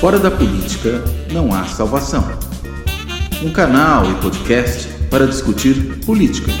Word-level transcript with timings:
Fora 0.00 0.18
da 0.18 0.30
política 0.30 1.02
não 1.32 1.54
há 1.54 1.64
salvação. 1.64 2.22
Um 3.42 3.50
canal 3.50 4.04
e 4.10 4.14
podcast 4.16 4.86
para 5.10 5.26
discutir 5.26 6.00
política. 6.04 6.52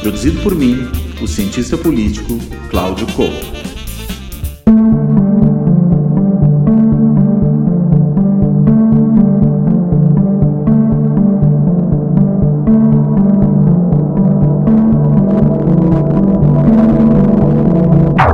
Produzido 0.00 0.40
por 0.42 0.54
mim, 0.54 0.88
o 1.20 1.26
cientista 1.26 1.76
político 1.76 2.38
Cláudio 2.70 3.04
Couto. 3.14 3.52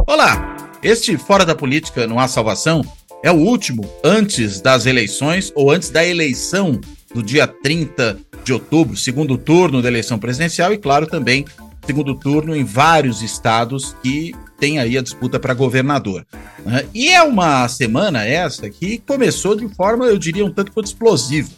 Olá! 0.07 0.57
Este 0.83 1.17
Fora 1.17 1.47
da 1.47 1.55
Política 1.55 2.07
Não 2.07 2.21
Há 2.21 2.29
Salvação 2.29 2.83
é 3.23 3.31
o 3.31 3.37
último 3.37 3.89
antes 4.05 4.61
das 4.61 4.87
eleições 4.87 5.53
ou 5.55 5.71
antes 5.71 5.91
da 5.91 6.05
eleição 6.07 6.81
do 7.15 7.23
dia 7.23 7.47
30 7.47 8.19
de 8.45 8.53
outubro, 8.53 8.97
segundo 8.97 9.37
turno 9.37 9.83
da 9.83 9.89
eleição 9.89 10.19
presidencial 10.19 10.73
e, 10.73 10.79
claro, 10.79 11.07
também 11.07 11.45
segundo 11.85 12.15
turno 12.15 12.55
em 12.55 12.65
vários 12.65 13.23
estados 13.23 13.97
que 14.03 14.35
tem 14.61 14.79
aí 14.79 14.99
a 14.99 15.03
disputa 15.03 15.41
para 15.41 15.55
governador. 15.55 16.27
Né? 16.65 16.85
E 16.93 17.09
é 17.09 17.23
uma 17.23 17.67
semana 17.69 18.27
essa 18.27 18.69
que 18.69 18.99
começou 18.99 19.57
de 19.57 19.67
forma, 19.75 20.05
eu 20.05 20.19
diria, 20.19 20.45
um 20.45 20.51
tanto 20.51 20.71
quanto 20.71 20.87
explosiva. 20.87 21.49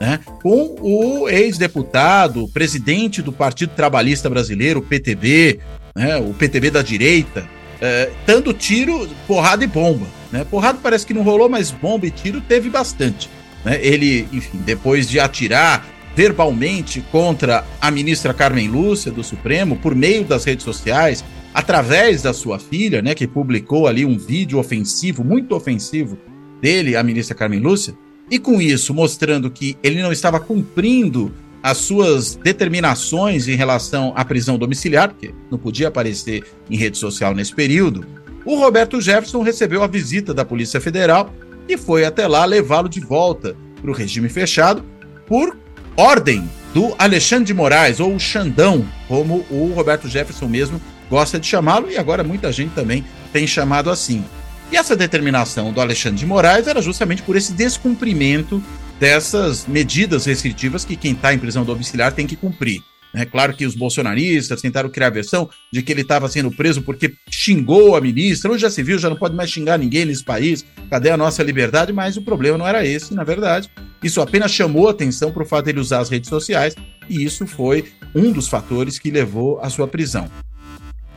Né? 0.00 0.20
Com 0.40 0.76
o 0.80 1.28
ex-deputado, 1.28 2.48
presidente 2.48 3.20
do 3.22 3.32
Partido 3.32 3.74
Trabalhista 3.74 4.30
Brasileiro, 4.30 4.80
o 4.80 4.82
PTB, 4.82 5.58
né? 5.96 6.16
o 6.16 6.32
PTB 6.32 6.70
da 6.70 6.82
direita, 6.82 7.48
é, 7.80 8.10
dando 8.24 8.52
tiro, 8.52 9.08
porrada 9.26 9.64
e 9.64 9.66
bomba. 9.66 10.06
Né? 10.32 10.44
Porrada 10.44 10.78
parece 10.82 11.06
que 11.06 11.14
não 11.14 11.22
rolou, 11.22 11.48
mas 11.48 11.70
bomba 11.70 12.06
e 12.06 12.10
tiro 12.10 12.40
teve 12.40 12.70
bastante. 12.70 13.28
Né? 13.64 13.78
Ele, 13.84 14.26
enfim, 14.32 14.58
depois 14.64 15.08
de 15.08 15.20
atirar 15.20 15.86
verbalmente 16.16 17.00
contra 17.12 17.64
a 17.80 17.90
ministra 17.90 18.34
Carmen 18.34 18.68
Lúcia 18.68 19.12
do 19.12 19.22
Supremo 19.22 19.76
por 19.76 19.94
meio 19.94 20.24
das 20.24 20.44
redes 20.44 20.64
sociais, 20.64 21.24
através 21.54 22.22
da 22.22 22.32
sua 22.32 22.58
filha, 22.58 23.02
né, 23.02 23.14
que 23.14 23.26
publicou 23.26 23.86
ali 23.86 24.04
um 24.04 24.18
vídeo 24.18 24.58
ofensivo, 24.58 25.24
muito 25.24 25.54
ofensivo 25.54 26.18
dele, 26.60 26.96
a 26.96 27.02
ministra 27.02 27.34
Carmen 27.34 27.60
Lúcia, 27.60 27.94
e 28.30 28.38
com 28.38 28.60
isso 28.60 28.94
mostrando 28.94 29.50
que 29.50 29.76
ele 29.82 30.02
não 30.02 30.12
estava 30.12 30.40
cumprindo 30.40 31.32
as 31.62 31.78
suas 31.78 32.34
determinações 32.34 33.46
em 33.46 33.54
relação 33.54 34.12
à 34.16 34.24
prisão 34.24 34.58
domiciliar, 34.58 35.10
porque 35.10 35.32
não 35.50 35.58
podia 35.58 35.88
aparecer 35.88 36.42
em 36.68 36.76
rede 36.76 36.98
social 36.98 37.34
nesse 37.34 37.54
período, 37.54 38.04
o 38.44 38.56
Roberto 38.56 39.00
Jefferson 39.00 39.42
recebeu 39.42 39.82
a 39.82 39.86
visita 39.86 40.34
da 40.34 40.44
Polícia 40.44 40.80
Federal 40.80 41.32
e 41.68 41.76
foi 41.76 42.04
até 42.04 42.26
lá 42.26 42.44
levá-lo 42.44 42.88
de 42.88 43.00
volta 43.00 43.56
para 43.80 43.90
o 43.90 43.94
regime 43.94 44.28
fechado 44.28 44.84
por 45.26 45.56
ordem 45.96 46.48
do 46.74 46.94
Alexandre 46.98 47.44
de 47.44 47.54
Moraes, 47.54 48.00
ou 48.00 48.18
Xandão, 48.18 48.86
como 49.06 49.44
o 49.50 49.72
Roberto 49.74 50.08
Jefferson 50.08 50.46
mesmo 50.46 50.80
gosta 51.10 51.38
de 51.38 51.46
chamá-lo, 51.46 51.90
e 51.90 51.98
agora 51.98 52.24
muita 52.24 52.50
gente 52.50 52.74
também 52.74 53.04
tem 53.32 53.46
chamado 53.46 53.90
assim. 53.90 54.24
E 54.70 54.76
essa 54.76 54.96
determinação 54.96 55.70
do 55.70 55.80
Alexandre 55.80 56.18
de 56.18 56.26
Moraes 56.26 56.66
era 56.66 56.80
justamente 56.80 57.22
por 57.22 57.36
esse 57.36 57.52
descumprimento 57.52 58.62
dessas 58.98 59.66
medidas 59.66 60.24
restritivas 60.24 60.84
que 60.84 60.96
quem 60.96 61.12
está 61.12 61.34
em 61.34 61.38
prisão 61.38 61.64
domiciliar 61.64 62.12
tem 62.12 62.26
que 62.26 62.36
cumprir. 62.36 62.82
É 63.14 63.26
claro 63.26 63.54
que 63.54 63.66
os 63.66 63.74
bolsonaristas 63.74 64.62
tentaram 64.62 64.88
criar 64.88 65.08
a 65.08 65.10
versão 65.10 65.48
de 65.70 65.82
que 65.82 65.92
ele 65.92 66.00
estava 66.00 66.28
sendo 66.28 66.50
preso 66.50 66.80
porque 66.82 67.14
xingou 67.30 67.94
a 67.94 68.00
ministra. 68.00 68.50
Hoje 68.50 68.62
já 68.62 68.70
se 68.70 68.82
viu, 68.82 68.98
já 68.98 69.10
não 69.10 69.16
pode 69.16 69.36
mais 69.36 69.50
xingar 69.50 69.78
ninguém 69.78 70.06
nesse 70.06 70.24
país. 70.24 70.64
Cadê 70.88 71.10
a 71.10 71.16
nossa 71.16 71.42
liberdade? 71.42 71.92
Mas 71.92 72.16
o 72.16 72.22
problema 72.22 72.56
não 72.56 72.66
era 72.66 72.86
esse, 72.86 73.14
na 73.14 73.22
verdade. 73.22 73.70
Isso 74.02 74.20
apenas 74.20 74.50
chamou 74.50 74.88
atenção 74.88 75.30
para 75.30 75.42
o 75.42 75.46
fato 75.46 75.66
dele 75.66 75.80
usar 75.80 76.00
as 76.00 76.08
redes 76.08 76.28
sociais 76.28 76.74
e 77.08 77.22
isso 77.22 77.46
foi 77.46 77.92
um 78.14 78.32
dos 78.32 78.48
fatores 78.48 78.98
que 78.98 79.10
levou 79.10 79.60
à 79.60 79.68
sua 79.68 79.86
prisão. 79.86 80.28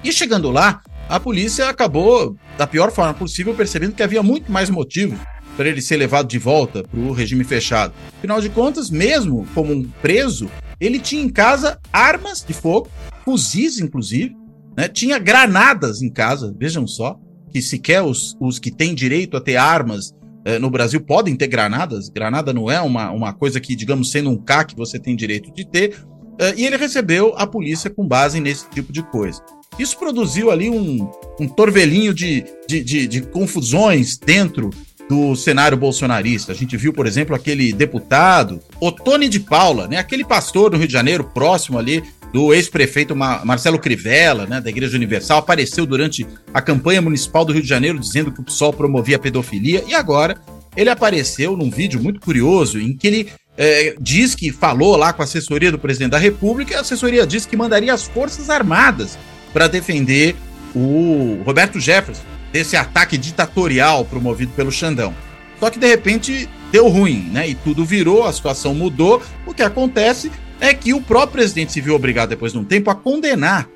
E 0.03 0.11
chegando 0.11 0.51
lá, 0.51 0.81
a 1.09 1.19
polícia 1.19 1.69
acabou, 1.69 2.35
da 2.57 2.67
pior 2.67 2.91
forma 2.91 3.13
possível, 3.13 3.55
percebendo 3.55 3.94
que 3.94 4.03
havia 4.03 4.22
muito 4.22 4.51
mais 4.51 4.69
motivos 4.69 5.17
para 5.55 5.69
ele 5.69 5.81
ser 5.81 5.97
levado 5.97 6.28
de 6.28 6.38
volta 6.38 6.84
para 6.84 7.00
o 7.00 7.11
regime 7.11 7.44
fechado. 7.44 7.94
Afinal 8.17 8.41
de 8.41 8.50
contas, 8.50 8.89
mesmo 8.89 9.47
como 9.53 9.72
um 9.72 9.84
preso, 9.84 10.50
ele 10.80 11.00
tinha 11.00 11.24
em 11.24 11.30
casa 11.30 11.80
armas 11.91 12.44
de 12.46 12.53
fogo, 12.53 12.90
fuzis, 13.24 13.80
inclusive, 13.80 14.36
né? 14.78 14.88
tinha 14.88 15.18
granadas 15.18 16.02
em 16.02 16.09
casa, 16.09 16.53
vejam 16.58 16.86
só, 16.86 17.19
que 17.52 17.62
sequer 17.62 18.02
os, 18.02 18.36
os 18.40 18.59
que 18.59 18.69
têm 18.69 18.94
direito 18.94 19.38
a 19.38 19.41
ter 19.41 19.56
armas 19.56 20.14
eh, 20.46 20.59
no 20.59 20.69
Brasil 20.69 21.00
podem 21.00 21.35
ter 21.35 21.47
granadas. 21.47 22.09
Granada 22.09 22.53
não 22.53 22.69
é 22.69 22.80
uma, 22.81 23.12
uma 23.12 23.34
coisa 23.34 23.59
que, 23.59 23.75
digamos, 23.75 24.12
sendo 24.12 24.30
um 24.30 24.38
CAC 24.38 24.75
você 24.75 25.00
tem 25.00 25.16
direito 25.16 25.52
de 25.53 25.66
ter. 25.66 26.06
Eh, 26.40 26.53
e 26.58 26.66
ele 26.66 26.78
recebeu 26.78 27.34
a 27.38 27.47
polícia 27.47 27.90
com 27.90 28.06
base 28.06 28.40
nesse 28.40 28.69
tipo 28.69 28.91
de 28.91 29.02
coisa. 29.03 29.41
Isso 29.80 29.97
produziu 29.97 30.52
ali 30.52 30.69
um, 30.69 31.09
um 31.40 31.47
torvelinho 31.47 32.14
de, 32.14 32.46
de, 32.68 32.84
de, 32.84 33.08
de 33.08 33.22
confusões 33.22 34.18
dentro 34.18 34.69
do 35.07 35.35
cenário 35.35 35.77
bolsonarista. 35.77 36.51
A 36.51 36.55
gente 36.55 36.75
viu, 36.75 36.91
por 36.91 37.05
exemplo, 37.05 37.35
aquele 37.35 37.71
deputado 37.71 38.59
Otone 38.79 39.29
de 39.29 39.39
Paula, 39.39 39.88
né? 39.88 39.97
Aquele 39.97 40.25
pastor 40.25 40.71
do 40.71 40.77
Rio 40.77 40.88
de 40.88 40.93
Janeiro, 40.93 41.23
próximo 41.23 41.77
ali 41.77 42.03
do 42.33 42.53
ex-prefeito 42.53 43.16
Marcelo 43.16 43.79
Crivella, 43.79 44.45
né, 44.45 44.59
da 44.59 44.69
Igreja 44.69 44.97
Universal, 44.97 45.38
apareceu 45.38 45.85
durante 45.85 46.27
a 46.53 46.61
campanha 46.61 47.01
municipal 47.01 47.45
do 47.45 47.53
Rio 47.53 47.61
de 47.61 47.67
Janeiro 47.67 47.97
dizendo 47.97 48.29
que 48.29 48.41
o 48.41 48.43
PSOL 48.43 48.73
promovia 48.73 49.16
a 49.16 49.19
pedofilia 49.19 49.85
e 49.88 49.93
agora 49.93 50.35
ele 50.75 50.89
apareceu 50.89 51.55
num 51.55 51.69
vídeo 51.69 52.01
muito 52.01 52.19
curioso 52.19 52.77
em 52.77 52.93
que 52.93 53.07
ele 53.07 53.29
é, 53.57 53.95
diz 54.01 54.35
que 54.35 54.51
falou 54.51 54.97
lá 54.97 55.13
com 55.13 55.22
a 55.22 55.25
assessoria 55.25 55.72
do 55.72 55.79
presidente 55.79 56.11
da 56.11 56.17
República 56.17 56.73
e 56.73 56.75
a 56.75 56.81
assessoria 56.81 57.25
diz 57.25 57.45
que 57.45 57.55
mandaria 57.55 57.93
as 57.93 58.03
Forças 58.03 58.49
Armadas 58.49 59.17
para 59.53 59.69
defender 59.69 60.35
o 60.75 61.41
Roberto 61.45 61.79
Jefferson 61.79 62.34
desse 62.55 62.77
ataque 62.77 63.17
ditatorial 63.17 64.05
promovido 64.05 64.53
pelo 64.53 64.71
Xandão. 64.71 65.13
Só 65.59 65.69
que 65.69 65.77
de 65.77 65.88
repente 65.88 66.47
deu 66.71 66.88
ruim, 66.88 67.29
né? 67.29 67.49
E 67.49 67.53
tudo 67.53 67.83
virou, 67.83 68.25
a 68.25 68.31
situação 68.31 68.73
mudou. 68.73 69.21
O 69.45 69.53
que 69.53 69.61
acontece 69.61 70.31
é 70.61 70.73
que 70.73 70.93
o 70.93 71.01
próprio 71.01 71.33
presidente 71.33 71.73
se 71.73 71.81
viu 71.81 71.93
obrigado, 71.93 72.29
depois 72.29 72.53
de 72.53 72.57
um 72.57 72.63
tempo, 72.63 72.89
a 72.89 72.95
condenar 72.95 73.67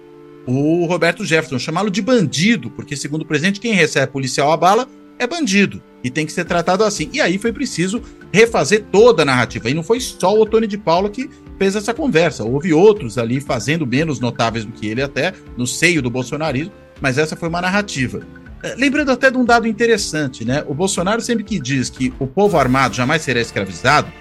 o 0.48 0.86
Roberto 0.86 1.26
Jefferson, 1.26 1.60
chamá-lo 1.60 1.92
de 1.92 2.02
bandido, 2.02 2.70
porque, 2.70 2.96
segundo 2.96 3.24
o 3.24 3.26
presidente, 3.26 3.60
quem 3.60 3.74
recebe 3.74 4.14
policial 4.14 4.50
a 4.50 4.56
bala 4.56 4.88
é 5.20 5.28
bandido 5.28 5.84
e 6.02 6.10
tem 6.10 6.26
que 6.26 6.32
ser 6.32 6.46
tratado 6.46 6.86
assim. 6.86 7.10
E 7.12 7.20
aí 7.20 7.38
foi 7.38 7.52
preciso 7.52 8.02
refazer 8.32 8.86
toda 8.90 9.24
a 9.24 9.26
narrativa. 9.26 9.70
E 9.70 9.74
não 9.74 9.84
foi 9.84 10.00
só 10.00 10.34
o 10.34 10.46
Tony 10.46 10.68
de 10.68 10.78
Paula 10.78 11.10
que 11.10 11.30
fez 11.58 11.76
essa 11.76 11.94
conversa. 11.94 12.46
Houve 12.46 12.74
outros 12.74 13.18
ali 13.18 13.42
fazendo 13.42 13.86
menos 13.86 14.22
notáveis 14.22 14.64
do 14.64 14.72
que 14.72 14.88
ele, 14.88 15.02
até 15.02 15.34
no 15.58 15.68
seio 15.68 16.02
do 16.02 16.10
bolsonarismo, 16.10 16.72
mas 17.02 17.18
essa 17.18 17.36
foi 17.36 17.50
uma 17.50 17.62
narrativa. 17.62 18.22
É, 18.62 18.76
lembrando 18.76 19.12
até 19.12 19.32
de 19.32 19.38
um 19.38 19.46
dado 19.46 19.68
interessante, 19.68 20.44
né? 20.44 20.64
O 20.68 20.74
Bolsonaro 20.74 21.22
sempre 21.22 21.44
que 21.44 21.60
diz 21.60 21.90
que 21.90 22.14
o 22.20 22.28
povo 22.28 22.58
armado 22.58 22.96
jamais 22.96 23.22
será 23.22 23.40
escravizado, 23.40 24.12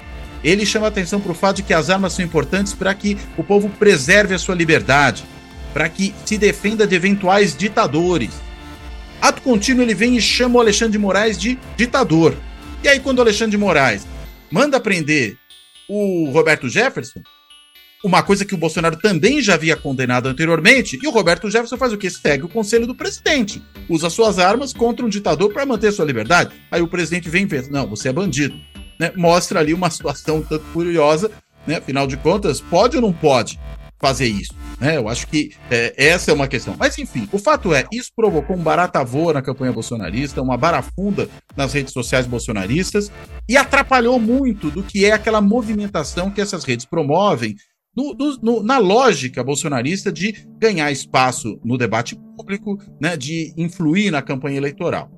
ele 0.44 0.64
chama 0.64 0.86
atenção 0.86 1.20
para 1.20 1.32
o 1.32 1.34
fato 1.34 1.56
de 1.56 1.62
que 1.64 1.74
as 1.74 1.90
armas 1.90 2.12
são 2.12 2.24
importantes 2.24 2.72
para 2.72 2.94
que 2.94 3.18
o 3.36 3.42
povo 3.42 3.68
preserve 3.68 4.34
a 4.34 4.38
sua 4.38 4.54
liberdade, 4.54 5.24
para 5.74 5.88
que 5.88 6.14
se 6.24 6.38
defenda 6.38 6.86
de 6.86 6.94
eventuais 6.94 7.56
ditadores. 7.56 8.30
Ato 9.20 9.42
contínuo, 9.42 9.82
ele 9.82 9.94
vem 9.94 10.16
e 10.16 10.20
chama 10.20 10.56
o 10.56 10.60
Alexandre 10.60 10.92
de 10.92 10.98
Moraes 10.98 11.36
de 11.36 11.58
ditador. 11.76 12.36
E 12.84 12.88
aí, 12.88 13.00
quando 13.00 13.18
o 13.18 13.22
Alexandre 13.22 13.52
de 13.52 13.58
Moraes 13.58 14.06
manda 14.50 14.78
prender 14.78 15.36
o 15.88 16.30
Roberto 16.30 16.68
Jefferson, 16.68 17.20
uma 18.04 18.22
coisa 18.22 18.44
que 18.44 18.54
o 18.54 18.58
Bolsonaro 18.58 18.96
também 18.96 19.40
já 19.40 19.54
havia 19.54 19.76
condenado 19.76 20.28
anteriormente, 20.28 20.98
e 21.02 21.06
o 21.06 21.10
Roberto 21.10 21.50
Jefferson 21.50 21.76
faz 21.76 21.92
o 21.92 21.98
que? 21.98 22.08
Segue 22.08 22.44
o 22.44 22.48
conselho 22.48 22.86
do 22.86 22.94
presidente. 22.94 23.62
Usa 23.88 24.08
suas 24.08 24.38
armas 24.38 24.72
contra 24.72 25.04
um 25.04 25.08
ditador 25.08 25.52
para 25.52 25.66
manter 25.66 25.92
sua 25.92 26.04
liberdade. 26.04 26.54
Aí 26.70 26.80
o 26.80 26.88
presidente 26.88 27.28
vem 27.28 27.42
e 27.42 27.46
vê, 27.46 27.62
não, 27.68 27.86
você 27.86 28.08
é 28.08 28.12
bandido. 28.12 28.56
Né? 28.98 29.12
Mostra 29.16 29.60
ali 29.60 29.74
uma 29.74 29.90
situação 29.90 30.42
tanto 30.42 30.64
curiosa, 30.72 31.30
né? 31.66 31.76
Afinal 31.76 32.06
de 32.06 32.16
contas, 32.16 32.60
pode 32.60 32.96
ou 32.96 33.02
não 33.02 33.12
pode 33.12 33.58
fazer 34.00 34.26
isso? 34.26 34.54
Né? 34.80 34.96
Eu 34.96 35.08
acho 35.08 35.26
que 35.26 35.50
é, 35.70 35.92
essa 35.96 36.30
é 36.30 36.34
uma 36.34 36.46
questão. 36.46 36.76
Mas 36.78 36.96
enfim, 36.98 37.28
o 37.32 37.38
fato 37.38 37.74
é, 37.74 37.84
isso 37.92 38.12
provocou 38.14 38.56
um 38.56 38.62
barata 38.62 39.02
voa 39.04 39.32
na 39.32 39.42
campanha 39.42 39.72
bolsonarista, 39.72 40.40
uma 40.40 40.56
barafunda 40.56 41.28
nas 41.56 41.72
redes 41.72 41.92
sociais 41.92 42.26
bolsonaristas 42.26 43.10
e 43.48 43.56
atrapalhou 43.56 44.20
muito 44.20 44.70
do 44.70 44.82
que 44.84 45.04
é 45.04 45.12
aquela 45.12 45.40
movimentação 45.40 46.30
que 46.30 46.40
essas 46.40 46.64
redes 46.64 46.86
promovem 46.86 47.56
no, 47.98 48.38
no, 48.40 48.62
na 48.62 48.78
lógica 48.78 49.42
bolsonarista 49.42 50.12
de 50.12 50.46
ganhar 50.56 50.92
espaço 50.92 51.58
no 51.64 51.76
debate 51.76 52.16
público, 52.36 52.78
né, 53.00 53.16
de 53.16 53.52
influir 53.56 54.12
na 54.12 54.22
campanha 54.22 54.56
eleitoral. 54.56 55.10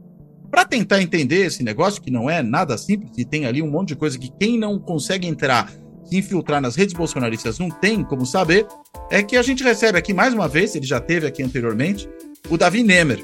Para 0.50 0.64
tentar 0.64 1.02
entender 1.02 1.44
esse 1.44 1.62
negócio, 1.62 2.00
que 2.00 2.10
não 2.10 2.28
é 2.28 2.42
nada 2.42 2.78
simples, 2.78 3.12
e 3.18 3.24
tem 3.24 3.44
ali 3.44 3.60
um 3.60 3.70
monte 3.70 3.88
de 3.88 3.96
coisa 3.96 4.18
que 4.18 4.32
quem 4.40 4.58
não 4.58 4.78
consegue 4.78 5.28
entrar, 5.28 5.70
se 6.04 6.16
infiltrar 6.16 6.60
nas 6.62 6.74
redes 6.74 6.94
bolsonaristas 6.94 7.58
não 7.58 7.68
tem 7.68 8.02
como 8.02 8.24
saber, 8.24 8.66
é 9.10 9.22
que 9.22 9.36
a 9.36 9.42
gente 9.42 9.62
recebe 9.62 9.98
aqui 9.98 10.14
mais 10.14 10.32
uma 10.32 10.48
vez, 10.48 10.74
ele 10.74 10.86
já 10.86 10.98
teve 10.98 11.26
aqui 11.26 11.42
anteriormente, 11.42 12.08
o 12.48 12.56
Davi 12.56 12.82
Nemer. 12.82 13.22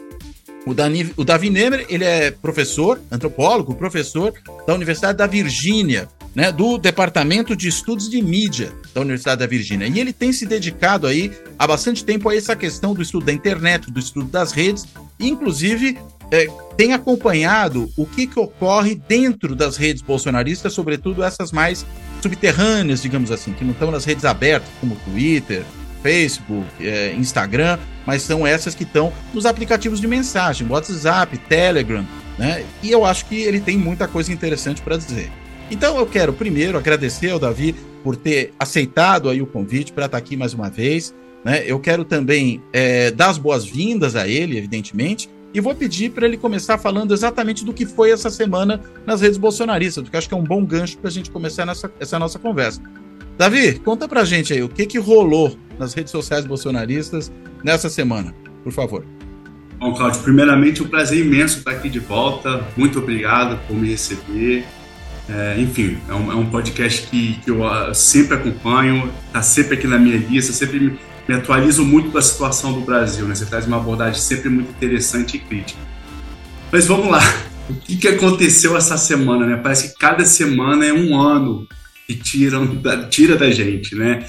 O, 0.66 0.74
Dani, 0.74 1.12
o 1.16 1.24
Davi 1.24 1.48
Nemer, 1.48 1.86
ele 1.88 2.04
é 2.04 2.30
professor, 2.30 3.00
antropólogo, 3.10 3.74
professor 3.74 4.34
da 4.66 4.74
Universidade 4.74 5.16
da 5.16 5.26
Virgínia, 5.26 6.08
né, 6.36 6.52
do 6.52 6.76
Departamento 6.76 7.56
de 7.56 7.66
Estudos 7.66 8.10
de 8.10 8.20
Mídia 8.20 8.70
da 8.92 9.00
Universidade 9.00 9.40
da 9.40 9.46
Virgínia. 9.46 9.88
E 9.88 9.98
ele 9.98 10.12
tem 10.12 10.34
se 10.34 10.44
dedicado 10.44 11.06
aí 11.06 11.32
há 11.58 11.66
bastante 11.66 12.04
tempo 12.04 12.28
a 12.28 12.36
essa 12.36 12.54
questão 12.54 12.92
do 12.92 13.00
estudo 13.00 13.24
da 13.24 13.32
internet, 13.32 13.90
do 13.90 13.98
estudo 13.98 14.26
das 14.26 14.52
redes, 14.52 14.84
inclusive 15.18 15.98
é, 16.30 16.46
tem 16.76 16.92
acompanhado 16.92 17.90
o 17.96 18.04
que, 18.04 18.26
que 18.26 18.38
ocorre 18.38 19.00
dentro 19.08 19.56
das 19.56 19.78
redes 19.78 20.02
bolsonaristas, 20.02 20.74
sobretudo 20.74 21.24
essas 21.24 21.52
mais 21.52 21.86
subterrâneas, 22.20 23.00
digamos 23.00 23.30
assim, 23.30 23.54
que 23.54 23.64
não 23.64 23.72
estão 23.72 23.90
nas 23.90 24.04
redes 24.04 24.26
abertas, 24.26 24.68
como 24.78 24.94
Twitter, 25.06 25.64
Facebook, 26.02 26.66
é, 26.80 27.14
Instagram, 27.14 27.78
mas 28.04 28.20
são 28.20 28.46
essas 28.46 28.74
que 28.74 28.82
estão 28.82 29.10
nos 29.32 29.46
aplicativos 29.46 30.02
de 30.02 30.06
mensagem, 30.06 30.68
WhatsApp, 30.68 31.38
Telegram, 31.48 32.06
né? 32.36 32.62
E 32.82 32.90
eu 32.90 33.06
acho 33.06 33.24
que 33.24 33.36
ele 33.36 33.58
tem 33.58 33.78
muita 33.78 34.06
coisa 34.06 34.30
interessante 34.30 34.82
para 34.82 34.98
dizer. 34.98 35.30
Então 35.70 35.98
eu 35.98 36.06
quero 36.06 36.32
primeiro 36.32 36.78
agradecer 36.78 37.30
ao 37.30 37.38
Davi 37.38 37.74
por 38.02 38.14
ter 38.14 38.52
aceitado 38.58 39.28
aí 39.28 39.42
o 39.42 39.46
convite 39.46 39.92
para 39.92 40.06
estar 40.06 40.18
aqui 40.18 40.36
mais 40.36 40.54
uma 40.54 40.70
vez. 40.70 41.14
Né? 41.44 41.64
Eu 41.66 41.78
quero 41.80 42.04
também 42.04 42.62
é, 42.72 43.10
dar 43.10 43.30
as 43.30 43.38
boas-vindas 43.38 44.14
a 44.14 44.28
ele, 44.28 44.56
evidentemente, 44.56 45.28
e 45.52 45.60
vou 45.60 45.74
pedir 45.74 46.10
para 46.10 46.26
ele 46.26 46.36
começar 46.36 46.78
falando 46.78 47.14
exatamente 47.14 47.64
do 47.64 47.72
que 47.72 47.86
foi 47.86 48.10
essa 48.10 48.30
semana 48.30 48.80
nas 49.06 49.20
redes 49.20 49.38
bolsonaristas, 49.38 50.04
porque 50.04 50.16
acho 50.16 50.28
que 50.28 50.34
é 50.34 50.36
um 50.36 50.44
bom 50.44 50.64
gancho 50.64 50.98
para 50.98 51.08
a 51.08 51.12
gente 51.12 51.30
começar 51.30 51.64
nessa, 51.64 51.90
essa 51.98 52.18
nossa 52.18 52.38
conversa. 52.38 52.80
Davi, 53.38 53.78
conta 53.78 54.08
pra 54.08 54.24
gente 54.24 54.52
aí 54.52 54.62
o 54.62 54.68
que, 54.68 54.86
que 54.86 54.98
rolou 54.98 55.56
nas 55.78 55.94
redes 55.94 56.10
sociais 56.10 56.44
bolsonaristas 56.44 57.32
nessa 57.62 57.88
semana, 57.88 58.34
por 58.62 58.72
favor. 58.72 59.04
Bom, 59.78 59.94
Cláudio, 59.94 60.22
primeiramente 60.22 60.82
um 60.82 60.88
prazer 60.88 61.24
imenso 61.24 61.58
estar 61.58 61.72
aqui 61.72 61.88
de 61.88 61.98
volta. 61.98 62.64
Muito 62.76 62.98
obrigado 62.98 63.58
por 63.66 63.76
me 63.76 63.90
receber. 63.90 64.64
É, 65.28 65.60
enfim, 65.60 65.98
é 66.08 66.14
um, 66.14 66.32
é 66.32 66.34
um, 66.36 66.48
podcast 66.48 67.06
que, 67.08 67.34
que 67.44 67.50
eu 67.50 67.62
uh, 67.62 67.92
sempre 67.92 68.36
acompanho, 68.36 69.12
está 69.26 69.42
sempre 69.42 69.74
aqui 69.76 69.86
na 69.86 69.98
minha 69.98 70.16
lista, 70.16 70.52
sempre 70.52 70.78
me, 70.78 70.98
me, 71.28 71.34
atualizo 71.34 71.84
muito 71.84 72.10
da 72.10 72.22
situação 72.22 72.72
do 72.72 72.80
Brasil. 72.80 73.26
Né? 73.26 73.34
Você 73.34 73.46
traz 73.46 73.66
uma 73.66 73.76
abordagem 73.76 74.20
sempre 74.20 74.48
muito 74.48 74.70
interessante 74.70 75.36
e 75.36 75.40
crítica. 75.40 75.80
Mas 76.70 76.86
vamos 76.86 77.08
lá. 77.08 77.20
O 77.68 77.74
que, 77.74 77.96
que 77.96 78.06
aconteceu 78.06 78.76
essa 78.76 78.96
semana? 78.96 79.44
Né? 79.44 79.56
Parece 79.56 79.88
que 79.88 79.98
cada 79.98 80.24
semana 80.24 80.86
é 80.86 80.92
um 80.92 81.20
ano 81.20 81.66
que 82.06 82.14
tiram 82.14 82.76
da, 82.76 83.08
tira 83.08 83.36
da 83.36 83.50
gente, 83.50 83.96
né? 83.96 84.24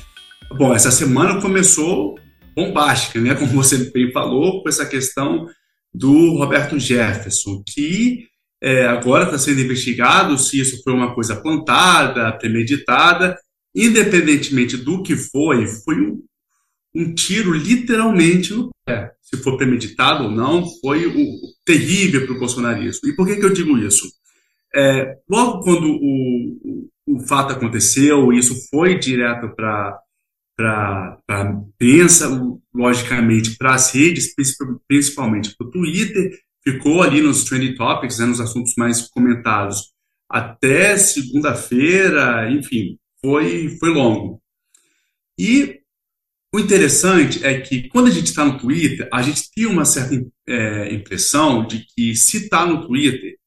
Bom, 0.58 0.74
essa 0.74 0.90
semana 0.90 1.40
começou 1.40 2.18
bombástica, 2.56 3.20
né? 3.20 3.36
Como 3.36 3.52
você 3.52 3.92
bem 3.92 4.12
falou, 4.12 4.64
com 4.64 4.70
essa 4.70 4.86
questão 4.86 5.46
do 5.94 6.38
Roberto 6.38 6.80
Jefferson, 6.80 7.62
que 7.68 8.26
é, 8.62 8.88
agora 8.88 9.26
está 9.26 9.38
sendo 9.38 9.62
investigado 9.62 10.38
se 10.38 10.60
isso 10.60 10.82
foi 10.84 10.94
uma 10.94 11.14
coisa 11.14 11.36
plantada, 11.36 12.32
premeditada, 12.38 13.38
independentemente 13.76 14.76
do 14.76 15.04
que 15.04 15.16
foi, 15.16 15.68
foi 15.68 16.02
um, 16.02 16.24
um 16.96 17.14
tiro 17.14 17.54
literalmente 17.54 18.54
no 18.54 18.70
pé. 18.86 19.12
Se 19.22 19.38
for 19.38 19.58
premeditado 19.58 20.24
ou 20.24 20.32
não, 20.32 20.66
foi 20.82 21.06
um, 21.06 21.40
terrível 21.66 22.26
para 22.26 22.36
o 22.36 22.40
bolsonarismo. 22.40 23.10
E 23.10 23.16
por 23.16 23.28
que, 23.28 23.36
que 23.36 23.46
eu 23.46 23.54
digo 23.54 23.78
isso? 23.78 24.08
É, 24.74 25.18
logo 25.30 25.62
quando 25.62 25.88
o, 25.90 26.90
o 27.08 27.20
fato 27.28 27.54
aconteceu, 27.54 28.34
isso 28.34 28.56
foi 28.70 28.98
direto 28.98 29.54
para 29.56 30.00
para 30.58 31.20
pensa 31.78 32.28
logicamente 32.74 33.56
para 33.58 33.76
as 33.76 33.94
redes, 33.94 34.34
principalmente 34.88 35.56
para 35.56 35.68
o 35.68 35.70
Twitter, 35.70 36.32
ficou 36.72 37.02
ali 37.02 37.22
nos 37.22 37.46
trending 37.46 37.76
topics, 37.76 38.20
né, 38.20 38.26
nos 38.26 38.42
assuntos 38.42 38.74
mais 38.78 39.02
comentados, 39.10 39.94
até 40.30 40.98
segunda-feira, 40.98 42.52
enfim, 42.52 42.98
foi, 43.22 43.70
foi 43.80 43.90
longo. 43.90 44.42
E 45.40 45.80
o 46.54 46.60
interessante 46.60 47.46
é 47.46 47.62
que 47.62 47.88
quando 47.88 48.08
a 48.08 48.12
gente 48.12 48.28
está 48.28 48.44
no 48.44 48.58
Twitter, 48.58 49.08
a 49.14 49.22
gente 49.22 49.50
tem 49.56 49.66
uma 49.66 49.86
certa 49.86 50.22
é, 50.48 50.94
impressão 50.94 51.66
de 51.66 51.86
que 51.96 52.16
se 52.16 52.44
está 52.44 52.66
no 52.66 52.86
Twitter, 52.86 53.38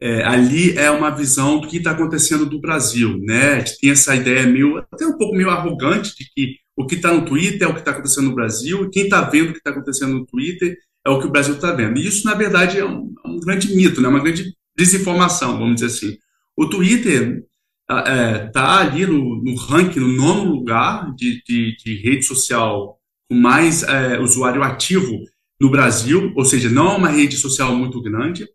é, 0.00 0.22
ali 0.24 0.76
é 0.76 0.90
uma 0.90 1.10
visão 1.10 1.60
do 1.60 1.68
que 1.68 1.78
está 1.78 1.92
acontecendo 1.92 2.44
do 2.46 2.60
Brasil, 2.60 3.18
né? 3.18 3.54
A 3.54 3.58
gente 3.60 3.78
tem 3.78 3.90
essa 3.90 4.14
ideia 4.14 4.46
meio, 4.46 4.78
até 4.78 5.06
um 5.06 5.16
pouco 5.16 5.34
meio 5.34 5.50
arrogante 5.50 6.14
de 6.16 6.28
que 6.34 6.56
o 6.76 6.86
que 6.86 6.96
está 6.96 7.12
no 7.12 7.24
Twitter 7.24 7.62
é 7.62 7.66
o 7.68 7.74
que 7.74 7.80
está 7.80 7.92
acontecendo 7.92 8.28
no 8.28 8.34
Brasil, 8.34 8.84
e 8.84 8.90
quem 8.90 9.04
está 9.04 9.22
vendo 9.22 9.50
o 9.50 9.52
que 9.52 9.58
está 9.58 9.70
acontecendo 9.70 10.14
no 10.14 10.26
Twitter 10.26 10.76
é 11.06 11.10
o 11.10 11.20
que 11.20 11.26
o 11.26 11.30
Brasil 11.30 11.54
está 11.54 11.72
vendo. 11.72 11.98
E 11.98 12.06
isso, 12.06 12.24
na 12.26 12.34
verdade, 12.34 12.78
é 12.78 12.84
um, 12.84 13.12
é 13.24 13.28
um, 13.28 13.40
grande 13.40 13.74
mito, 13.74 14.00
né? 14.00 14.08
uma 14.08 14.20
grande 14.20 14.54
desinformação, 14.76 15.58
vamos 15.58 15.76
dizer 15.76 15.86
assim. 15.86 16.18
O 16.56 16.66
Twitter 16.66 17.44
está 17.82 18.10
é, 18.10 18.38
tá 18.48 18.80
ali 18.80 19.06
no, 19.06 19.42
no, 19.42 19.54
ranking, 19.56 20.00
no 20.00 20.08
nono 20.08 20.50
lugar 20.50 21.14
de, 21.14 21.42
de, 21.44 21.76
de 21.76 21.96
rede 21.96 22.24
social 22.24 22.98
com 23.28 23.36
mais 23.36 23.82
é, 23.82 24.20
usuário 24.20 24.62
ativo 24.62 25.12
no 25.60 25.70
Brasil, 25.70 26.32
ou 26.36 26.44
seja, 26.44 26.68
não 26.68 26.90
é 26.92 26.96
uma 26.96 27.08
rede 27.08 27.36
social 27.36 27.74
muito 27.74 28.00
grande. 28.02 28.46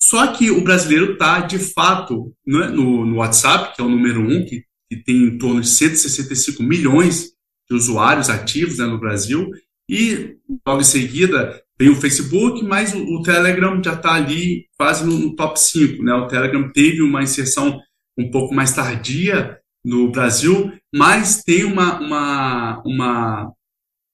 Só 0.00 0.26
que 0.32 0.50
o 0.50 0.62
brasileiro 0.62 1.12
está, 1.12 1.40
de 1.40 1.58
fato, 1.58 2.34
né, 2.46 2.66
no, 2.68 3.06
no, 3.06 3.16
WhatsApp, 3.16 3.74
que 3.74 3.80
é 3.80 3.84
o 3.84 3.88
número 3.88 4.20
um, 4.20 4.44
que, 4.44 4.64
que, 4.90 4.96
tem 5.02 5.16
em 5.16 5.38
torno 5.38 5.60
de 5.60 5.68
165 5.68 6.62
milhões 6.62 7.30
de 7.70 7.76
usuários 7.76 8.28
ativos 8.28 8.78
né, 8.78 8.84
no 8.84 8.98
Brasil, 8.98 9.48
e 9.88 10.36
logo 10.66 10.80
em 10.80 10.84
seguida 10.84 11.61
vem 11.82 11.90
o 11.90 11.96
Facebook, 11.96 12.64
mas 12.64 12.94
o, 12.94 13.02
o 13.02 13.22
Telegram 13.22 13.82
já 13.82 13.94
está 13.94 14.12
ali 14.14 14.66
quase 14.78 15.04
no, 15.04 15.18
no, 15.18 15.34
top 15.34 15.58
5. 15.58 16.00
Né? 16.00 16.14
O 16.14 16.28
Telegram 16.28 16.70
teve 16.70 17.02
uma 17.02 17.24
inserção 17.24 17.80
um 18.16 18.30
pouco 18.30 18.54
mais 18.54 18.72
tardia 18.72 19.58
no 19.84 20.12
Brasil, 20.12 20.72
mas 20.94 21.42
tem 21.42 21.64
uma, 21.64 21.98
uma, 21.98 22.82
uma 22.86 23.52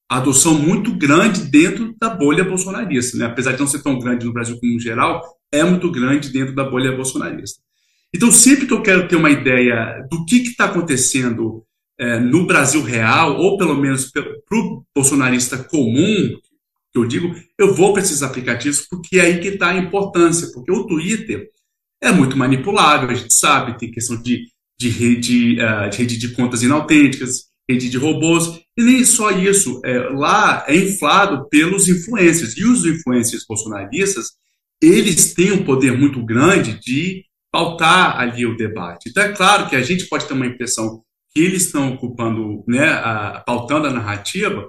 adoção 0.09 0.55
muito 0.55 0.95
grande 0.97 1.41
dentro 1.41 1.93
da 2.01 2.09
bolha 2.09 2.43
bolsonarista. 2.43 3.15
Né? 3.17 3.25
Apesar 3.25 3.51
de 3.51 3.59
não 3.59 3.67
ser 3.67 3.83
tão 3.83 3.99
grande 3.99 4.25
no 4.25 4.33
Brasil 4.33 4.59
como 4.59 4.73
no 4.73 4.79
geral, 4.79 5.21
é 5.51 5.63
muito 5.63 5.91
grande 5.91 6.29
dentro 6.29 6.55
da 6.55 6.63
bolha 6.63 6.95
bolsonarista. 6.95 7.61
Então, 8.11 8.31
sempre 8.31 8.65
que 8.65 8.73
eu 8.73 8.81
quero 8.81 9.07
ter 9.07 9.15
uma 9.15 9.29
ideia 9.29 10.03
do 10.09 10.25
que 10.25 10.37
está 10.37 10.65
acontecendo 10.65 11.63
é, 11.99 12.19
no 12.19 12.47
Brasil 12.47 12.81
real, 12.81 13.37
ou 13.37 13.59
pelo 13.59 13.75
menos 13.75 14.11
para 14.11 14.23
o 14.57 14.83
bolsonarista 14.95 15.59
comum, 15.59 16.35
eu 16.95 17.05
digo, 17.05 17.35
eu 17.57 17.73
vou 17.73 17.93
para 17.93 18.01
esses 18.01 18.23
aplicativos 18.23 18.87
porque 18.89 19.19
é 19.19 19.21
aí 19.21 19.39
que 19.39 19.49
está 19.49 19.69
a 19.69 19.77
importância, 19.77 20.51
porque 20.53 20.71
o 20.71 20.85
Twitter 20.85 21.49
é 22.01 22.11
muito 22.11 22.37
manipulável, 22.37 23.09
a 23.09 23.13
gente 23.13 23.33
sabe, 23.33 23.77
tem 23.77 23.91
questão 23.91 24.21
de, 24.21 24.45
de, 24.77 24.89
rede, 24.89 25.57
uh, 25.61 25.89
de 25.89 25.97
rede 25.97 26.17
de 26.17 26.29
contas 26.29 26.63
inautênticas, 26.63 27.49
rede 27.69 27.89
de 27.89 27.97
robôs, 27.97 28.61
e 28.77 28.83
nem 28.83 29.03
só 29.03 29.29
isso, 29.29 29.79
é, 29.85 29.99
lá 30.09 30.65
é 30.67 30.75
inflado 30.75 31.47
pelos 31.49 31.87
influencers, 31.87 32.57
e 32.57 32.63
os 32.63 32.85
influencers 32.85 33.45
bolsonaristas, 33.47 34.31
eles 34.81 35.33
têm 35.33 35.51
um 35.51 35.63
poder 35.63 35.95
muito 35.95 36.25
grande 36.25 36.79
de 36.79 37.25
pautar 37.51 38.19
ali 38.19 38.45
o 38.45 38.55
debate. 38.55 39.09
Então, 39.09 39.23
é 39.23 39.33
claro 39.33 39.69
que 39.69 39.75
a 39.75 39.81
gente 39.81 40.05
pode 40.07 40.25
ter 40.25 40.33
uma 40.33 40.47
impressão 40.47 41.03
que 41.31 41.41
eles 41.41 41.65
estão 41.65 41.93
ocupando, 41.93 42.63
né, 42.67 42.89
a, 42.89 43.43
pautando 43.45 43.87
a 43.87 43.93
narrativa, 43.93 44.67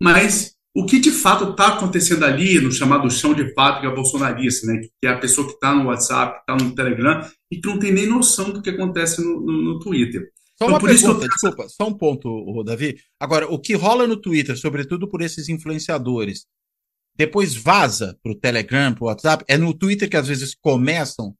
mas 0.00 0.52
o 0.74 0.86
que 0.86 0.98
de 0.98 1.10
fato 1.10 1.50
está 1.50 1.74
acontecendo 1.74 2.24
ali 2.24 2.60
no 2.60 2.72
chamado 2.72 3.10
chão 3.10 3.34
de 3.34 3.52
fábrica 3.52 3.94
bolsonarista, 3.94 4.66
né, 4.66 4.80
que 4.80 5.06
é 5.06 5.08
a 5.08 5.18
pessoa 5.18 5.46
que 5.46 5.54
está 5.54 5.74
no 5.74 5.88
WhatsApp, 5.88 6.34
que 6.34 6.52
está 6.52 6.64
no 6.64 6.74
Telegram 6.74 7.28
e 7.50 7.60
que 7.60 7.68
não 7.68 7.78
tem 7.78 7.92
nem 7.92 8.06
noção 8.06 8.50
do 8.50 8.62
que 8.62 8.70
acontece 8.70 9.22
no, 9.22 9.40
no, 9.40 9.62
no 9.62 9.78
Twitter. 9.78 10.30
Só 10.58 10.66
então, 10.66 10.68
uma 10.68 10.80
pergunta, 10.80 11.24
eu... 11.24 11.28
desculpa, 11.28 11.68
só 11.68 11.88
um 11.88 11.94
ponto, 11.94 12.62
Davi. 12.64 12.96
Agora, 13.20 13.46
o 13.52 13.58
que 13.58 13.74
rola 13.74 14.06
no 14.06 14.16
Twitter, 14.16 14.56
sobretudo 14.56 15.08
por 15.08 15.20
esses 15.20 15.48
influenciadores, 15.48 16.46
depois 17.14 17.54
vaza 17.54 18.18
para 18.22 18.32
o 18.32 18.38
Telegram, 18.38 18.94
para 18.94 19.04
o 19.04 19.06
WhatsApp? 19.08 19.44
É 19.48 19.58
no 19.58 19.74
Twitter 19.74 20.08
que 20.08 20.16
às 20.16 20.28
vezes 20.28 20.54
começam 20.54 21.34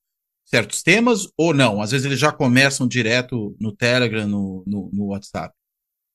certos 0.44 0.82
temas 0.82 1.28
ou 1.36 1.54
não? 1.54 1.80
Às 1.80 1.92
vezes 1.92 2.04
eles 2.04 2.18
já 2.18 2.30
começam 2.30 2.86
direto 2.86 3.56
no 3.58 3.74
Telegram, 3.74 4.26
no, 4.26 4.62
no, 4.66 4.90
no 4.92 5.06
WhatsApp. 5.06 5.54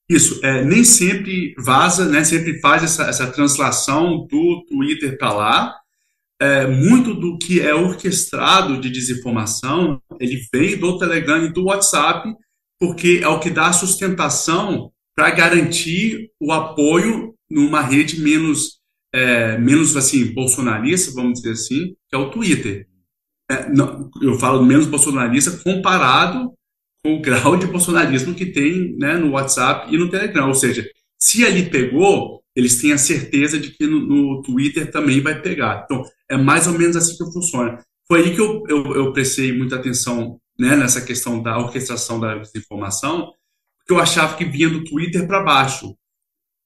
Isso, 0.09 0.39
é, 0.43 0.63
nem 0.63 0.83
sempre 0.83 1.53
vaza, 1.57 2.05
né? 2.05 2.23
Sempre 2.23 2.59
faz 2.59 2.83
essa, 2.83 3.03
essa 3.03 3.27
translação 3.27 4.25
do 4.25 4.65
Twitter 4.67 5.17
para 5.17 5.33
lá. 5.33 5.75
É, 6.39 6.67
muito 6.67 7.13
do 7.13 7.37
que 7.37 7.59
é 7.59 7.73
orquestrado 7.73 8.79
de 8.79 8.91
desinformação, 8.91 9.99
ele 10.19 10.39
vem 10.53 10.77
do 10.77 10.97
Telegram 10.99 11.43
e 11.43 11.51
do 11.51 11.65
WhatsApp, 11.65 12.31
porque 12.79 13.21
é 13.23 13.27
o 13.27 13.39
que 13.39 13.49
dá 13.49 13.73
sustentação 13.73 14.91
para 15.15 15.31
garantir 15.31 16.29
o 16.39 16.51
apoio 16.51 17.33
numa 17.49 17.81
rede 17.81 18.21
menos 18.21 18.77
é, 19.13 19.57
menos 19.57 19.95
assim 19.95 20.33
bolsonarista, 20.33 21.11
vamos 21.13 21.41
dizer 21.41 21.53
assim, 21.53 21.95
que 22.07 22.15
é 22.15 22.17
o 22.17 22.29
Twitter. 22.29 22.87
É, 23.49 23.69
não, 23.69 24.09
eu 24.21 24.37
falo 24.37 24.63
menos 24.63 24.85
bolsonarista 24.85 25.51
comparado 25.63 26.49
com 26.49 26.56
o 27.15 27.21
grau 27.21 27.57
de 27.57 27.67
bolsonarismo 27.67 28.33
que 28.33 28.47
tem 28.47 28.95
né, 28.97 29.15
no 29.15 29.31
WhatsApp 29.31 29.93
e 29.93 29.97
no 29.97 30.09
Telegram. 30.09 30.47
Ou 30.47 30.53
seja, 30.53 30.87
se 31.19 31.45
ali 31.45 31.69
pegou, 31.69 32.41
eles 32.55 32.81
têm 32.81 32.91
a 32.91 32.97
certeza 32.97 33.59
de 33.59 33.71
que 33.71 33.85
no, 33.85 33.99
no, 33.99 34.41
Twitter 34.41 34.89
também 34.91 35.21
vai 35.21 35.41
pegar. 35.41 35.83
Então, 35.85 36.03
é 36.29 36.37
mais 36.37 36.67
ou 36.67 36.73
menos 36.73 36.95
assim 36.95 37.17
que 37.17 37.31
funciona. 37.31 37.79
Foi 38.07 38.21
aí 38.21 38.33
que 38.33 38.41
eu, 38.41 38.63
eu, 38.67 38.95
eu 38.95 39.13
prestei 39.13 39.51
muita 39.51 39.75
atenção 39.75 40.39
né, 40.57 40.75
nessa 40.75 41.01
questão 41.01 41.41
da 41.41 41.57
orquestração 41.57 42.19
da 42.19 42.35
desinformação, 42.37 43.31
porque 43.77 43.93
eu 43.93 43.99
achava 43.99 44.35
que 44.35 44.45
vinha 44.45 44.69
do 44.69 44.83
Twitter 44.83 45.27
para 45.27 45.43
baixo. 45.43 45.95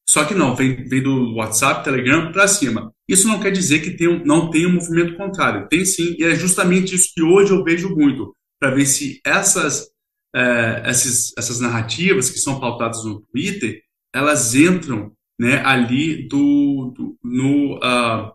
Só 0.07 0.25
que 0.25 0.33
não, 0.33 0.55
vem, 0.55 0.83
vem 0.87 1.01
do 1.01 1.35
WhatsApp, 1.35 1.83
Telegram 1.83 2.31
para 2.31 2.47
cima. 2.47 2.93
Isso 3.07 3.27
não 3.27 3.39
quer 3.39 3.51
dizer 3.51 3.79
que 3.79 3.91
tem, 3.91 4.23
não 4.25 4.49
tem 4.49 4.65
um 4.65 4.73
movimento 4.73 5.15
contrário. 5.15 5.67
Tem 5.67 5.85
sim, 5.85 6.15
e 6.17 6.23
é 6.23 6.35
justamente 6.35 6.95
isso 6.95 7.11
que 7.13 7.21
hoje 7.21 7.51
eu 7.51 7.63
vejo 7.63 7.95
muito, 7.95 8.35
para 8.59 8.71
ver 8.71 8.85
se 8.85 9.19
essas, 9.25 9.89
é, 10.35 10.81
essas, 10.85 11.33
essas 11.37 11.59
narrativas 11.59 12.29
que 12.29 12.39
são 12.39 12.59
pautadas 12.59 13.03
no 13.03 13.21
Twitter, 13.21 13.81
elas 14.13 14.55
entram 14.55 15.11
né, 15.39 15.61
ali 15.65 16.27
do, 16.27 16.93
do 16.95 17.17
no, 17.23 17.75
uh, 17.77 18.31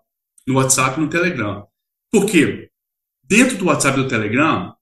no 0.47 0.55
WhatsApp 0.55 0.99
e 0.99 1.03
no 1.03 1.09
Telegram. 1.09 1.67
Por 2.11 2.27
quê? 2.27 2.71
Dentro 3.25 3.57
do 3.57 3.67
WhatsApp 3.67 3.99
e 3.99 4.03
do 4.03 4.09
Telegram, 4.09 4.75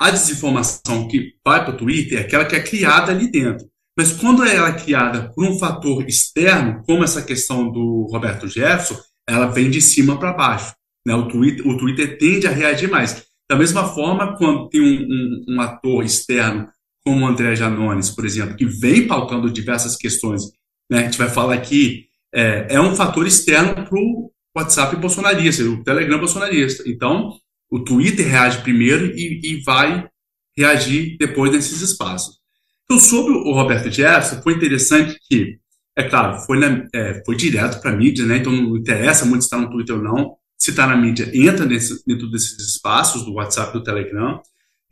a 0.00 0.10
desinformação 0.10 1.08
que 1.08 1.34
vai 1.44 1.64
para 1.64 1.74
o 1.74 1.76
Twitter 1.76 2.18
é 2.18 2.22
aquela 2.22 2.44
que 2.44 2.56
é 2.56 2.62
criada 2.62 3.12
ali 3.12 3.30
dentro. 3.30 3.68
Mas 3.96 4.12
quando 4.12 4.44
ela 4.44 4.68
é 4.68 4.78
criada 4.78 5.30
por 5.34 5.44
um 5.44 5.58
fator 5.58 6.06
externo, 6.08 6.82
como 6.86 7.04
essa 7.04 7.22
questão 7.22 7.70
do 7.70 8.08
Roberto 8.10 8.48
Jefferson, 8.48 8.98
ela 9.28 9.46
vem 9.46 9.70
de 9.70 9.80
cima 9.80 10.18
para 10.18 10.32
baixo. 10.32 10.74
Né? 11.06 11.14
O, 11.14 11.28
Twitter, 11.28 11.66
o 11.66 11.76
Twitter 11.76 12.18
tende 12.18 12.46
a 12.46 12.50
reagir 12.50 12.90
mais. 12.90 13.26
Da 13.50 13.56
mesma 13.56 13.84
forma, 13.84 14.36
quando 14.36 14.68
tem 14.68 14.80
um, 14.80 15.02
um, 15.02 15.56
um 15.56 15.60
ator 15.60 16.04
externo, 16.04 16.68
como 17.04 17.24
o 17.24 17.28
André 17.28 17.56
Janones, 17.56 18.08
por 18.08 18.24
exemplo, 18.24 18.54
que 18.56 18.64
vem 18.64 19.08
pautando 19.08 19.50
diversas 19.50 19.96
questões 19.96 20.42
né, 20.88 20.98
a 20.98 21.02
gente 21.02 21.18
vai 21.18 21.28
falar 21.28 21.54
aqui, 21.54 22.06
é, 22.32 22.74
é 22.74 22.80
um 22.80 22.94
fator 22.94 23.26
externo 23.26 23.74
para 23.74 23.98
o 23.98 24.30
WhatsApp 24.56 24.96
bolsonarista, 24.96 25.64
o 25.64 25.82
Telegram 25.82 26.18
bolsonarista. 26.18 26.82
Então, 26.86 27.36
o 27.70 27.80
Twitter 27.80 28.26
reage 28.26 28.62
primeiro 28.62 29.06
e, 29.16 29.40
e 29.42 29.62
vai 29.62 30.08
reagir 30.56 31.16
depois 31.18 31.52
nesses 31.52 31.80
espaços. 31.80 32.38
Então, 32.84 32.98
sobre 33.00 33.32
o 33.32 33.52
Roberto 33.52 33.90
Jefferson, 33.90 34.42
foi 34.42 34.54
interessante 34.54 35.18
que, 35.28 35.58
é 35.96 36.08
claro, 36.08 36.40
foi, 36.40 36.58
na, 36.58 36.86
é, 36.94 37.20
foi 37.26 37.36
direto 37.36 37.80
para 37.80 37.92
a 37.92 37.96
mídia, 37.96 38.24
né? 38.26 38.36
então 38.38 38.52
não 38.52 38.76
interessa 38.76 39.24
muito 39.24 39.42
se 39.42 39.46
está 39.46 39.58
no 39.58 39.70
Twitter 39.70 39.96
ou 39.96 40.02
não. 40.02 40.36
Se 40.60 40.70
está 40.70 40.86
na 40.86 40.96
mídia, 40.96 41.30
entra 41.34 41.64
nesse, 41.64 42.04
dentro 42.06 42.30
desses 42.30 42.58
espaços 42.58 43.24
do 43.24 43.34
WhatsApp 43.34 43.72
do 43.72 43.82
Telegram. 43.82 44.40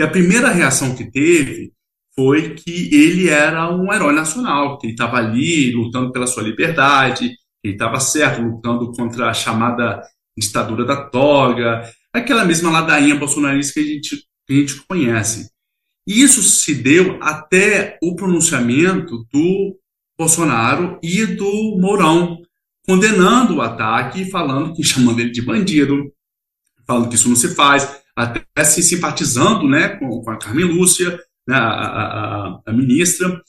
E 0.00 0.02
a 0.02 0.08
primeira 0.08 0.48
reação 0.48 0.94
que 0.94 1.10
teve 1.10 1.72
foi 2.14 2.54
que 2.54 2.94
ele 2.94 3.28
era 3.28 3.72
um 3.72 3.92
herói 3.92 4.12
nacional, 4.12 4.78
que 4.78 4.86
ele 4.86 4.94
estava 4.94 5.18
ali 5.18 5.70
lutando 5.72 6.10
pela 6.10 6.26
sua 6.26 6.42
liberdade, 6.42 7.28
que 7.28 7.68
ele 7.68 7.74
estava 7.74 8.00
certo, 8.00 8.42
lutando 8.42 8.90
contra 8.92 9.28
a 9.28 9.34
chamada 9.34 10.02
ditadura 10.36 10.84
da 10.84 11.08
toga, 11.08 11.88
aquela 12.12 12.44
mesma 12.44 12.70
ladainha 12.70 13.14
bolsonarista 13.16 13.74
que 13.74 13.80
a 13.80 13.84
gente, 13.84 14.16
que 14.46 14.52
a 14.52 14.56
gente 14.56 14.82
conhece. 14.86 15.50
E 16.06 16.22
isso 16.22 16.42
se 16.42 16.74
deu 16.74 17.18
até 17.22 17.98
o 18.02 18.16
pronunciamento 18.16 19.26
do 19.32 19.78
Bolsonaro 20.18 20.98
e 21.02 21.26
do 21.26 21.78
Mourão, 21.78 22.40
condenando 22.88 23.56
o 23.56 23.60
ataque 23.60 24.22
e 24.22 24.30
falando 24.30 24.74
que 24.74 24.82
chamando 24.82 25.20
ele 25.20 25.30
de 25.30 25.42
bandido, 25.42 26.10
falando 26.86 27.10
que 27.10 27.16
isso 27.16 27.28
não 27.28 27.36
se 27.36 27.54
faz, 27.54 28.00
até 28.16 28.64
se 28.64 28.82
simpatizando 28.82 29.68
né, 29.68 29.90
com, 29.90 30.22
com 30.22 30.30
a 30.30 30.38
Carmen 30.38 30.64
Lúcia, 30.64 31.10
né, 31.46 31.54
a, 31.54 31.60
a, 31.60 32.60
a, 32.66 32.72
ministra. 32.72 33.42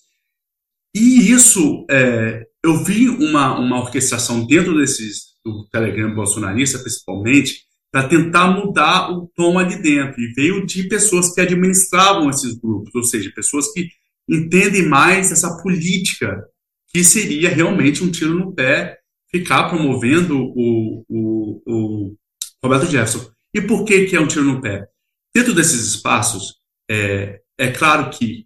E 0.93 1.31
isso, 1.31 1.85
é, 1.89 2.45
eu 2.63 2.83
vi 2.83 3.07
uma, 3.07 3.57
uma 3.57 3.79
orquestração 3.79 4.45
dentro 4.45 4.77
desses, 4.77 5.29
do 5.43 5.65
Telegram 5.69 6.13
bolsonarista, 6.13 6.77
principalmente, 6.77 7.63
para 7.91 8.07
tentar 8.07 8.47
mudar 8.51 9.09
o 9.09 9.31
tom 9.35 9.57
ali 9.57 9.81
dentro. 9.81 10.19
E 10.21 10.33
veio 10.33 10.65
de 10.65 10.83
pessoas 10.83 11.33
que 11.33 11.39
administravam 11.39 12.29
esses 12.29 12.59
grupos, 12.59 12.93
ou 12.93 13.03
seja, 13.03 13.31
pessoas 13.33 13.71
que 13.71 13.87
entendem 14.27 14.85
mais 14.85 15.31
essa 15.31 15.57
política, 15.61 16.43
que 16.89 17.03
seria 17.03 17.49
realmente 17.49 18.03
um 18.03 18.11
tiro 18.11 18.33
no 18.33 18.53
pé 18.53 18.98
ficar 19.31 19.69
promovendo 19.69 20.37
o, 20.37 21.05
o, 21.07 21.61
o 21.65 22.15
Roberto 22.63 22.89
Jefferson. 22.89 23.29
E 23.53 23.61
por 23.61 23.85
que, 23.85 24.05
que 24.05 24.15
é 24.15 24.19
um 24.19 24.27
tiro 24.27 24.45
no 24.45 24.61
pé? 24.61 24.87
Dentro 25.33 25.53
desses 25.53 25.85
espaços, 25.87 26.55
é, 26.89 27.41
é 27.57 27.71
claro 27.71 28.09
que 28.09 28.45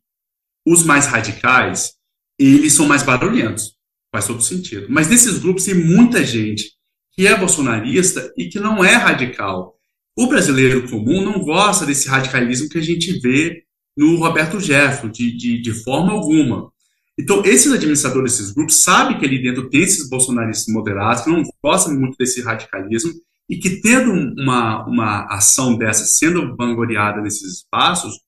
os 0.65 0.83
mais 0.83 1.05
radicais, 1.07 1.93
eles 2.39 2.73
são 2.73 2.85
mais 2.85 3.03
barulhentos, 3.03 3.75
faz 4.11 4.27
todo 4.27 4.41
sentido. 4.41 4.87
Mas 4.89 5.09
nesses 5.09 5.37
grupos 5.37 5.65
tem 5.65 5.75
muita 5.75 6.23
gente 6.25 6.71
que 7.11 7.27
é 7.27 7.37
bolsonarista 7.37 8.33
e 8.37 8.47
que 8.47 8.59
não 8.59 8.83
é 8.83 8.95
radical. 8.95 9.75
O 10.17 10.27
brasileiro 10.27 10.89
comum 10.89 11.21
não 11.21 11.39
gosta 11.39 11.85
desse 11.85 12.07
radicalismo 12.07 12.69
que 12.69 12.77
a 12.77 12.81
gente 12.81 13.19
vê 13.19 13.63
no 13.95 14.17
Roberto 14.17 14.59
Jefferson, 14.59 15.09
de, 15.09 15.35
de, 15.35 15.61
de 15.61 15.73
forma 15.83 16.11
alguma. 16.11 16.71
Então, 17.19 17.43
esses 17.45 17.71
administradores 17.71 18.37
desses 18.37 18.53
grupos 18.53 18.81
sabem 18.81 19.19
que 19.19 19.25
ali 19.25 19.41
dentro 19.41 19.69
tem 19.69 19.81
esses 19.81 20.09
bolsonaristas 20.09 20.73
moderados, 20.73 21.23
que 21.23 21.29
não 21.29 21.43
gostam 21.63 21.93
muito 21.93 22.17
desse 22.17 22.41
radicalismo, 22.41 23.13
e 23.49 23.57
que 23.57 23.81
tendo 23.81 24.11
uma, 24.41 24.85
uma 24.87 25.25
ação 25.25 25.77
dessa 25.77 26.05
sendo 26.05 26.55
vangloriada 26.55 27.21
nesses 27.21 27.57
espaços, 27.57 28.19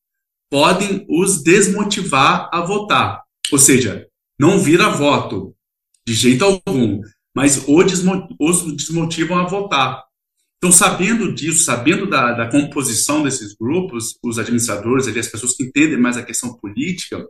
podem 0.50 1.06
os 1.10 1.42
desmotivar 1.42 2.50
a 2.54 2.62
votar. 2.62 3.24
Ou 3.52 3.58
seja, 3.58 4.08
não 4.40 4.60
vira 4.60 4.90
voto 4.90 5.56
de 6.06 6.14
jeito 6.14 6.46
algum, 6.46 7.02
mas 7.36 7.66
os 7.68 8.76
desmotivam 8.76 9.40
a 9.40 9.48
votar. 9.48 10.04
Então, 10.58 10.72
sabendo 10.72 11.34
disso, 11.34 11.64
sabendo 11.64 12.08
da, 12.08 12.34
da 12.34 12.50
composição 12.50 13.24
desses 13.24 13.56
grupos, 13.56 14.18
os 14.24 14.40
administradores, 14.40 15.08
ali, 15.08 15.20
as 15.20 15.28
pessoas 15.28 15.56
que 15.56 15.64
entendem 15.64 16.00
mais 16.00 16.18
a 16.18 16.24
questão 16.24 16.56
política, 16.56 17.24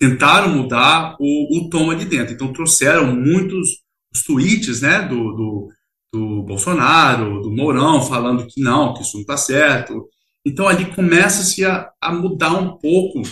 tentaram 0.00 0.56
mudar 0.56 1.14
o, 1.20 1.58
o 1.58 1.68
tom 1.68 1.90
ali 1.90 2.06
dentro. 2.06 2.32
Então, 2.32 2.52
trouxeram 2.52 3.14
muitos 3.14 3.68
os 4.12 4.24
tweets 4.24 4.80
né, 4.80 5.02
do, 5.02 5.32
do, 5.32 5.68
do 6.12 6.42
Bolsonaro, 6.42 7.40
do 7.42 7.50
Mourão, 7.50 8.02
falando 8.02 8.46
que 8.46 8.60
não, 8.60 8.94
que 8.94 9.02
isso 9.02 9.14
não 9.14 9.20
está 9.20 9.36
certo, 9.36 10.08
então 10.44 10.66
ali 10.66 10.86
começa-se 10.94 11.64
a, 11.64 11.90
a, 12.00 12.12
mudar 12.12 12.54
um 12.54 12.76
pouco 12.78 13.22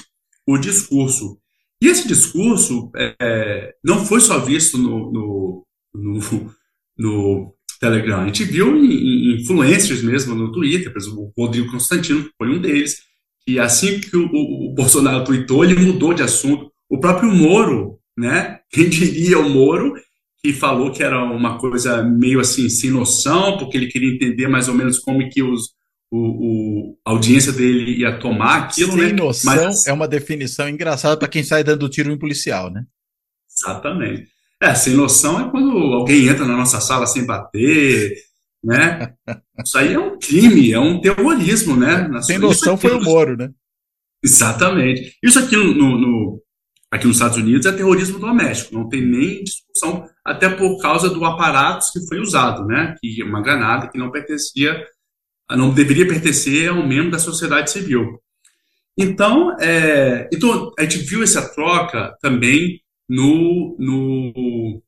o 0.46 0.58
discurso. 0.58 1.38
E 1.82 1.86
esse 1.86 2.06
discurso 2.06 2.90
é, 2.96 3.74
não 3.84 4.04
foi 4.04 4.20
só 4.20 4.38
visto 4.38 4.78
no, 4.78 5.12
no, 5.12 5.66
no, 5.94 6.54
no, 6.96 7.54
Telegram, 7.80 8.22
a 8.22 8.26
gente 8.26 8.42
viu 8.42 8.76
em, 8.76 8.90
em 8.90 9.40
influencers 9.40 10.02
mesmo 10.02 10.34
no 10.34 10.50
Twitter, 10.50 10.92
por 10.92 10.98
exemplo, 10.98 11.32
o 11.36 11.42
Rodrigo 11.44 11.70
Constantino 11.70 12.28
foi 12.36 12.48
um 12.50 12.60
deles, 12.60 12.96
que 13.48 13.58
assim 13.58 13.98
que 13.98 14.14
o, 14.14 14.28
o, 14.30 14.66
o 14.68 14.74
Bolsonaro 14.74 15.24
tweetou, 15.24 15.64
ele 15.64 15.74
mudou 15.74 16.12
de 16.12 16.22
assunto. 16.22 16.70
O 16.86 17.00
próprio 17.00 17.30
Moro, 17.30 17.98
né? 18.14 18.60
Quem 18.70 18.90
diria 18.90 19.38
o 19.38 19.48
Moro, 19.48 19.94
que 20.42 20.52
falou 20.52 20.92
que 20.92 21.02
era 21.02 21.24
uma 21.24 21.56
coisa 21.56 22.02
meio 22.02 22.40
assim, 22.40 22.68
sem 22.68 22.90
noção, 22.90 23.56
porque 23.56 23.78
ele 23.78 23.86
queria 23.86 24.14
entender 24.14 24.48
mais 24.48 24.68
ou 24.68 24.74
menos 24.74 24.98
como 24.98 25.26
que 25.30 25.42
os, 25.42 25.70
o, 26.10 26.18
o, 26.18 26.98
a 27.06 27.12
audiência 27.12 27.50
dele 27.50 28.00
ia 28.00 28.18
tomar 28.18 28.64
aquilo, 28.64 28.92
Sem 28.92 29.00
né? 29.00 29.12
noção 29.12 29.54
Mas, 29.54 29.86
é 29.86 29.94
uma 29.94 30.06
definição 30.06 30.68
engraçada 30.68 31.16
para 31.16 31.26
quem 31.28 31.42
sai 31.42 31.64
dando 31.64 31.88
tiro 31.88 32.12
em 32.12 32.18
policial, 32.18 32.70
né? 32.70 32.84
Exatamente. 33.50 34.28
É, 34.60 34.74
sem 34.74 34.92
noção 34.92 35.40
é 35.40 35.50
quando 35.50 35.70
alguém 35.94 36.28
entra 36.28 36.44
na 36.44 36.54
nossa 36.54 36.82
sala 36.82 37.06
sem 37.06 37.24
bater, 37.24 38.14
né? 38.62 39.14
Isso 39.64 39.78
aí 39.78 39.94
é 39.94 39.98
um 39.98 40.18
crime, 40.18 40.72
é 40.72 40.78
um 40.78 41.00
terrorismo, 41.00 41.76
né? 41.76 42.08
Na 42.08 42.22
sem 42.22 42.38
noção 42.38 42.76
foi 42.76 42.92
o 42.92 43.02
Moro, 43.02 43.36
né? 43.36 43.50
Exatamente. 44.22 45.16
Isso 45.22 45.38
aqui 45.38 45.56
no, 45.56 45.74
no, 45.74 46.42
aqui 46.90 47.06
nos 47.06 47.16
Estados 47.16 47.36
Unidos 47.36 47.66
é 47.66 47.72
terrorismo 47.72 48.18
doméstico, 48.18 48.74
não 48.74 48.88
tem 48.88 49.04
nem 49.04 49.44
discussão, 49.44 50.08
até 50.24 50.48
por 50.48 50.80
causa 50.80 51.08
do 51.08 51.24
aparato 51.24 51.86
que 51.92 52.06
foi 52.06 52.18
usado, 52.18 52.66
né? 52.66 52.94
Que 53.00 53.22
é 53.22 53.24
uma 53.24 53.42
granada 53.42 53.88
que 53.88 53.98
não 53.98 54.10
pertencia 54.10 54.84
não 55.56 55.72
deveria 55.72 56.06
pertencer 56.06 56.68
a 56.68 56.74
um 56.74 56.86
membro 56.86 57.10
da 57.10 57.18
sociedade 57.18 57.70
civil. 57.70 58.20
Então, 58.98 59.56
é, 59.60 60.28
então 60.32 60.72
a 60.78 60.82
gente 60.82 60.98
viu 60.98 61.22
essa 61.22 61.54
troca 61.54 62.16
também 62.20 62.82
no, 63.08 63.76
no, 63.78 64.82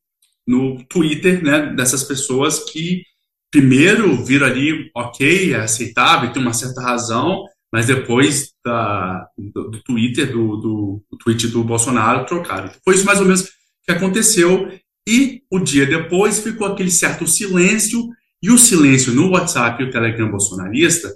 no 0.45 0.83
Twitter, 0.85 1.43
né, 1.43 1.73
dessas 1.73 2.03
pessoas 2.03 2.59
que 2.71 3.03
primeiro 3.51 4.23
viram 4.23 4.47
ali, 4.47 4.89
ok, 4.95 5.53
é 5.53 5.57
aceitável, 5.57 6.31
tem 6.31 6.41
uma 6.41 6.53
certa 6.53 6.81
razão, 6.81 7.43
mas 7.71 7.87
depois 7.87 8.51
da, 8.65 9.27
do, 9.37 9.69
do 9.69 9.83
Twitter, 9.83 10.31
do, 10.31 10.57
do, 10.57 11.03
do, 11.11 11.17
tweet 11.17 11.47
do 11.47 11.63
Bolsonaro, 11.63 12.25
trocaram. 12.25 12.67
Então, 12.67 12.79
foi 12.83 12.95
isso 12.95 13.05
mais 13.05 13.19
ou 13.19 13.25
menos 13.25 13.49
que 13.83 13.91
aconteceu, 13.91 14.71
e 15.07 15.41
o 15.51 15.59
dia 15.59 15.85
depois 15.85 16.39
ficou 16.39 16.67
aquele 16.67 16.91
certo 16.91 17.27
silêncio 17.27 18.07
e 18.41 18.49
o 18.49 18.57
silêncio 18.57 19.13
no 19.13 19.31
WhatsApp 19.31 19.81
e 19.81 19.85
o 19.85 19.91
Telegram 19.91 20.29
bolsonarista 20.29 21.11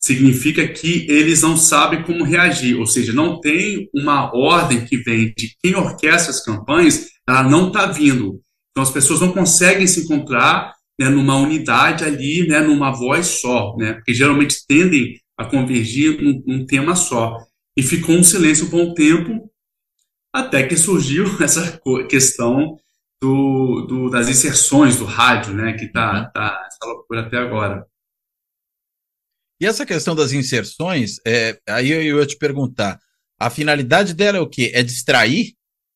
significa 0.00 0.66
que 0.68 1.06
eles 1.10 1.42
não 1.42 1.56
sabem 1.56 2.02
como 2.02 2.24
reagir, 2.24 2.78
ou 2.78 2.86
seja, 2.86 3.12
não 3.12 3.40
tem 3.40 3.88
uma 3.94 4.34
ordem 4.34 4.84
que 4.84 4.98
vem 4.98 5.32
de 5.36 5.54
quem 5.62 5.74
orquestra 5.74 6.30
as 6.30 6.44
campanhas, 6.44 7.08
ela 7.28 7.42
não 7.42 7.68
está 7.68 7.86
vindo. 7.86 8.40
Então 8.70 8.82
as 8.82 8.90
pessoas 8.90 9.20
não 9.20 9.32
conseguem 9.32 9.86
se 9.86 10.00
encontrar 10.00 10.75
né, 10.98 11.08
numa 11.08 11.36
unidade 11.36 12.04
ali, 12.04 12.46
né, 12.48 12.60
numa 12.60 12.90
voz 12.90 13.26
só, 13.26 13.76
né, 13.76 13.94
porque 13.94 14.14
geralmente 14.14 14.66
tendem 14.66 15.20
a 15.36 15.44
convergir 15.44 16.20
num, 16.22 16.42
num 16.46 16.66
tema 16.66 16.96
só. 16.96 17.38
E 17.76 17.82
ficou 17.82 18.16
um 18.16 18.24
silêncio 18.24 18.70
por 18.70 18.80
um 18.80 18.94
tempo, 18.94 19.50
até 20.34 20.66
que 20.66 20.76
surgiu 20.76 21.24
essa 21.42 21.80
questão 22.08 22.78
do, 23.20 23.86
do, 23.86 24.10
das 24.10 24.28
inserções 24.28 24.96
do 24.96 25.04
rádio, 25.04 25.54
né, 25.54 25.74
que 25.74 25.84
está 25.84 26.24
uhum. 26.24 26.30
tá 26.32 26.66
essa 26.66 26.90
loucura 26.90 27.20
até 27.22 27.38
agora. 27.38 27.86
E 29.60 29.66
essa 29.66 29.86
questão 29.86 30.14
das 30.14 30.32
inserções, 30.32 31.16
é, 31.26 31.58
aí 31.66 31.90
eu 31.90 32.18
ia 32.18 32.26
te 32.26 32.36
perguntar, 32.36 33.00
a 33.38 33.48
finalidade 33.48 34.14
dela 34.14 34.38
é 34.38 34.40
o 34.40 34.48
quê? 34.48 34.70
É 34.74 34.82
distrair 34.82 35.54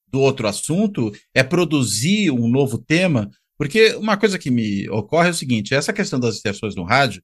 do 0.09 0.21
outro 0.21 0.49
assunto? 0.49 1.13
É 1.35 1.43
produzir 1.43 2.31
um 2.31 2.49
novo 2.49 2.79
tema? 2.79 3.31
Porque 3.61 3.95
uma 3.97 4.17
coisa 4.17 4.39
que 4.39 4.51
me 4.51 4.89
ocorre 4.89 5.29
é 5.29 5.33
o 5.33 5.35
seguinte: 5.35 5.75
essa 5.75 5.93
questão 5.93 6.19
das 6.19 6.37
inserções 6.37 6.75
no 6.75 6.83
rádio, 6.83 7.23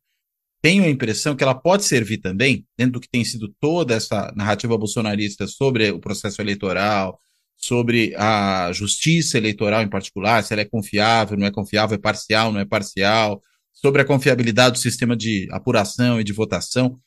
tenho 0.61 0.85
a 0.85 0.88
impressão 0.88 1.35
que 1.35 1.43
ela 1.43 1.55
pode 1.55 1.87
servir 1.87 2.19
também, 2.19 2.66
dentro 2.76 2.93
do 2.93 3.00
que 3.00 3.09
tem 3.09 3.25
sido 3.25 3.55
toda 3.59 3.95
essa 3.95 4.31
narrativa 4.37 4.76
bolsonarista 4.76 5.47
sobre 5.47 5.90
o 5.90 5.99
processo 5.99 6.43
eleitoral, 6.43 7.19
sobre 7.57 8.14
a 8.16 8.71
justiça 8.71 9.38
eleitoral 9.38 9.81
em 9.81 9.88
particular, 9.88 10.45
se 10.45 10.52
ela 10.52 10.61
é 10.61 10.66
confiável, 10.66 11.38
não 11.38 11.47
é 11.47 11.50
confiável, 11.50 11.95
é 11.95 11.99
parcial, 11.99 12.52
não 12.52 12.61
é 12.61 12.66
parcial, 12.66 13.40
sobre 13.73 14.02
a 14.02 14.05
confiabilidade 14.05 14.75
do 14.75 14.78
sistema 14.78 15.16
de 15.16 15.49
apuração 15.50 16.21
e 16.21 16.25
de 16.25 16.35
votação, 16.35 16.99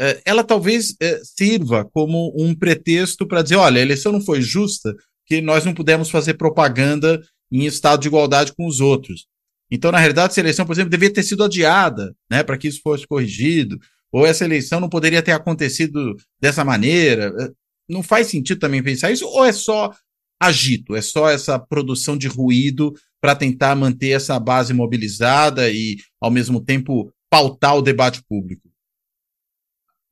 é, 0.00 0.22
ela 0.24 0.42
talvez 0.42 0.96
é, 1.02 1.20
sirva 1.22 1.84
como 1.84 2.32
um 2.34 2.54
pretexto 2.54 3.28
para 3.28 3.42
dizer: 3.42 3.56
olha, 3.56 3.78
a 3.78 3.82
eleição 3.82 4.10
não 4.10 4.22
foi 4.22 4.40
justa, 4.40 4.96
que 5.26 5.42
nós 5.42 5.66
não 5.66 5.74
pudemos 5.74 6.08
fazer 6.08 6.32
propaganda 6.32 7.20
em 7.50 7.64
estado 7.64 8.00
de 8.00 8.08
igualdade 8.08 8.52
com 8.54 8.66
os 8.66 8.80
outros. 8.80 9.26
Então, 9.70 9.92
na 9.92 9.98
realidade, 9.98 10.32
essa 10.32 10.40
eleição, 10.40 10.66
por 10.66 10.72
exemplo, 10.72 10.90
devia 10.90 11.12
ter 11.12 11.22
sido 11.22 11.44
adiada, 11.44 12.14
né, 12.30 12.42
para 12.42 12.58
que 12.58 12.68
isso 12.68 12.80
fosse 12.82 13.06
corrigido, 13.06 13.78
ou 14.12 14.26
essa 14.26 14.44
eleição 14.44 14.80
não 14.80 14.88
poderia 14.88 15.22
ter 15.22 15.32
acontecido 15.32 16.16
dessa 16.40 16.64
maneira. 16.64 17.32
É, 17.40 17.50
não 17.88 18.02
faz 18.02 18.26
sentido 18.26 18.58
também 18.58 18.82
pensar 18.82 19.12
isso, 19.12 19.26
ou 19.26 19.44
é 19.44 19.52
só 19.52 19.92
agito, 20.40 20.96
é 20.96 21.02
só 21.02 21.28
essa 21.28 21.58
produção 21.58 22.16
de 22.16 22.26
ruído 22.26 22.94
para 23.20 23.36
tentar 23.36 23.76
manter 23.76 24.10
essa 24.10 24.38
base 24.40 24.72
mobilizada 24.72 25.70
e, 25.70 25.98
ao 26.20 26.30
mesmo 26.30 26.60
tempo, 26.60 27.12
pautar 27.30 27.76
o 27.76 27.82
debate 27.82 28.22
público? 28.28 28.68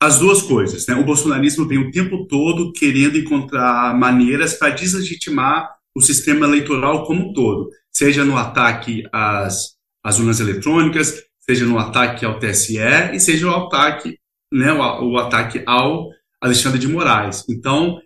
As 0.01 0.21
duas 0.21 0.43
coisas. 0.43 0.87
Né? 0.87 0.95
O 0.95 1.05
bolsonarismo 1.05 1.67
vem 1.67 1.79
o 1.79 1.91
tempo 1.91 2.27
todo 2.27 2.73
querendo 2.73 3.19
encontrar 3.19 3.99
maneiras 3.99 4.55
para 4.55 4.71
deslegitimar 4.71 5.78
o 5.99 6.01
sistema 6.01 6.47
eleitoral 6.47 7.05
como 7.05 7.29
um 7.31 7.33
todo, 7.33 7.71
seja 7.91 8.25
no 8.25 8.37
ataque 8.37 9.03
às, 9.13 9.75
às 10.03 10.21
urnas 10.21 10.39
eletrônicas, 10.39 11.21
seja 11.41 11.67
no 11.67 11.77
ataque 11.77 12.25
ao 12.25 12.39
TSE 12.39 12.79
e 13.13 13.19
seja 13.19 13.49
o 13.49 13.67
ataque, 13.67 14.17
né, 14.53 14.73
o, 14.73 15.11
o 15.11 15.19
ataque 15.19 15.61
ao 15.67 16.09
Alexandre 16.41 16.79
de 16.79 16.87
Moraes. 16.87 17.45
Então, 17.51 17.99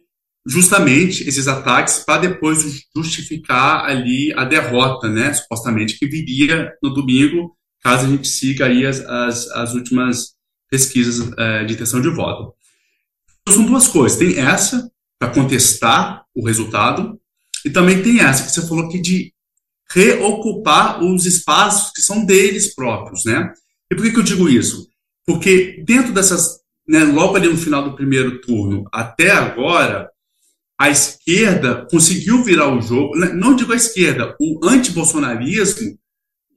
justamente 0.47 1.29
esses 1.29 1.47
ataques 1.47 1.99
para 1.99 2.23
depois 2.23 2.65
justificar 2.97 3.85
ali 3.85 4.33
a 4.39 4.47
derrota, 4.47 5.11
né, 5.11 5.35
supostamente 5.35 5.99
que 5.99 6.07
viria 6.07 6.73
no 6.83 6.95
domingo, 6.95 7.55
caso 7.83 8.07
a 8.07 8.09
gente 8.09 8.27
siga 8.27 8.65
aí 8.65 8.87
as, 8.87 9.01
as, 9.01 9.51
as 9.51 9.75
últimas 9.75 10.33
pesquisas 10.71 11.31
é, 11.37 11.65
de 11.65 11.75
intenção 11.75 12.01
de 12.01 12.09
voto. 12.09 12.55
Então, 13.43 13.55
são 13.55 13.67
duas 13.67 13.87
coisas, 13.87 14.19
tem 14.19 14.39
essa 14.39 14.91
para 15.19 15.29
contestar 15.29 16.25
o 16.35 16.47
resultado 16.47 17.21
e 17.65 17.71
também 17.71 18.03
tem 18.03 18.21
essa 18.21 18.45
que 18.45 18.51
você 18.51 18.67
falou 18.67 18.87
aqui 18.87 19.01
de 19.01 19.33
reocupar 19.91 21.03
os 21.03 21.27
espaços 21.27 21.93
que 21.93 22.01
são 22.01 22.25
deles 22.25 22.75
próprios, 22.75 23.25
né? 23.25 23.53
E 23.91 23.95
por 23.95 24.05
que, 24.05 24.13
que 24.13 24.19
eu 24.19 24.25
digo 24.25 24.49
isso? 24.49 24.89
Porque 25.27 25.83
dentro 25.87 26.13
dessas, 26.13 26.61
né, 26.89 27.05
logo 27.05 27.37
ali 27.37 27.49
no 27.49 27.59
final 27.59 27.85
do 27.85 27.95
primeiro 27.95 28.41
turno 28.41 28.85
até 28.93 29.31
agora, 29.31 30.09
a 30.79 30.91
esquerda 30.91 31.87
conseguiu 31.91 32.43
virar 32.43 32.75
o 32.75 32.81
jogo, 32.81 33.17
né, 33.17 33.33
não 33.33 33.55
digo 33.55 33.73
a 33.73 33.77
esquerda, 33.77 34.35
o 34.41 34.67
antibolsonarismo, 34.67 35.97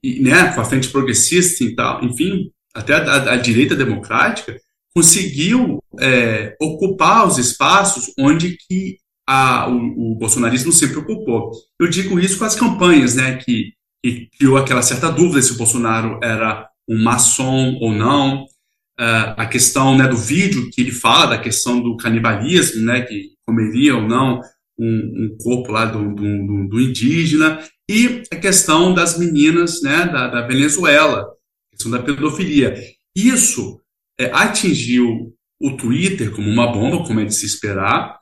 né, 0.03 0.53
com 0.53 0.61
a 0.61 0.65
frente 0.65 0.89
progressista 0.89 1.63
e 1.63 1.75
tal, 1.75 2.03
enfim, 2.03 2.51
até 2.73 2.93
a, 2.93 3.33
a 3.33 3.37
direita 3.37 3.75
democrática, 3.75 4.59
conseguiu 4.95 5.79
é, 5.99 6.55
ocupar 6.59 7.27
os 7.27 7.37
espaços 7.37 8.11
onde 8.17 8.57
que 8.57 8.97
a, 9.27 9.67
o, 9.69 10.11
o, 10.11 10.15
bolsonarismo 10.15 10.71
sempre 10.71 10.99
ocupou. 10.99 11.51
Eu 11.79 11.89
digo 11.89 12.19
isso 12.19 12.37
com 12.37 12.45
as 12.45 12.55
campanhas, 12.55 13.15
né, 13.15 13.37
que, 13.37 13.73
que 14.03 14.29
criou 14.37 14.57
aquela 14.57 14.81
certa 14.81 15.11
dúvida 15.11 15.41
se 15.41 15.53
o 15.53 15.57
Bolsonaro 15.57 16.19
era 16.21 16.67
um 16.87 17.01
maçom 17.03 17.77
ou 17.81 17.91
não, 17.91 18.43
uh, 18.43 19.33
a 19.37 19.45
questão 19.47 19.97
né, 19.97 20.07
do 20.07 20.17
vídeo 20.17 20.69
que 20.71 20.81
ele 20.81 20.91
fala, 20.91 21.37
da 21.37 21.37
questão 21.39 21.81
do 21.81 21.97
canibalismo, 21.97 22.83
né, 22.83 23.01
que 23.01 23.31
comeria 23.45 23.95
ou 23.95 24.03
não 24.03 24.41
um, 24.77 25.33
um 25.33 25.37
corpo 25.39 25.71
lá 25.71 25.85
do, 25.85 26.13
do, 26.13 26.67
do, 26.67 26.79
indígena, 26.79 27.63
e 27.89 28.23
a 28.31 28.35
questão 28.35 28.93
das 28.93 29.17
meninas 29.17 29.81
né, 29.81 30.05
da, 30.05 30.27
da 30.27 30.41
Venezuela, 30.47 31.21
a 31.21 31.75
questão 31.75 31.91
da 31.91 32.01
pedofilia. 32.01 32.75
Isso 33.15 33.79
é, 34.19 34.25
atingiu 34.33 35.33
o 35.61 35.77
Twitter 35.77 36.31
como 36.31 36.49
uma 36.49 36.71
bomba, 36.71 37.05
como 37.05 37.19
é 37.19 37.25
de 37.25 37.33
se 37.33 37.45
esperar, 37.45 38.19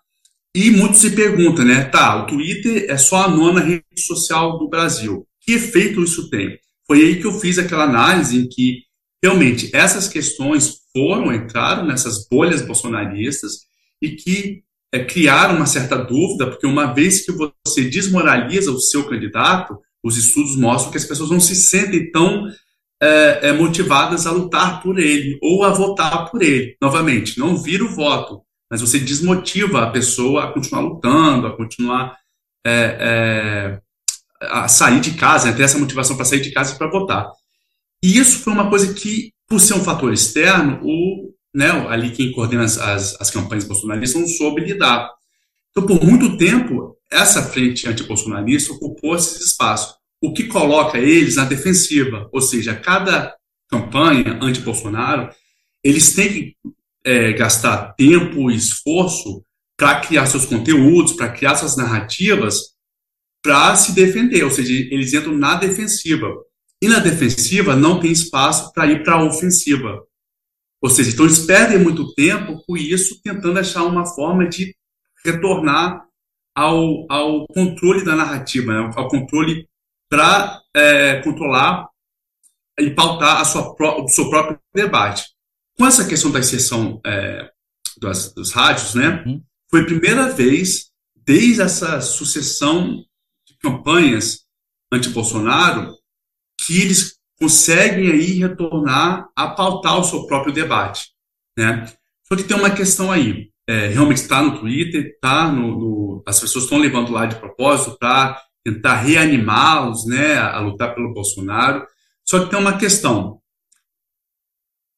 e 0.55 0.69
muito 0.69 0.97
se 0.97 1.11
pergunta, 1.11 1.63
né, 1.63 1.85
tá, 1.85 2.23
o 2.23 2.27
Twitter 2.27 2.85
é 2.87 2.97
só 2.97 3.23
a 3.23 3.27
nona 3.27 3.61
rede 3.61 3.83
social 3.97 4.59
do 4.59 4.69
Brasil. 4.69 5.25
Que 5.41 5.53
efeito 5.53 6.03
isso 6.03 6.29
tem? 6.29 6.59
Foi 6.85 6.99
aí 6.99 7.19
que 7.19 7.25
eu 7.25 7.33
fiz 7.39 7.57
aquela 7.57 7.85
análise 7.85 8.37
em 8.37 8.47
que 8.47 8.83
realmente 9.23 9.69
essas 9.73 10.07
questões 10.07 10.81
foram, 10.91 11.33
entraram 11.33 11.85
nessas 11.85 12.27
bolhas 12.29 12.61
bolsonaristas 12.61 13.53
e 14.01 14.11
que 14.11 14.63
é, 14.93 15.03
criaram 15.03 15.55
uma 15.55 15.65
certa 15.65 15.95
dúvida, 15.97 16.47
porque 16.47 16.67
uma 16.67 16.93
vez 16.93 17.25
que 17.25 17.31
você 17.31 17.89
desmoraliza 17.89 18.71
o 18.71 18.79
seu 18.79 19.05
candidato, 19.05 19.79
os 20.03 20.17
estudos 20.17 20.55
mostram 20.55 20.91
que 20.91 20.97
as 20.97 21.05
pessoas 21.05 21.31
não 21.31 21.39
se 21.39 21.55
sentem 21.55 22.11
tão 22.11 22.47
é, 23.01 23.49
é, 23.49 23.53
motivadas 23.53 24.27
a 24.27 24.31
lutar 24.31 24.83
por 24.83 24.99
ele 24.99 25.39
ou 25.41 25.63
a 25.63 25.69
votar 25.69 26.29
por 26.29 26.43
ele. 26.43 26.77
Novamente, 26.81 27.39
não 27.39 27.57
vira 27.57 27.83
o 27.83 27.89
voto, 27.95 28.41
mas 28.73 28.81
você 28.81 28.97
desmotiva 28.97 29.83
a 29.83 29.91
pessoa 29.91 30.45
a 30.45 30.51
continuar 30.51 30.81
lutando, 30.81 31.45
a 31.45 31.55
continuar 31.55 32.17
é, 32.65 32.97
é 32.99 33.81
a 34.41 34.67
sair 34.67 34.99
de 34.99 35.11
casa, 35.11 35.45
né, 35.45 35.55
ter 35.55 35.61
essa 35.61 35.77
motivação 35.77 36.15
para 36.15 36.25
sair 36.25 36.41
de 36.41 36.49
casa 36.49 36.73
e 36.73 36.77
para 36.79 36.89
votar. 36.89 37.31
E 38.01 38.17
isso 38.17 38.39
foi 38.39 38.51
uma 38.51 38.71
coisa 38.71 38.91
que, 38.95 39.31
por 39.47 39.59
ser 39.59 39.75
um 39.75 39.83
fator 39.83 40.11
externo, 40.11 40.79
o 40.81 41.31
né, 41.53 41.69
ali 41.87 42.13
quem 42.13 42.31
coordena 42.31 42.63
as, 42.63 42.79
as, 42.79 43.21
as 43.21 43.29
campanhas 43.29 43.63
bolsonaristas 43.63 44.19
não 44.19 44.27
soube 44.27 44.65
lidar. 44.65 45.07
Então, 45.69 45.85
por 45.85 46.03
muito 46.03 46.35
tempo, 46.35 46.97
essa 47.11 47.43
frente 47.43 47.87
antibolsonarista 47.87 48.73
ocupou 48.73 49.15
esses 49.15 49.39
espaços, 49.49 49.93
o 50.19 50.33
que 50.33 50.45
coloca 50.45 50.97
eles 50.97 51.35
na 51.35 51.45
defensiva, 51.45 52.27
ou 52.33 52.41
seja, 52.41 52.73
cada 52.73 53.35
campanha 53.69 54.39
anti-Bolsonaro, 54.41 55.29
eles 55.83 56.15
têm 56.15 56.33
que 56.33 56.55
é, 57.05 57.33
gastar 57.33 57.93
tempo 57.93 58.49
e 58.49 58.55
esforço 58.55 59.43
para 59.77 59.99
criar 59.99 60.25
seus 60.25 60.45
conteúdos, 60.45 61.13
para 61.13 61.29
criar 61.29 61.55
suas 61.55 61.75
narrativas, 61.75 62.73
para 63.43 63.75
se 63.75 63.93
defender, 63.93 64.43
ou 64.43 64.51
seja, 64.51 64.71
eles 64.71 65.13
entram 65.13 65.33
na 65.33 65.55
defensiva. 65.55 66.33
E 66.81 66.87
na 66.87 66.99
defensiva 66.99 67.75
não 67.75 67.99
tem 67.99 68.11
espaço 68.11 68.71
para 68.73 68.87
ir 68.87 69.03
para 69.03 69.15
a 69.15 69.23
ofensiva. 69.23 70.03
Ou 70.81 70.89
seja, 70.89 71.11
então 71.11 71.25
eles 71.25 71.39
perdem 71.39 71.79
muito 71.79 72.13
tempo 72.13 72.61
com 72.65 72.77
isso, 72.77 73.21
tentando 73.21 73.59
achar 73.59 73.83
uma 73.83 74.05
forma 74.05 74.47
de 74.47 74.75
retornar 75.25 76.05
ao, 76.55 77.05
ao 77.09 77.47
controle 77.47 78.03
da 78.03 78.15
narrativa, 78.15 78.73
né? 78.73 78.91
ao 78.95 79.07
controle 79.07 79.67
para 80.09 80.61
é, 80.75 81.21
controlar 81.21 81.89
e 82.79 82.89
pautar 82.91 83.41
a 83.41 83.45
sua, 83.45 83.73
o 84.01 84.07
seu 84.07 84.29
próprio 84.29 84.59
debate. 84.73 85.32
Com 85.77 85.85
essa 85.85 86.05
questão 86.05 86.31
da 86.31 86.39
inserção 86.39 87.01
é, 87.05 87.49
dos, 87.97 88.33
dos 88.33 88.51
rádios, 88.51 88.93
né, 88.95 89.23
uhum. 89.25 89.43
foi 89.69 89.81
a 89.81 89.85
primeira 89.85 90.29
vez, 90.29 90.91
desde 91.25 91.61
essa 91.61 91.99
sucessão 92.01 93.03
de 93.47 93.57
campanhas 93.59 94.41
anti-Bolsonaro, 94.91 95.95
que 96.59 96.81
eles 96.81 97.17
conseguem 97.39 98.11
aí 98.11 98.39
retornar 98.39 99.27
a 99.35 99.47
pautar 99.47 99.99
o 99.99 100.03
seu 100.03 100.25
próprio 100.27 100.53
debate, 100.53 101.09
né? 101.57 101.91
Só 102.27 102.35
que 102.35 102.43
tem 102.43 102.55
uma 102.55 102.71
questão 102.71 103.11
aí, 103.11 103.49
é, 103.67 103.87
realmente 103.87 104.17
está 104.17 104.41
no 104.41 104.59
Twitter, 104.59 105.17
tá 105.21 105.51
no, 105.51 105.77
no, 105.77 106.23
as 106.27 106.39
pessoas 106.39 106.65
estão 106.65 106.77
levando 106.77 107.11
lá 107.11 107.25
de 107.25 107.35
propósito 107.35 107.97
para 107.97 108.41
tentar 108.63 108.95
reanimá-los, 108.95 110.05
né, 110.05 110.37
a, 110.37 110.59
lutar 110.59 110.95
pelo 110.95 111.13
Bolsonaro. 111.13 111.85
Só 112.25 112.43
que 112.43 112.49
tem 112.49 112.59
uma 112.59 112.77
questão. 112.77 113.41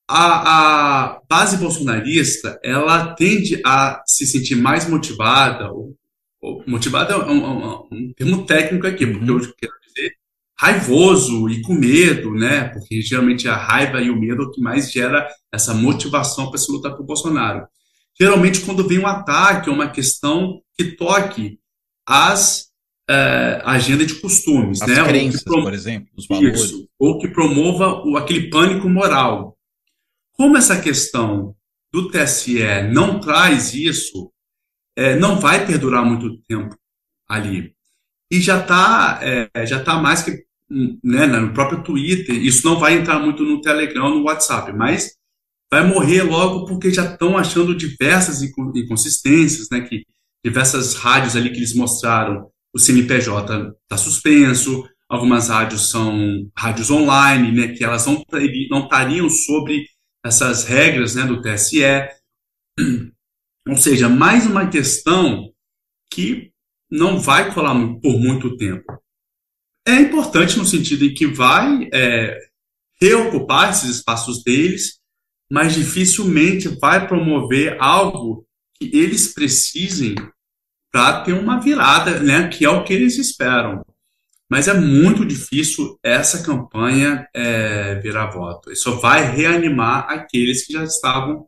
A, 0.08 1.16
a 1.16 1.22
base 1.28 1.58
bolsonarista, 1.58 2.60
ela 2.64 3.16
tende 3.16 3.62
a 3.66 4.04
se 4.06 4.28
sentir 4.28 4.56
mais 4.56 4.88
motivada, 4.88 5.72
ou, 5.72 5.96
ou 6.42 6.64
motivada 6.68 7.14
é 7.14 7.18
um, 7.18 7.44
um, 7.44 7.88
um, 7.92 8.14
termo 8.14 8.46
técnico 8.46 8.86
aqui, 8.86 9.08
porque 9.08 9.32
uhum. 9.32 9.40
eu 9.40 9.54
quero 9.58 9.74
dizer, 9.88 10.16
raivoso 10.58 11.50
e 11.50 11.62
com 11.62 11.74
medo, 11.74 12.32
né? 12.34 12.66
Porque 12.70 13.02
geralmente 13.02 13.48
a 13.48 13.56
raiva 13.56 14.00
e 14.00 14.10
o 14.12 14.20
medo 14.20 14.44
é 14.44 14.46
o 14.46 14.52
que 14.52 14.62
mais 14.62 14.92
gera 14.92 15.28
essa 15.52 15.74
motivação 15.74 16.50
para 16.50 16.60
se 16.60 16.72
lutar 16.72 16.96
por 16.96 17.06
Bolsonaro. 17.06 17.68
Geralmente, 18.20 18.62
quando 18.62 18.88
vem 18.88 19.00
um 19.00 19.08
ataque 19.08 19.70
ou 19.70 19.76
uma 19.76 19.90
questão 19.90 20.62
que 20.78 20.96
toque 20.96 21.60
as 22.08 22.70
uh, 23.10 23.62
agenda 23.66 24.06
de 24.06 24.16
costumes, 24.16 24.82
as 24.82 24.88
né? 24.88 25.04
Crenças, 25.04 25.44
por 25.44 25.74
exemplo, 25.74 26.10
os 26.16 26.28
valores. 26.28 26.62
Isso, 26.62 26.88
ou 26.98 27.20
que 27.20 27.28
promova 27.28 28.02
o, 28.06 28.18
aquele 28.18 28.50
pânico 28.50 28.90
moral. 28.90 29.55
Como 30.38 30.58
essa 30.58 30.82
questão 30.82 31.56
do 31.92 32.10
TSE 32.10 32.60
não 32.92 33.20
traz 33.20 33.74
isso, 33.74 34.32
é, 34.96 35.16
não 35.16 35.40
vai 35.40 35.66
perdurar 35.66 36.06
muito 36.06 36.38
tempo 36.44 36.76
ali. 37.28 37.74
E 38.32 38.40
já 38.42 38.60
está 38.60 39.20
é, 39.22 39.66
já 39.66 39.84
tá 39.84 39.98
mais 39.98 40.24
que 40.24 40.46
né, 41.04 41.28
no 41.28 41.54
próprio 41.54 41.84
Twitter, 41.84 42.36
isso 42.36 42.68
não 42.68 42.80
vai 42.80 42.96
entrar 42.96 43.20
muito 43.20 43.44
no 43.44 43.62
Telegram, 43.62 44.10
no 44.10 44.24
WhatsApp, 44.24 44.74
mas 44.74 45.12
vai 45.72 45.86
morrer 45.86 46.24
logo 46.24 46.66
porque 46.66 46.92
já 46.92 47.06
estão 47.06 47.38
achando 47.38 47.76
diversas 47.76 48.42
inconsistências, 48.42 49.70
né, 49.70 49.82
que 49.82 50.04
diversas 50.44 50.96
rádios 50.96 51.36
ali 51.36 51.50
que 51.50 51.58
eles 51.58 51.76
mostraram, 51.76 52.50
o 52.74 52.80
CNPJ 52.80 53.74
está 53.84 53.98
suspenso, 53.98 54.88
algumas 55.08 55.50
rádios 55.50 55.90
são 55.90 56.50
rádios 56.58 56.90
online, 56.90 57.52
né, 57.52 57.68
que 57.70 57.84
elas 57.84 58.06
não, 58.06 58.24
não 58.70 58.84
estariam 58.84 59.30
sobre 59.30 59.86
essas 60.26 60.64
regras 60.64 61.14
né, 61.16 61.24
do 61.24 61.42
TSE. 61.42 61.84
Ou 63.70 63.78
seja, 63.78 64.10
mais 64.10 64.46
uma 64.46 64.68
questão 64.68 65.52
que 66.12 66.52
não 66.90 67.20
vai 67.20 67.54
colar 67.54 67.76
por 68.02 68.20
muito 68.20 68.58
tempo. 68.58 69.02
É 69.88 69.96
importante 69.96 70.58
no 70.58 70.66
sentido 70.66 71.06
em 71.06 71.14
que 71.14 71.28
vai 71.28 71.88
é, 71.94 72.40
reocupar 73.00 73.70
esses 73.70 73.98
espaços 73.98 74.44
deles, 74.44 75.00
mas 75.52 75.76
dificilmente 75.76 76.68
vai 76.80 77.08
promover 77.08 77.78
algo 77.80 78.48
que 78.76 78.90
eles 78.98 79.34
precisem 79.34 80.16
para 80.92 81.22
ter 81.22 81.34
uma 81.34 81.60
virada, 81.60 82.20
né, 82.20 82.48
que 82.48 82.66
é 82.66 82.70
o 82.70 82.84
que 82.84 82.94
eles 82.94 83.18
esperam. 83.18 83.86
Mas 84.50 84.68
é 84.68 84.74
muito 84.74 85.26
difícil 85.26 85.98
essa 86.04 86.44
campanha 86.44 87.28
é, 87.34 87.96
virar 87.96 88.28
voto. 88.28 88.72
Isso 88.72 89.00
vai 89.00 89.36
reanimar 89.36 90.08
aqueles 90.10 90.66
que 90.66 90.74
já 90.74 90.84
estavam 90.84 91.48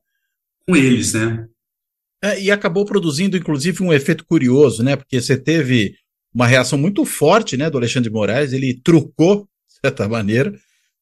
com 0.65 0.75
eles, 0.75 1.13
né? 1.13 1.47
É, 2.23 2.41
e 2.41 2.49
acabou 2.49 2.85
produzindo, 2.85 3.37
inclusive, 3.37 3.83
um 3.83 3.93
efeito 3.93 4.25
curioso, 4.25 4.83
né? 4.83 4.95
Porque 4.95 5.21
você 5.21 5.37
teve 5.37 5.95
uma 6.33 6.47
reação 6.47 6.77
muito 6.77 7.05
forte, 7.05 7.55
né, 7.55 7.69
do 7.69 7.77
Alexandre 7.77 8.09
de 8.09 8.13
Moraes. 8.15 8.53
Ele 8.53 8.79
trucou, 8.83 9.47
de 9.67 9.79
certa 9.81 10.09
maneira, 10.09 10.51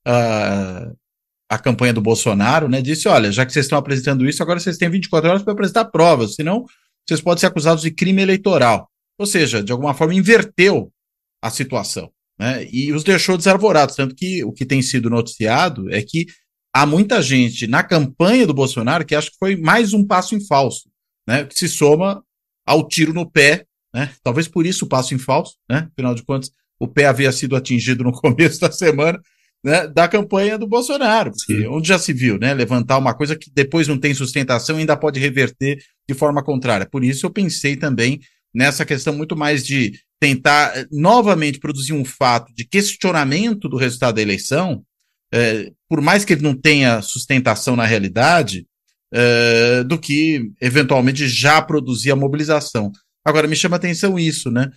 a, 0.06 0.92
a 1.50 1.58
campanha 1.58 1.94
do 1.94 2.02
Bolsonaro, 2.02 2.68
né? 2.68 2.82
Disse: 2.82 3.08
olha, 3.08 3.32
já 3.32 3.46
que 3.46 3.54
vocês 3.54 3.66
estão 3.66 3.78
apresentando 3.78 4.28
isso, 4.28 4.44
agora 4.44 4.60
vocês 4.60 4.78
têm 4.78 4.90
24 4.90 5.30
horas 5.30 5.44
para 5.44 5.54
apresentar 5.54 5.86
provas, 5.86 6.36
senão 6.36 6.66
vocês 7.08 7.22
podem 7.22 7.40
ser 7.40 7.48
acusados 7.48 7.84
de 7.84 7.92
crime 7.92 8.22
eleitoral. 8.22 8.90
Ou 9.18 9.26
seja, 9.26 9.64
de 9.64 9.72
alguma 9.72 9.94
forma 9.94 10.14
inverteu 10.14 10.92
a 11.46 11.50
situação, 11.52 12.10
né? 12.40 12.68
E 12.72 12.92
os 12.92 13.04
deixou 13.04 13.38
desarvorados, 13.38 13.96
tanto 13.96 14.16
que 14.16 14.44
o 14.44 14.52
que 14.52 14.66
tem 14.66 14.82
sido 14.82 15.12
noticiado 15.12 15.94
é 15.94 16.02
que 16.02 16.26
há 16.74 16.86
muita 16.86 17.22
gente 17.22 17.68
na 17.68 17.84
campanha 17.84 18.48
do 18.48 18.54
Bolsonaro 18.54 19.06
que 19.06 19.14
acha 19.14 19.30
que 19.30 19.38
foi 19.38 19.56
mais 19.56 19.94
um 19.94 20.04
passo 20.04 20.34
em 20.36 20.44
falso, 20.44 20.90
né? 21.28 21.46
Que 21.46 21.58
se 21.58 21.70
soma 21.70 22.24
ao 22.66 22.88
tiro 22.88 23.14
no 23.14 23.30
pé, 23.30 23.66
né? 23.94 24.12
Talvez 24.24 24.48
por 24.48 24.66
isso 24.66 24.86
o 24.86 24.88
passo 24.88 25.14
em 25.14 25.20
falso, 25.20 25.54
né? 25.70 25.88
Afinal 25.92 26.16
de 26.16 26.24
contas, 26.24 26.50
o 26.80 26.88
pé 26.88 27.06
havia 27.06 27.32
sido 27.32 27.56
atingido 27.56 28.04
no 28.04 28.12
começo 28.20 28.60
da 28.60 28.72
semana, 28.72 29.22
né, 29.64 29.88
da 29.88 30.08
campanha 30.08 30.58
do 30.58 30.68
Bolsonaro, 30.68 31.32
onde 31.70 31.88
já 31.88 31.98
se 31.98 32.14
viu, 32.14 32.38
né, 32.38 32.54
levantar 32.54 32.98
uma 32.98 33.16
coisa 33.16 33.36
que 33.36 33.50
depois 33.52 33.88
não 33.88 33.98
tem 33.98 34.14
sustentação 34.14 34.78
e 34.78 34.80
ainda 34.82 34.96
pode 34.96 35.20
reverter 35.20 35.80
de 36.08 36.14
forma 36.14 36.44
contrária. 36.44 36.88
Por 36.88 37.04
isso 37.04 37.26
eu 37.26 37.32
pensei 37.32 37.76
também 37.76 38.20
nessa 38.54 38.86
questão 38.86 39.14
muito 39.14 39.36
mais 39.36 39.66
de 39.66 39.94
tentar 40.20 40.76
eh, 40.78 40.88
novamente 40.92 41.60
produzir 41.60 41.94
um 41.94 42.06
fato 42.06 42.54
de 42.54 42.66
questionamento 42.66 43.68
do 43.68 43.78
resultado 43.78 44.16
da 44.16 44.22
eleição, 44.22 44.84
é, 45.34 45.72
por 45.90 46.02
mais 46.02 46.24
que 46.24 46.34
ele 46.34 46.42
não 46.42 46.56
tenha 46.56 47.02
sustentação 47.02 47.76
na 47.76 47.86
realidade, 47.86 48.66
é, 49.14 49.84
do 49.84 50.00
que 50.00 50.52
eventualmente 50.62 51.28
já 51.28 51.62
produzir 51.62 52.12
a 52.12 52.16
mobilização. 52.16 52.92
Agora, 53.24 53.48
me 53.48 53.56
chama 53.56 53.76
atenção 53.76 54.20
isso, 54.20 54.52
né? 54.52 54.70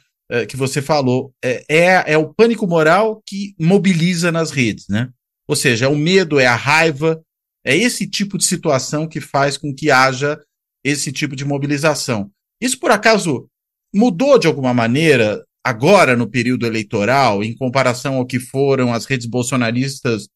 Que 0.46 0.56
você 0.58 0.82
falou. 0.82 1.32
É, 1.42 2.12
é 2.12 2.18
o 2.18 2.34
pânico 2.34 2.66
moral 2.66 3.22
que 3.26 3.54
mobiliza 3.58 4.30
nas 4.30 4.50
redes, 4.50 4.86
né? 4.86 5.08
Ou 5.48 5.56
seja, 5.56 5.86
é 5.86 5.88
o 5.88 5.96
medo, 5.96 6.38
é 6.38 6.46
a 6.46 6.54
raiva, 6.54 7.18
é 7.64 7.76
esse 7.76 8.06
tipo 8.06 8.36
de 8.36 8.44
situação 8.44 9.08
que 9.08 9.20
faz 9.20 9.56
com 9.56 9.74
que 9.74 9.90
haja 9.90 10.38
esse 10.84 11.10
tipo 11.12 11.34
de 11.34 11.44
mobilização. 11.44 12.30
Isso, 12.60 12.78
por 12.78 12.90
acaso, 12.90 13.48
mudou 13.94 14.38
de 14.38 14.46
alguma 14.46 14.74
maneira 14.74 15.44
agora 15.64 16.16
no 16.16 16.28
período 16.28 16.66
eleitoral, 16.66 17.42
em 17.42 17.56
comparação 17.56 18.16
ao 18.16 18.26
que 18.26 18.40
foram 18.40 18.92
as 18.92 19.04
redes 19.04 19.26
bolsonaristas 19.26 20.28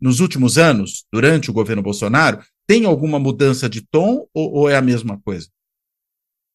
nos 0.00 0.20
últimos 0.20 0.58
anos, 0.58 1.04
durante 1.12 1.50
o 1.50 1.54
governo 1.54 1.82
Bolsonaro? 1.82 2.42
Tem 2.66 2.84
alguma 2.84 3.18
mudança 3.18 3.68
de 3.68 3.80
tom 3.80 4.26
ou, 4.34 4.52
ou 4.52 4.68
é 4.68 4.76
a 4.76 4.82
mesma 4.82 5.20
coisa? 5.20 5.48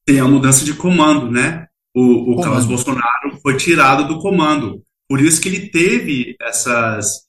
Tem 0.06 0.20
a 0.20 0.28
mudança 0.28 0.66
de 0.66 0.74
comando, 0.74 1.32
né? 1.32 1.68
O, 1.96 2.34
o 2.34 2.42
Carlos 2.42 2.66
Bolsonaro 2.66 3.38
foi 3.42 3.58
tirado 3.58 4.08
do 4.08 4.20
comando. 4.20 4.84
Por 5.08 5.20
isso 5.20 5.42
que 5.42 5.50
ele 5.50 5.70
teve 5.70 6.36
essas. 6.42 7.28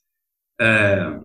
É, 0.61 1.19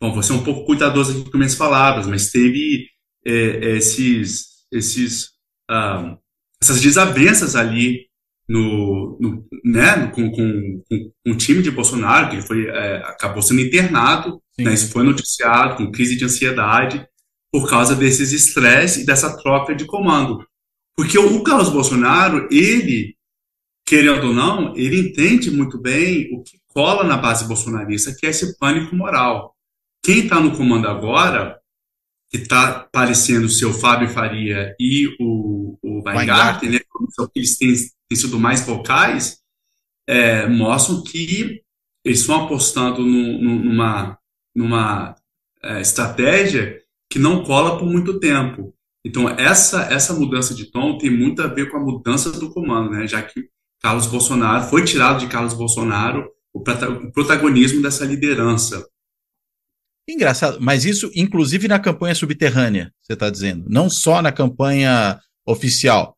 bom, 0.00 0.12
vou 0.12 0.22
ser 0.22 0.32
um 0.32 0.42
pouco 0.42 0.64
cuidadoso 0.64 1.12
aqui 1.12 1.30
com 1.30 1.38
minhas 1.38 1.54
palavras, 1.54 2.06
mas 2.06 2.30
teve 2.30 2.88
é, 3.24 3.76
esses, 3.76 4.66
esses, 4.72 5.30
ah, 5.70 6.16
essas 6.62 6.80
desavenças 6.80 7.54
ali 7.54 8.08
no, 8.48 9.18
no 9.20 9.46
né, 9.64 10.06
com, 10.08 10.30
com, 10.30 10.82
com, 10.88 11.12
com, 11.24 11.32
o 11.32 11.36
time 11.36 11.62
de 11.62 11.70
Bolsonaro, 11.70 12.30
que 12.30 12.36
ele 12.36 12.46
foi, 12.46 12.66
é, 12.66 12.96
acabou 13.04 13.42
sendo 13.42 13.60
internado, 13.60 14.40
né, 14.58 14.72
isso 14.72 14.90
foi 14.90 15.04
noticiado, 15.04 15.76
com 15.76 15.92
crise 15.92 16.16
de 16.16 16.24
ansiedade, 16.24 17.06
por 17.52 17.68
causa 17.68 17.94
desses 17.94 18.32
estresses 18.32 19.02
e 19.02 19.06
dessa 19.06 19.36
troca 19.36 19.74
de 19.74 19.84
comando. 19.86 20.44
Porque 20.96 21.18
o 21.18 21.42
Carlos 21.42 21.70
Bolsonaro, 21.70 22.48
ele, 22.50 23.14
querendo 23.86 24.28
ou 24.28 24.32
não, 24.32 24.76
ele 24.76 24.98
entende 24.98 25.50
muito 25.50 25.78
bem 25.80 26.28
o 26.34 26.42
que 26.42 26.58
cola 26.68 27.04
na 27.04 27.16
base 27.16 27.46
bolsonarista, 27.46 28.14
que 28.18 28.26
é 28.26 28.30
esse 28.30 28.58
pânico 28.58 28.96
moral. 28.96 29.54
Quem 30.02 30.20
está 30.20 30.40
no 30.40 30.56
comando 30.56 30.88
agora, 30.88 31.58
que 32.30 32.38
está 32.38 32.86
parecendo 32.92 33.46
o 33.46 33.50
seu 33.50 33.72
Fábio 33.72 34.08
Faria 34.08 34.74
e 34.78 35.08
o, 35.18 35.78
o 35.82 36.02
Weingarten, 36.04 36.70
né, 36.70 36.78
que 36.78 37.38
eles 37.38 37.56
têm, 37.56 37.74
têm 38.08 38.18
sido 38.18 38.38
mais 38.38 38.60
vocais, 38.60 39.38
é, 40.06 40.46
mostram 40.46 41.02
que 41.02 41.62
eles 42.04 42.20
estão 42.20 42.44
apostando 42.44 43.02
no, 43.02 43.42
no, 43.42 43.64
numa, 43.64 44.18
numa 44.54 45.16
é, 45.62 45.80
estratégia 45.80 46.80
que 47.10 47.18
não 47.18 47.42
cola 47.42 47.78
por 47.78 47.86
muito 47.86 48.20
tempo. 48.20 48.74
Então, 49.04 49.28
essa, 49.28 49.82
essa 49.92 50.12
mudança 50.12 50.54
de 50.54 50.70
tom 50.70 50.98
tem 50.98 51.10
muito 51.10 51.40
a 51.42 51.46
ver 51.46 51.70
com 51.70 51.78
a 51.78 51.80
mudança 51.80 52.30
do 52.30 52.50
comando, 52.50 52.90
né? 52.90 53.06
já 53.06 53.22
que 53.22 53.48
Carlos 53.80 54.06
Bolsonaro 54.06 54.64
foi 54.64 54.84
tirado 54.84 55.20
de 55.20 55.28
Carlos 55.28 55.54
Bolsonaro 55.54 56.30
o, 56.52 56.60
protagonismo 57.12 57.80
dessa 57.80 58.04
liderança. 58.04 58.86
Engraçado, 60.08 60.58
mas 60.58 60.86
isso 60.86 61.10
inclusive 61.14 61.68
na 61.68 61.78
campanha 61.78 62.14
subterrânea, 62.14 62.90
você 63.02 63.12
está 63.12 63.28
dizendo, 63.28 63.66
não 63.68 63.90
só 63.90 64.22
na 64.22 64.32
campanha 64.32 65.20
oficial. 65.46 66.16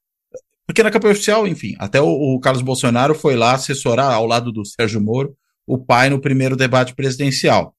Porque 0.64 0.84
na 0.84 0.90
campanha 0.92 1.12
oficial, 1.12 1.48
enfim, 1.48 1.74
até 1.78 2.00
o, 2.00 2.06
o, 2.06 2.38
Carlos 2.38 2.62
Bolsonaro 2.62 3.16
foi 3.16 3.34
lá 3.34 3.54
assessorar 3.54 4.12
ao 4.12 4.24
lado 4.24 4.52
do 4.52 4.64
Sérgio 4.64 5.00
Moro 5.00 5.34
o 5.66 5.76
pai 5.76 6.08
no 6.08 6.20
primeiro 6.20 6.56
debate 6.56 6.94
presidencial. 6.94 7.74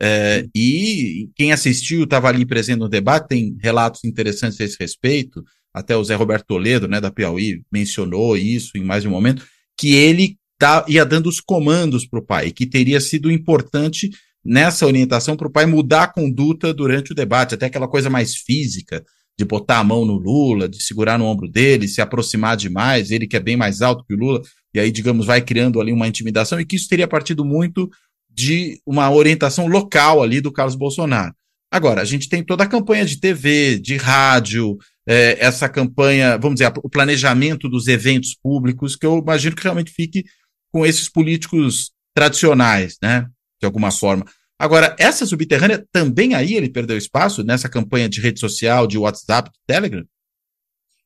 É, 0.00 0.44
e 0.52 1.30
quem 1.36 1.52
assistiu, 1.52 2.02
estava 2.02 2.28
ali 2.28 2.44
presente 2.44 2.80
no 2.80 2.88
debate, 2.88 3.28
tem 3.28 3.56
relatos 3.60 4.02
interessantes 4.02 4.60
a 4.60 4.64
esse 4.64 4.76
respeito. 4.80 5.44
Até 5.72 5.96
o 5.96 6.02
Zé 6.02 6.16
Roberto 6.16 6.46
Toledo, 6.46 6.88
né, 6.88 7.00
da 7.00 7.12
Piauí, 7.12 7.62
mencionou 7.72 8.36
isso 8.36 8.76
em 8.76 8.82
mais 8.82 9.02
de 9.04 9.08
um 9.08 9.12
momento, 9.12 9.46
que 9.78 9.94
ele 9.94 10.36
tá, 10.58 10.84
ia 10.88 11.04
dando 11.04 11.28
os 11.28 11.40
comandos 11.40 12.04
para 12.04 12.18
o 12.18 12.26
pai, 12.26 12.50
que 12.50 12.66
teria 12.66 13.00
sido 13.00 13.30
importante 13.30 14.10
nessa 14.44 14.86
orientação 14.86 15.36
para 15.36 15.48
o 15.48 15.52
pai 15.52 15.66
mudar 15.66 16.04
a 16.04 16.12
conduta 16.12 16.72
durante 16.74 17.12
o 17.12 17.14
debate, 17.14 17.54
até 17.54 17.66
aquela 17.66 17.88
coisa 17.88 18.10
mais 18.10 18.36
física, 18.36 19.04
de 19.38 19.44
botar 19.44 19.78
a 19.78 19.84
mão 19.84 20.04
no 20.04 20.18
Lula, 20.18 20.68
de 20.68 20.82
segurar 20.82 21.18
no 21.18 21.24
ombro 21.24 21.48
dele, 21.48 21.88
se 21.88 22.00
aproximar 22.00 22.56
demais, 22.56 23.10
ele 23.10 23.26
que 23.26 23.36
é 23.36 23.40
bem 23.40 23.56
mais 23.56 23.80
alto 23.80 24.04
que 24.04 24.14
o 24.14 24.18
Lula, 24.18 24.42
e 24.74 24.80
aí, 24.80 24.90
digamos, 24.90 25.26
vai 25.26 25.40
criando 25.40 25.80
ali 25.80 25.92
uma 25.92 26.08
intimidação, 26.08 26.60
e 26.60 26.66
que 26.66 26.76
isso 26.76 26.88
teria 26.88 27.08
partido 27.08 27.44
muito 27.44 27.88
de 28.28 28.80
uma 28.86 29.10
orientação 29.10 29.66
local 29.66 30.22
ali 30.22 30.40
do 30.40 30.52
Carlos 30.52 30.74
Bolsonaro. 30.74 31.34
Agora, 31.70 32.02
a 32.02 32.04
gente 32.04 32.28
tem 32.28 32.44
toda 32.44 32.64
a 32.64 32.68
campanha 32.68 33.04
de 33.04 33.18
TV, 33.18 33.78
de 33.78 33.96
rádio, 33.96 34.76
é, 35.06 35.38
essa 35.40 35.68
campanha, 35.68 36.36
vamos 36.36 36.58
dizer, 36.58 36.70
o 36.82 36.88
planejamento 36.88 37.68
dos 37.68 37.88
eventos 37.88 38.34
públicos, 38.34 38.94
que 38.94 39.06
eu 39.06 39.18
imagino 39.18 39.56
que 39.56 39.62
realmente 39.62 39.90
fique 39.90 40.24
com 40.70 40.84
esses 40.84 41.08
políticos 41.08 41.90
tradicionais, 42.14 42.96
né? 43.02 43.26
De 43.62 43.66
alguma 43.66 43.92
forma. 43.92 44.26
Agora, 44.58 44.96
essa 44.98 45.24
subterrânea 45.24 45.86
também 45.92 46.34
aí 46.34 46.54
ele 46.54 46.68
perdeu 46.68 46.98
espaço 46.98 47.44
nessa 47.44 47.68
campanha 47.68 48.08
de 48.08 48.20
rede 48.20 48.40
social, 48.40 48.88
de 48.88 48.98
WhatsApp, 48.98 49.50
de 49.50 49.58
Telegram? 49.64 50.04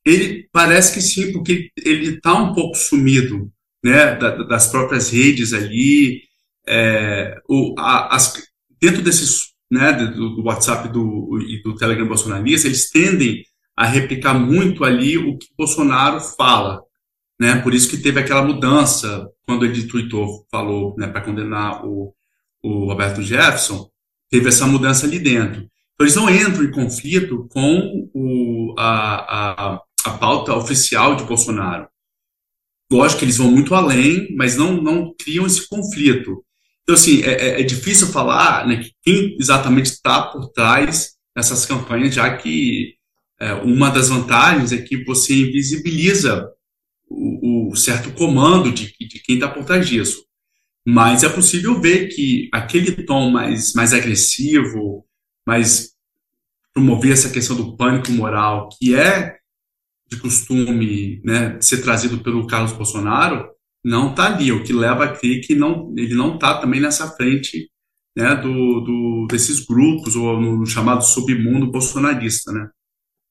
Ele 0.03 0.49
parece 0.51 0.93
que 0.95 1.01
sim, 1.01 1.31
porque 1.31 1.69
ele 1.77 2.15
está 2.15 2.33
um 2.33 2.53
pouco 2.53 2.75
sumido, 2.75 3.51
né, 3.83 4.15
das 4.15 4.71
próprias 4.71 5.11
redes 5.11 5.53
ali, 5.53 6.23
é, 6.67 7.39
o, 7.47 7.75
a, 7.77 8.15
as, 8.15 8.41
dentro 8.81 9.03
desses, 9.03 9.53
né, 9.71 9.93
do, 9.93 10.35
do 10.35 10.43
WhatsApp 10.43 10.89
do, 10.89 11.39
e 11.41 11.61
do 11.61 11.75
Telegram 11.75 12.07
bolsonarista, 12.07 12.67
eles 12.67 12.89
tendem 12.89 13.43
a 13.75 13.85
replicar 13.85 14.33
muito 14.33 14.83
ali 14.83 15.17
o 15.17 15.37
que 15.37 15.47
Bolsonaro 15.55 16.19
fala, 16.19 16.81
né, 17.39 17.61
por 17.61 17.73
isso 17.73 17.89
que 17.89 17.97
teve 17.97 18.19
aquela 18.19 18.43
mudança 18.43 19.27
quando 19.45 19.63
ele 19.63 19.87
tweetou, 19.87 20.45
falou, 20.49 20.95
né, 20.97 21.07
para 21.07 21.21
condenar 21.21 21.85
o, 21.85 22.13
o 22.63 22.85
Roberto 22.85 23.21
Jefferson, 23.21 23.89
teve 24.29 24.49
essa 24.49 24.65
mudança 24.65 25.05
ali 25.05 25.19
dentro. 25.19 25.67
Então, 25.93 26.05
eles 26.05 26.15
não 26.15 26.29
entram 26.29 26.63
em 26.63 26.71
conflito 26.71 27.47
com 27.49 28.09
o, 28.13 28.75
a, 28.77 29.73
a, 29.75 29.81
a 30.05 30.09
pauta 30.11 30.53
oficial 30.53 31.15
de 31.15 31.23
Bolsonaro. 31.23 31.87
Lógico 32.91 33.19
que 33.19 33.25
eles 33.25 33.37
vão 33.37 33.51
muito 33.51 33.75
além, 33.75 34.33
mas 34.35 34.55
não, 34.55 34.81
não 34.81 35.13
criam 35.17 35.45
esse 35.45 35.67
conflito. 35.67 36.43
Então, 36.83 36.95
assim, 36.95 37.21
é, 37.23 37.31
é, 37.31 37.61
é 37.61 37.63
difícil 37.63 38.07
falar 38.07 38.65
né, 38.65 38.85
quem 39.01 39.35
exatamente 39.39 39.87
está 39.87 40.21
por 40.21 40.49
trás 40.49 41.15
dessas 41.35 41.65
campanhas, 41.65 42.15
já 42.15 42.37
que 42.37 42.95
é, 43.39 43.53
uma 43.53 43.89
das 43.89 44.09
vantagens 44.09 44.71
é 44.71 44.77
que 44.81 45.03
você 45.03 45.33
invisibiliza 45.33 46.49
o, 47.09 47.71
o 47.71 47.75
certo 47.75 48.11
comando 48.11 48.71
de, 48.71 48.93
de 48.99 49.19
quem 49.19 49.35
está 49.35 49.47
por 49.47 49.65
trás 49.65 49.87
disso. 49.87 50.26
Mas 50.89 51.21
é 51.21 51.27
possível 51.27 51.81
ver 51.81 52.07
que 52.07 52.47
aquele 52.49 53.03
tom 53.03 53.29
mais, 53.29 53.73
mais 53.73 53.93
agressivo, 53.93 55.05
mais 55.45 55.91
promover 56.73 57.11
essa 57.11 57.29
questão 57.29 57.57
do 57.57 57.75
pânico 57.75 58.09
moral, 58.13 58.69
que 58.69 58.95
é 58.95 59.37
de 60.09 60.15
costume 60.15 61.21
né, 61.25 61.59
ser 61.59 61.81
trazido 61.81 62.19
pelo 62.19 62.47
Carlos 62.47 62.71
Bolsonaro, 62.71 63.49
não 63.83 64.11
está 64.11 64.27
ali, 64.27 64.49
o 64.53 64.63
que 64.63 64.71
leva 64.71 65.03
a 65.03 65.13
crer 65.13 65.41
que 65.41 65.53
não, 65.55 65.93
ele 65.97 66.13
não 66.13 66.35
está 66.35 66.57
também 66.57 66.79
nessa 66.79 67.11
frente 67.11 67.69
né, 68.15 68.33
do, 68.35 68.79
do, 68.79 69.27
desses 69.29 69.59
grupos, 69.59 70.15
ou 70.15 70.39
no 70.39 70.65
chamado 70.65 71.03
submundo 71.03 71.69
bolsonarista. 71.69 72.53
Né? 72.53 72.69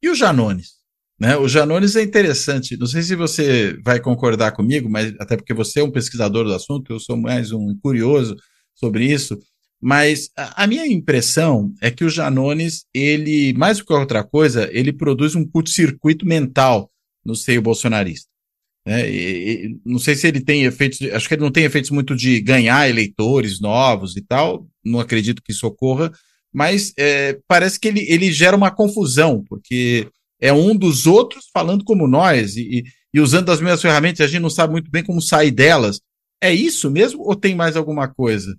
E 0.03 0.11
o 0.11 0.15
Janones? 0.15 0.73
Né? 1.19 1.37
O 1.37 1.49
Janones 1.49 1.97
é 1.97 2.03
interessante, 2.03 2.77
não 2.77 2.87
sei 2.87 3.03
se 3.03 3.17
você 3.17 3.79
vai 3.83 3.99
concordar 3.99 4.53
comigo, 4.53 4.89
mas 4.89 5.15
até 5.19 5.37
porque 5.37 5.55
você 5.55 5.81
é 5.81 5.85
um 5.85 5.91
pesquisador 5.91 6.45
do 6.45 6.53
assunto, 6.53 6.93
eu 6.93 7.01
sou 7.01 7.17
mais 7.17 7.53
um 7.53 7.75
curioso 7.83 8.37
sobre 8.75 9.07
isso, 9.07 9.39
mas 9.81 10.31
a, 10.37 10.65
a 10.65 10.67
minha 10.67 10.87
impressão 10.87 11.73
é 11.81 11.91
que 11.91 12.05
o 12.05 12.11
Janones, 12.11 12.85
ele, 12.93 13.55
mais 13.55 13.79
do 13.79 13.87
que 13.87 13.93
outra 13.95 14.23
coisa, 14.23 14.69
ele 14.73 14.93
produz 14.93 15.35
um 15.35 15.47
curto-circuito 15.47 16.27
mental 16.27 16.91
no 17.25 17.35
seio 17.35 17.63
bolsonarista. 17.63 18.29
Né? 18.87 19.11
E, 19.11 19.67
e, 19.67 19.81
não 19.85 19.99
sei 19.99 20.15
se 20.15 20.27
ele 20.29 20.41
tem 20.41 20.65
efeitos, 20.65 21.01
acho 21.01 21.27
que 21.27 21.35
ele 21.35 21.43
não 21.43 21.51
tem 21.51 21.65
efeitos 21.65 21.91
muito 21.91 22.15
de 22.15 22.41
ganhar 22.41 22.89
eleitores 22.89 23.59
novos 23.59 24.17
e 24.17 24.21
tal, 24.21 24.69
não 24.85 25.01
acredito 25.01 25.43
que 25.43 25.53
isso 25.53 25.67
ocorra, 25.67 26.13
mas 26.53 26.93
é, 26.99 27.39
parece 27.49 27.81
que 27.81 27.89
ele, 27.89 28.07
ele 28.09 28.31
gera 28.33 28.57
uma 28.57 28.71
confusão, 28.71 29.43
porque 29.49 30.09
é 30.41 30.53
um 30.53 30.77
dos 30.77 31.07
outros 31.07 31.47
falando 31.53 31.85
como 31.85 32.07
nós 32.07 32.57
e, 32.57 32.85
e 33.13 33.21
usando 33.21 33.51
as 33.51 33.61
mesmas 33.61 33.83
ferramentas, 33.83 34.21
a 34.21 34.29
gente 34.29 34.43
não 34.43 34.51
sabe 34.51 34.73
muito 34.73 34.91
bem 34.91 35.03
como 35.03 35.21
sair 35.21 35.51
delas. 35.51 36.01
É 36.43 36.53
isso 36.53 36.91
mesmo 36.91 37.23
ou 37.23 37.35
tem 37.35 37.55
mais 37.55 37.77
alguma 37.77 38.09
coisa? 38.09 38.57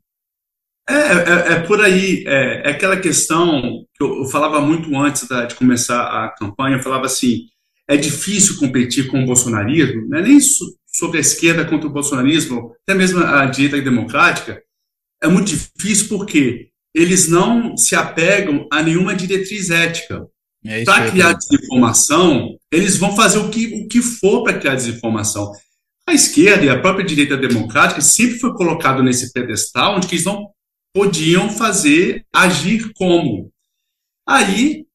É, 0.90 0.94
é, 0.94 1.54
é 1.54 1.60
por 1.60 1.82
aí. 1.82 2.24
É, 2.26 2.68
é, 2.68 2.72
aquela 2.72 2.98
questão 2.98 3.86
que 3.94 4.04
eu, 4.04 4.24
eu 4.24 4.26
falava 4.26 4.62
muito 4.62 4.96
antes 4.98 5.28
da, 5.28 5.46
de 5.46 5.56
começar 5.56 6.02
a 6.02 6.30
campanha. 6.30 6.78
Eu 6.78 6.84
falava 6.84 7.06
assim: 7.06 7.46
é 7.88 7.98
difícil 7.98 8.58
competir 8.58 9.08
com 9.08 9.22
o 9.22 9.26
bolsonarismo, 9.26 10.08
não 10.08 10.18
é 10.18 10.22
nem 10.22 10.40
sobre 10.88 11.18
a 11.18 11.22
esquerda 11.22 11.66
contra 11.66 11.88
o 11.88 11.94
bolsonarismo, 11.94 12.74
até 12.84 12.98
mesmo 12.98 13.20
a 13.20 13.46
direita 13.46 13.82
democrática. 13.82 14.62
É 15.22 15.28
muito 15.28 15.48
difícil 15.48 16.08
porque 16.10 16.70
eles 16.96 17.28
não 17.28 17.76
se 17.78 17.96
apegam 17.96 18.68
a 18.72 18.82
nenhuma 18.82 19.16
diretriz 19.16 19.70
ética. 19.70 20.26
É 20.68 20.84
para 20.84 21.10
criar 21.10 21.34
desinformação, 21.34 22.58
eles 22.72 22.98
vão 22.98 23.16
fazer 23.16 23.40
o 23.40 23.50
que, 23.50 23.84
o 23.84 23.88
que 23.88 24.02
for 24.02 24.44
para 24.44 24.60
criar 24.60 24.76
desinformação. 24.76 25.52
A 26.08 26.14
esquerda 26.14 26.66
e 26.66 26.70
a 26.70 26.80
própria 26.80 27.06
direita 27.06 27.36
democrática 27.36 28.02
sempre 28.02 28.40
foi 28.40 28.54
colocado 28.54 29.04
nesse 29.04 29.34
pedestal 29.34 29.98
onde 29.98 30.08
eles 30.08 30.26
não 30.26 30.50
podiam 30.94 31.50
fazer, 31.50 32.26
agir 32.34 32.92
como. 32.94 33.52
Aí, 34.28 34.86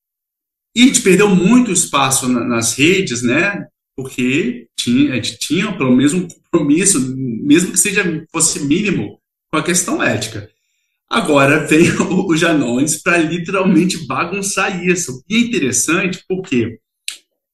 a 0.76 0.80
gente 0.80 1.02
perdeu 1.02 1.28
muito 1.34 1.70
espaço 1.70 2.28
na, 2.28 2.44
nas 2.44 2.74
redes, 2.74 3.22
né? 3.22 3.66
Porque 3.96 4.66
tinha, 4.76 5.12
a 5.12 5.16
gente 5.16 5.38
tinha 5.38 5.76
pelo 5.76 5.94
menos 5.94 6.14
um 6.14 6.26
compromisso, 6.26 7.14
mesmo 7.16 7.72
que 7.72 7.78
seja 7.78 8.26
fosse 8.32 8.60
mínimo, 8.60 9.18
com 9.50 9.58
a 9.58 9.62
questão 9.62 10.02
ética. 10.02 10.50
Agora 11.12 11.66
vem 11.66 11.90
o 12.00 12.34
Janones 12.34 13.02
para 13.02 13.18
literalmente 13.18 14.06
bagunçar 14.06 14.82
isso. 14.82 15.22
E 15.28 15.36
é 15.36 15.40
interessante 15.40 16.24
porque 16.26 16.78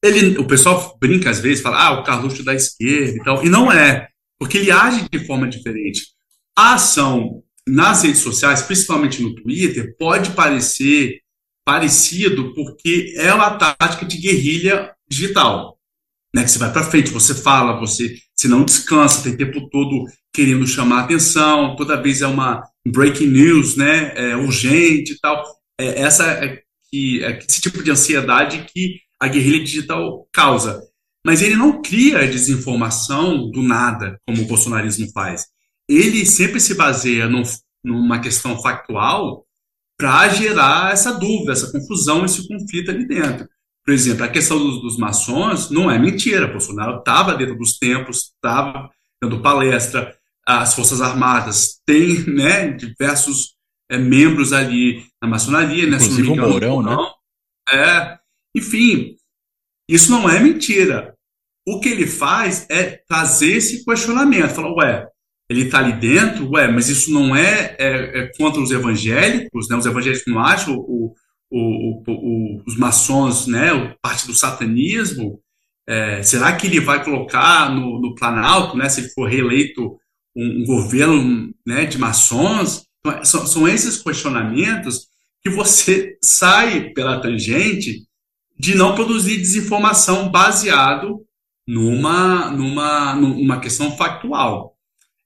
ele, 0.00 0.38
o 0.38 0.46
pessoal 0.46 0.96
brinca 1.00 1.28
às 1.28 1.40
vezes, 1.40 1.60
fala, 1.60 1.82
ah, 1.82 1.90
o 1.98 2.04
Carluxo 2.04 2.44
da 2.44 2.54
esquerda 2.54 3.16
e 3.16 3.24
tal, 3.24 3.44
e 3.44 3.48
não 3.48 3.72
é, 3.72 4.06
porque 4.38 4.58
ele 4.58 4.70
age 4.70 5.08
de 5.10 5.26
forma 5.26 5.48
diferente. 5.48 6.06
A 6.56 6.74
ação 6.74 7.42
nas 7.66 8.04
redes 8.04 8.20
sociais, 8.20 8.62
principalmente 8.62 9.20
no 9.20 9.34
Twitter, 9.34 9.96
pode 9.98 10.30
parecer 10.30 11.18
parecido 11.64 12.54
porque 12.54 13.12
é 13.16 13.34
uma 13.34 13.50
tática 13.58 14.06
de 14.06 14.18
guerrilha 14.18 14.94
digital. 15.10 15.76
Né, 16.32 16.44
que 16.44 16.50
você 16.50 16.58
vai 16.58 16.70
para 16.70 16.84
frente, 16.84 17.10
você 17.10 17.34
fala, 17.34 17.80
você, 17.80 18.18
você 18.36 18.46
não 18.46 18.64
descansa, 18.64 19.22
tem 19.24 19.36
tempo 19.36 19.68
todo 19.68 20.04
querendo 20.32 20.66
chamar 20.66 21.04
atenção, 21.04 21.76
toda 21.76 22.00
vez 22.00 22.22
é 22.22 22.26
uma 22.26 22.62
breaking 22.86 23.26
news, 23.26 23.76
né, 23.76 24.12
é 24.14 24.36
urgente 24.36 25.12
e 25.12 25.18
tal. 25.18 25.44
É, 25.80 26.02
essa 26.02 26.24
é, 26.24 26.62
que, 26.90 27.22
é 27.24 27.38
esse 27.38 27.60
tipo 27.60 27.82
de 27.82 27.90
ansiedade 27.90 28.66
que 28.72 29.00
a 29.20 29.28
guerrilha 29.28 29.64
digital 29.64 30.28
causa. 30.32 30.80
Mas 31.26 31.42
ele 31.42 31.56
não 31.56 31.82
cria 31.82 32.26
desinformação 32.28 33.50
do 33.50 33.62
nada, 33.62 34.20
como 34.26 34.42
o 34.42 34.46
bolsonarismo 34.46 35.10
faz. 35.12 35.46
Ele 35.88 36.24
sempre 36.24 36.60
se 36.60 36.74
baseia 36.74 37.28
num, 37.28 37.42
numa 37.84 38.20
questão 38.20 38.60
factual 38.60 39.44
para 39.98 40.28
gerar 40.28 40.92
essa 40.92 41.12
dúvida, 41.12 41.52
essa 41.52 41.72
confusão, 41.72 42.24
esse 42.24 42.46
conflito 42.46 42.90
ali 42.90 43.06
dentro. 43.06 43.48
Por 43.84 43.92
exemplo, 43.92 44.24
a 44.24 44.28
questão 44.28 44.58
dos, 44.58 44.80
dos 44.80 44.96
maçons 44.96 45.70
não 45.70 45.90
é 45.90 45.98
mentira. 45.98 46.46
Bolsonaro 46.46 46.98
estava 46.98 47.34
dentro 47.34 47.56
dos 47.56 47.78
tempos, 47.78 48.32
estava 48.34 48.90
dando 49.20 49.42
palestra, 49.42 50.16
as 50.48 50.72
Forças 50.74 51.02
Armadas 51.02 51.78
têm 51.84 52.24
né, 52.24 52.70
diversos 52.70 53.58
é, 53.90 53.98
membros 53.98 54.54
ali 54.54 55.04
na 55.20 55.28
maçonaria, 55.28 55.87
né? 55.87 55.96
Inclusive 55.96 56.30
o 56.30 56.37
Mourão, 56.37 56.82
né? 56.82 56.96
É, 57.70 58.18
enfim, 58.56 59.14
isso 59.87 60.11
não 60.11 60.28
é 60.28 60.40
mentira. 60.40 61.14
O 61.66 61.80
que 61.80 61.90
ele 61.90 62.06
faz 62.06 62.66
é 62.70 63.02
trazer 63.06 63.58
esse 63.58 63.84
questionamento. 63.84 64.54
Falar, 64.54 64.72
ué, 64.72 65.06
ele 65.50 65.64
está 65.64 65.80
ali 65.80 65.92
dentro, 65.92 66.50
ué, 66.52 66.66
mas 66.66 66.88
isso 66.88 67.12
não 67.12 67.37
é, 67.37 67.76
é, 67.78 68.20
é, 68.20 68.32
contra 68.38 68.62
os 68.62 68.70
evangélicos, 68.70 69.68
né? 69.68 69.76
Os 69.76 69.84
evangélicos 69.84 70.24
não 70.26 70.42
acham 70.42 70.74
o, 70.78 71.14
o, 71.50 72.02
o, 72.08 72.62
os 72.66 72.78
maçons, 72.78 73.46
né? 73.46 73.94
Parte 74.00 74.26
do 74.26 74.32
satanismo. 74.32 75.42
É, 75.87 76.22
será 76.22 76.56
que 76.56 76.66
ele 76.66 76.80
vai 76.80 77.04
colocar 77.04 77.70
no, 77.70 78.00
no 78.00 78.14
Planalto, 78.14 78.78
né? 78.78 78.88
Se 78.88 79.00
ele 79.00 79.11
for 79.11 79.28
reeleito 79.28 79.98
um, 80.36 80.64
governo 80.64 81.54
né, 81.66 81.84
de 81.86 81.98
maçons. 81.98 82.86
Então, 83.00 83.24
são, 83.24 83.46
são 83.46 83.68
esses 83.68 84.02
questionamentos 84.02 85.08
que 85.42 85.50
você 85.50 86.18
sai 86.22 86.90
pela 86.90 87.20
tangente 87.20 88.06
de 88.58 88.74
não 88.74 88.94
produzir 88.94 89.36
desinformação 89.36 90.28
baseado 90.28 91.24
numa, 91.66 92.50
numa, 92.50 93.14
numa 93.14 93.60
questão 93.60 93.96
factual. 93.96 94.74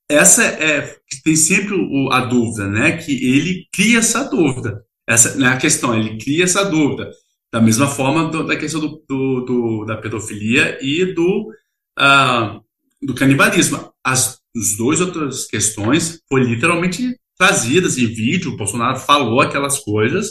Essa 0.09 0.45
é 0.45 0.97
tem 1.25 1.37
sempre 1.37 1.77
a 2.11 2.21
dúvida, 2.21 2.67
né? 2.69 2.97
Que 2.97 3.13
ele 3.13 3.67
cria 3.73 4.01
essa 4.01 4.25
dúvida. 4.25 4.85
Essa 5.09 5.43
é 5.43 5.47
a 5.47 5.57
questão, 5.57 5.95
ele 5.95 6.19
cria 6.19 6.45
essa 6.45 6.65
dúvida. 6.65 7.11
Da 7.53 7.61
mesma 7.61 7.87
forma 7.87 8.31
do, 8.31 8.47
da 8.47 8.57
questão 8.57 8.81
do, 8.81 9.03
do, 9.09 9.41
do, 9.45 9.85
da 9.85 9.97
pedofilia 9.97 10.79
e 10.83 11.15
do, 11.15 11.51
uh, 11.99 12.61
do 13.01 13.15
canibalismo. 13.15 13.93
As 14.05 14.42
as 14.57 14.77
duas 14.77 15.01
outras 15.01 15.47
questões 15.47 16.21
foram 16.29 16.45
literalmente 16.45 17.17
trazidas 17.39 17.99
em 17.99 18.07
vídeo, 18.07 18.53
o 18.53 18.57
Bolsonaro 18.57 18.99
falou 18.99 19.41
aquelas 19.41 19.79
coisas, 19.79 20.31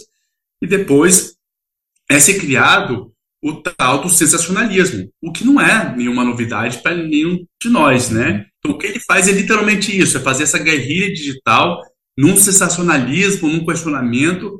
e 0.61 0.67
depois 0.67 1.35
é 2.09 2.19
criado 2.33 3.11
o 3.41 3.53
tal 3.53 4.01
do 4.01 4.09
sensacionalismo, 4.09 5.11
o 5.21 5.31
que 5.31 5.43
não 5.43 5.59
é 5.59 5.95
nenhuma 5.95 6.23
novidade 6.23 6.77
para 6.79 6.95
nenhum 6.95 7.43
de 7.59 7.69
nós, 7.69 8.09
né? 8.09 8.45
Então, 8.59 8.75
o 8.75 8.77
que 8.77 8.85
ele 8.85 8.99
faz 8.99 9.27
é 9.27 9.31
literalmente 9.31 9.97
isso, 9.97 10.17
é 10.17 10.21
fazer 10.21 10.43
essa 10.43 10.59
guerrilha 10.59 11.11
digital 11.11 11.81
num 12.15 12.37
sensacionalismo, 12.37 13.49
num 13.49 13.65
questionamento 13.65 14.59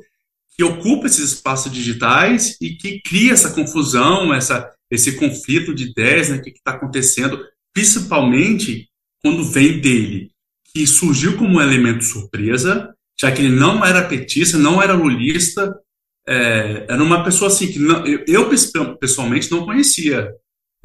que 0.56 0.64
ocupa 0.64 1.06
esses 1.06 1.32
espaços 1.32 1.70
digitais 1.70 2.56
e 2.60 2.70
que 2.70 3.00
cria 3.02 3.32
essa 3.32 3.52
confusão, 3.52 4.34
essa, 4.34 4.68
esse 4.90 5.12
conflito 5.12 5.72
de 5.72 5.90
ideias, 5.90 6.28
né, 6.28 6.38
que 6.38 6.50
está 6.50 6.72
acontecendo, 6.72 7.40
principalmente 7.72 8.88
quando 9.22 9.44
vem 9.44 9.80
dele, 9.80 10.30
que 10.72 10.86
surgiu 10.86 11.36
como 11.36 11.58
um 11.58 11.60
elemento 11.60 12.04
surpresa, 12.04 12.92
já 13.18 13.30
que 13.30 13.42
ele 13.42 13.54
não 13.54 13.84
era 13.84 14.08
petista, 14.08 14.58
não 14.58 14.82
era 14.82 14.94
lulista, 14.94 15.74
é, 16.26 16.86
era 16.88 17.02
uma 17.02 17.22
pessoa 17.24 17.48
assim 17.48 17.70
que 17.70 17.78
não, 17.78 18.06
eu, 18.06 18.24
eu, 18.26 18.96
pessoalmente 18.98 19.50
não 19.50 19.64
conhecia. 19.64 20.30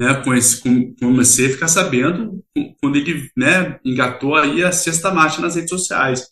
Né, 0.00 0.14
conheci, 0.22 0.62
comecei 1.00 1.46
a 1.46 1.50
ficar 1.50 1.66
sabendo 1.66 2.40
quando 2.80 2.96
ele 2.96 3.28
né, 3.36 3.80
engatou 3.84 4.36
aí 4.36 4.62
a 4.62 4.70
sexta 4.70 5.12
marcha 5.12 5.40
nas 5.40 5.56
redes 5.56 5.70
sociais. 5.70 6.28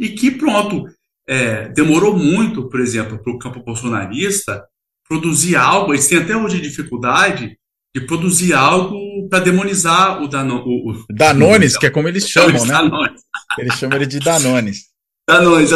E 0.00 0.10
que, 0.10 0.30
pronto, 0.30 0.86
é, 1.28 1.68
demorou 1.68 2.16
muito, 2.16 2.68
por 2.70 2.80
exemplo, 2.80 3.22
para 3.22 3.32
o 3.32 3.38
campo 3.38 3.62
bolsonarista 3.62 4.64
produzir 5.06 5.56
algo, 5.56 5.92
eles 5.92 6.08
têm 6.08 6.18
até 6.18 6.34
hoje 6.34 6.60
dificuldade 6.60 7.58
de 7.94 8.00
produzir 8.06 8.54
algo 8.54 9.28
para 9.28 9.44
demonizar 9.44 10.22
o, 10.22 10.28
Dano, 10.28 10.62
o, 10.64 10.92
o 10.92 11.06
Danones, 11.10 11.76
que 11.78 11.86
é 11.86 11.90
como 11.90 12.08
eles 12.08 12.28
chamam, 12.28 12.64
né? 12.64 12.74
Danones. 12.74 13.22
Eles 13.58 13.74
chamam 13.74 13.96
ele 13.96 14.06
de 14.06 14.18
Danones. 14.18 14.92
Danone, 15.28 15.66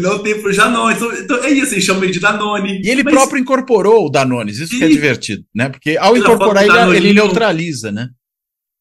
não 0.00 0.18
tem 0.18 0.40
pro 0.40 0.52
Janone. 0.52 0.96
Então, 0.96 1.12
então, 1.12 1.44
é 1.44 1.50
isso, 1.50 1.74
eles 1.74 1.84
chamam 1.84 2.02
ele 2.02 2.12
de 2.12 2.20
Danone. 2.20 2.82
E 2.82 2.90
ele 2.90 3.04
mas... 3.04 3.14
próprio 3.14 3.38
incorporou 3.38 4.06
o 4.06 4.10
Danones, 4.10 4.58
isso 4.58 4.72
Sim. 4.72 4.78
que 4.78 4.84
é 4.84 4.88
divertido, 4.88 5.44
né? 5.54 5.68
Porque 5.68 5.96
ao 5.96 6.16
incorporar 6.16 6.64
ele, 6.64 6.96
ele 6.96 7.12
neutraliza, 7.12 7.92
né? 7.92 8.08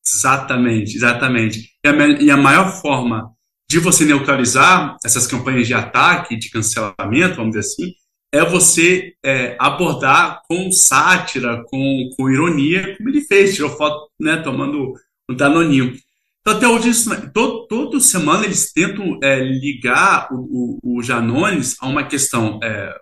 Exatamente, 0.05 0.95
exatamente. 0.95 1.69
E 1.84 1.88
a, 1.88 2.08
e 2.21 2.31
a 2.31 2.38
maior 2.38 2.71
forma 2.81 3.31
de 3.69 3.79
você 3.79 4.05
neutralizar 4.05 4.97
essas 5.03 5.25
campanhas 5.25 5.67
de 5.67 5.73
ataque, 5.73 6.38
de 6.38 6.49
cancelamento, 6.49 7.36
vamos 7.36 7.55
dizer 7.55 7.60
assim, 7.60 7.93
é 8.36 8.43
você 8.43 9.13
é, 9.24 9.56
abordar 9.58 10.41
com 10.45 10.69
sátira, 10.69 11.63
com, 11.69 12.10
com 12.17 12.30
ironia, 12.30 12.98
como 12.98 13.08
ele 13.08 13.21
fez, 13.21 13.56
tirou 13.56 13.69
foto 13.69 14.10
né, 14.19 14.36
tomando 14.38 14.93
o 15.30 15.34
Danoninho. 15.34 15.95
Então, 16.41 16.58
até 16.58 16.67
hoje, 16.67 16.91
todo, 17.34 17.65
toda 17.67 18.00
semana 18.02 18.43
eles 18.43 18.74
tentam 18.74 19.17
é, 19.24 19.39
ligar 19.39 20.28
o, 20.34 20.80
o, 20.84 20.98
o, 20.98 21.02
Janones 21.02 21.78
a 21.80 21.88
uma 21.88 22.04
questão. 22.04 22.60
É, 22.62 22.93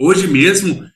hoje 0.00 0.28
mesmo, 0.28 0.88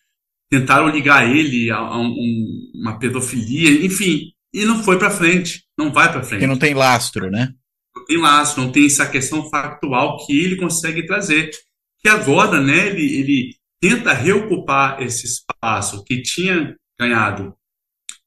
tentaram 0.49 0.89
ligar 0.89 1.29
ele 1.29 1.69
a, 1.69 1.79
a 1.79 1.99
um, 1.99 2.71
uma 2.77 3.01
pedofilia, 3.01 3.85
enfim, 3.85 4.33
e 4.55 4.65
não 4.65 4.81
foi 4.85 4.97
para 4.97 5.11
frente, 5.11 5.65
não 5.77 5.93
vai 5.93 6.11
para 6.11 6.23
frente. 6.23 6.39
Porque 6.39 6.47
não 6.47 6.59
tem 6.59 6.73
lastro, 6.73 7.29
né? 7.29 7.53
Não 7.97 8.05
tem 8.05 8.17
lastro, 8.17 8.63
não 8.63 8.71
tem 8.71 8.87
essa 8.87 9.07
questão 9.07 9.51
factual 9.51 10.25
que 10.25 10.39
ele 10.39 10.55
consegue 10.55 11.05
trazer. 11.05 11.51
Que 11.99 12.09
agora, 12.09 12.61
né, 12.61 12.87
ele, 12.89 13.19
ele 13.19 13.62
tenta 13.83 14.13
reocupar 14.13 15.03
esse 15.03 15.27
espaço 15.27 16.05
que 16.05 16.23
tinha 16.23 16.77
ganhado 16.99 17.53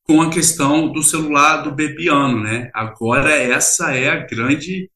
com 0.03 0.21
a 0.21 0.29
questão 0.29 0.91
do 0.91 1.01
celular 1.01 1.63
do 1.63 1.73
Bebiano, 1.73 2.43
né? 2.43 2.69
Agora 2.73 3.31
essa 3.31 3.95
é 3.95 4.09
a 4.09 4.25
grande 4.25 4.91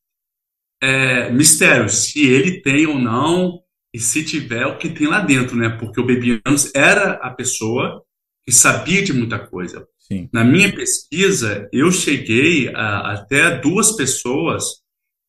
é, 0.83 1.31
mistério, 1.31 1.87
se 1.89 2.27
ele 2.27 2.61
tem 2.61 2.85
ou 2.85 2.99
não 2.99 3.61
e 3.93 3.99
se 3.99 4.23
tiver 4.23 4.65
o 4.65 4.77
que 4.77 4.89
tem 4.89 5.07
lá 5.07 5.21
dentro, 5.21 5.55
né? 5.55 5.69
Porque 5.69 6.01
o 6.01 6.05
Bebiano 6.05 6.41
era 6.75 7.13
a 7.13 7.29
pessoa 7.31 8.03
que 8.43 8.51
sabia 8.51 9.01
de 9.01 9.13
muita 9.13 9.39
coisa. 9.39 9.87
Sim. 9.97 10.27
Na 10.33 10.43
minha 10.43 10.75
pesquisa, 10.75 11.69
eu 11.71 11.89
cheguei 11.89 12.67
a, 12.75 13.13
até 13.13 13.57
duas 13.61 13.95
pessoas 13.95 14.63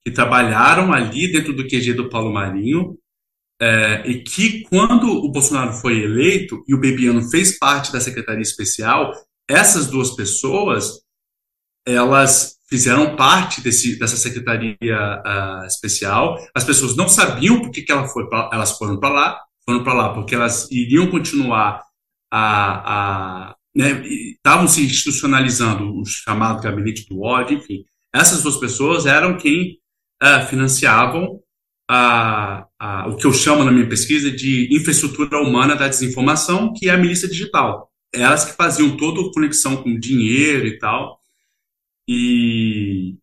que 0.03 0.11
trabalharam 0.11 0.93
ali 0.93 1.31
dentro 1.31 1.53
do 1.53 1.69
QG 1.69 1.93
do 1.93 2.09
Paulo 2.09 2.33
Marinho 2.33 2.99
é, 3.61 4.03
e 4.09 4.23
que 4.23 4.63
quando 4.63 5.07
o 5.07 5.31
Bolsonaro 5.31 5.73
foi 5.75 6.03
eleito 6.03 6.65
e 6.67 6.75
o 6.75 6.81
Bebiano 6.81 7.23
fez 7.29 7.59
parte 7.59 7.93
da 7.93 8.01
Secretaria 8.01 8.41
Especial, 8.41 9.13
essas 9.49 9.87
duas 9.87 10.11
pessoas, 10.17 11.03
elas 11.87 12.57
fizeram 12.69 13.17
parte 13.17 13.61
desse, 13.61 13.99
dessa 13.99 14.17
secretaria 14.17 14.77
uh, 14.79 15.67
especial. 15.67 16.39
As 16.55 16.63
pessoas 16.65 16.97
não 16.97 17.09
sabiam 17.09 17.61
por 17.61 17.71
que, 17.71 17.83
que 17.83 17.91
ela 17.91 18.07
foi 18.07 18.29
pra, 18.29 18.49
elas 18.53 18.79
foram 18.79 18.99
para 18.99 19.09
lá, 19.11 19.41
foram 19.65 19.83
para 19.83 19.93
lá 19.93 20.15
porque 20.15 20.35
elas 20.37 20.71
iriam 20.71 21.11
continuar 21.11 21.83
a, 22.33 23.51
a 23.51 23.57
né, 23.75 24.03
estavam 24.07 24.69
se 24.69 24.85
institucionalizando 24.85 26.01
o 26.01 26.05
chamado 26.07 26.63
gabinete 26.63 27.09
do 27.09 27.21
ódio, 27.21 27.59
enfim. 27.59 27.85
Essas 28.15 28.43
duas 28.43 28.57
pessoas 28.57 29.05
eram 29.05 29.37
quem 29.37 29.79
uh, 30.23 30.47
financiavam 30.49 31.41
a, 31.93 32.67
a, 32.79 33.09
o 33.09 33.17
que 33.17 33.27
eu 33.27 33.33
chamo 33.33 33.65
na 33.65 33.73
minha 33.73 33.89
pesquisa 33.89 34.31
de 34.31 34.69
infraestrutura 34.75 35.41
humana 35.41 35.75
da 35.75 35.89
desinformação, 35.89 36.73
que 36.73 36.89
é 36.89 36.93
a 36.93 36.97
milícia 36.97 37.29
digital 37.29 37.91
elas 38.13 38.45
que 38.45 38.57
faziam 38.57 38.97
toda 38.97 39.21
a 39.21 39.33
conexão 39.33 39.83
com 39.83 39.99
dinheiro 39.99 40.67
e 40.67 40.79
tal. 40.79 41.21
E 42.09 43.17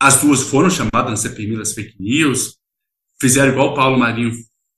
as 0.00 0.20
duas 0.20 0.42
foram 0.42 0.70
chamadas 0.70 1.10
na 1.10 1.16
CPMI 1.16 1.56
das 1.56 1.74
fake 1.74 2.00
news, 2.00 2.56
fizeram 3.20 3.52
igual 3.52 3.72
o 3.72 3.74
Paulo 3.74 3.98
Marinho 3.98 4.32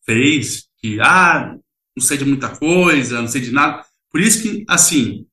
fez, 0.05 0.68
que, 0.79 0.99
ah, 1.01 1.55
não 1.97 2.03
sei 2.03 2.16
de 2.16 2.25
muita 2.25 2.49
coisa, 2.57 3.21
não 3.21 3.29
sei 3.29 3.40
de 3.40 3.53
nada. 3.53 3.85
Por 4.11 4.21
isso 4.21 4.42
que, 4.42 4.64
assim, 4.68 5.27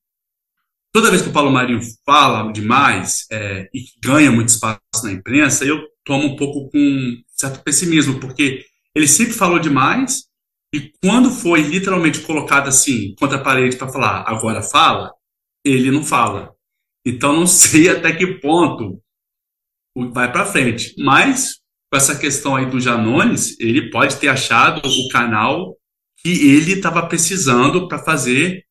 toda 0.92 1.10
vez 1.10 1.22
que 1.22 1.28
o 1.28 1.32
Paulo 1.32 1.50
Marinho 1.50 1.80
fala 2.04 2.52
demais 2.52 3.26
é, 3.32 3.68
e 3.74 3.84
ganha 4.02 4.30
muito 4.30 4.50
espaço 4.50 4.80
na 5.02 5.12
imprensa, 5.12 5.64
eu 5.64 5.80
tomo 6.04 6.28
um 6.28 6.36
pouco 6.36 6.70
com 6.70 7.22
certo 7.40 7.62
pessimismo, 7.62 8.20
porque 8.20 8.64
ele 8.94 9.08
sempre 9.08 9.32
falou 9.32 9.58
demais 9.58 10.24
e 10.72 10.92
quando 11.02 11.30
foi 11.30 11.62
literalmente 11.62 12.20
colocado 12.20 12.68
assim, 12.68 13.14
contra 13.18 13.38
a 13.38 13.42
parede 13.42 13.76
para 13.76 13.88
falar, 13.88 14.24
agora 14.26 14.62
fala, 14.62 15.12
ele 15.64 15.90
não 15.90 16.04
fala. 16.04 16.54
Então 17.04 17.34
não 17.34 17.46
sei 17.48 17.88
até 17.88 18.12
que 18.12 18.38
ponto 18.40 19.02
vai 20.12 20.30
para 20.30 20.46
frente. 20.46 20.94
Mas 20.98 21.60
com 21.90 21.96
essa 21.96 22.16
questão 22.16 22.54
aí 22.54 22.66
do 22.66 22.80
Janones, 22.80 23.58
ele 23.58 23.90
pode 23.90 24.16
ter 24.16 24.28
achado 24.28 24.80
o 24.86 25.08
canal 25.08 25.76
que 26.18 26.30
ele 26.50 26.72
estava 26.72 27.06
precisando 27.06 27.88
para 27.88 27.98
fazer 27.98 28.64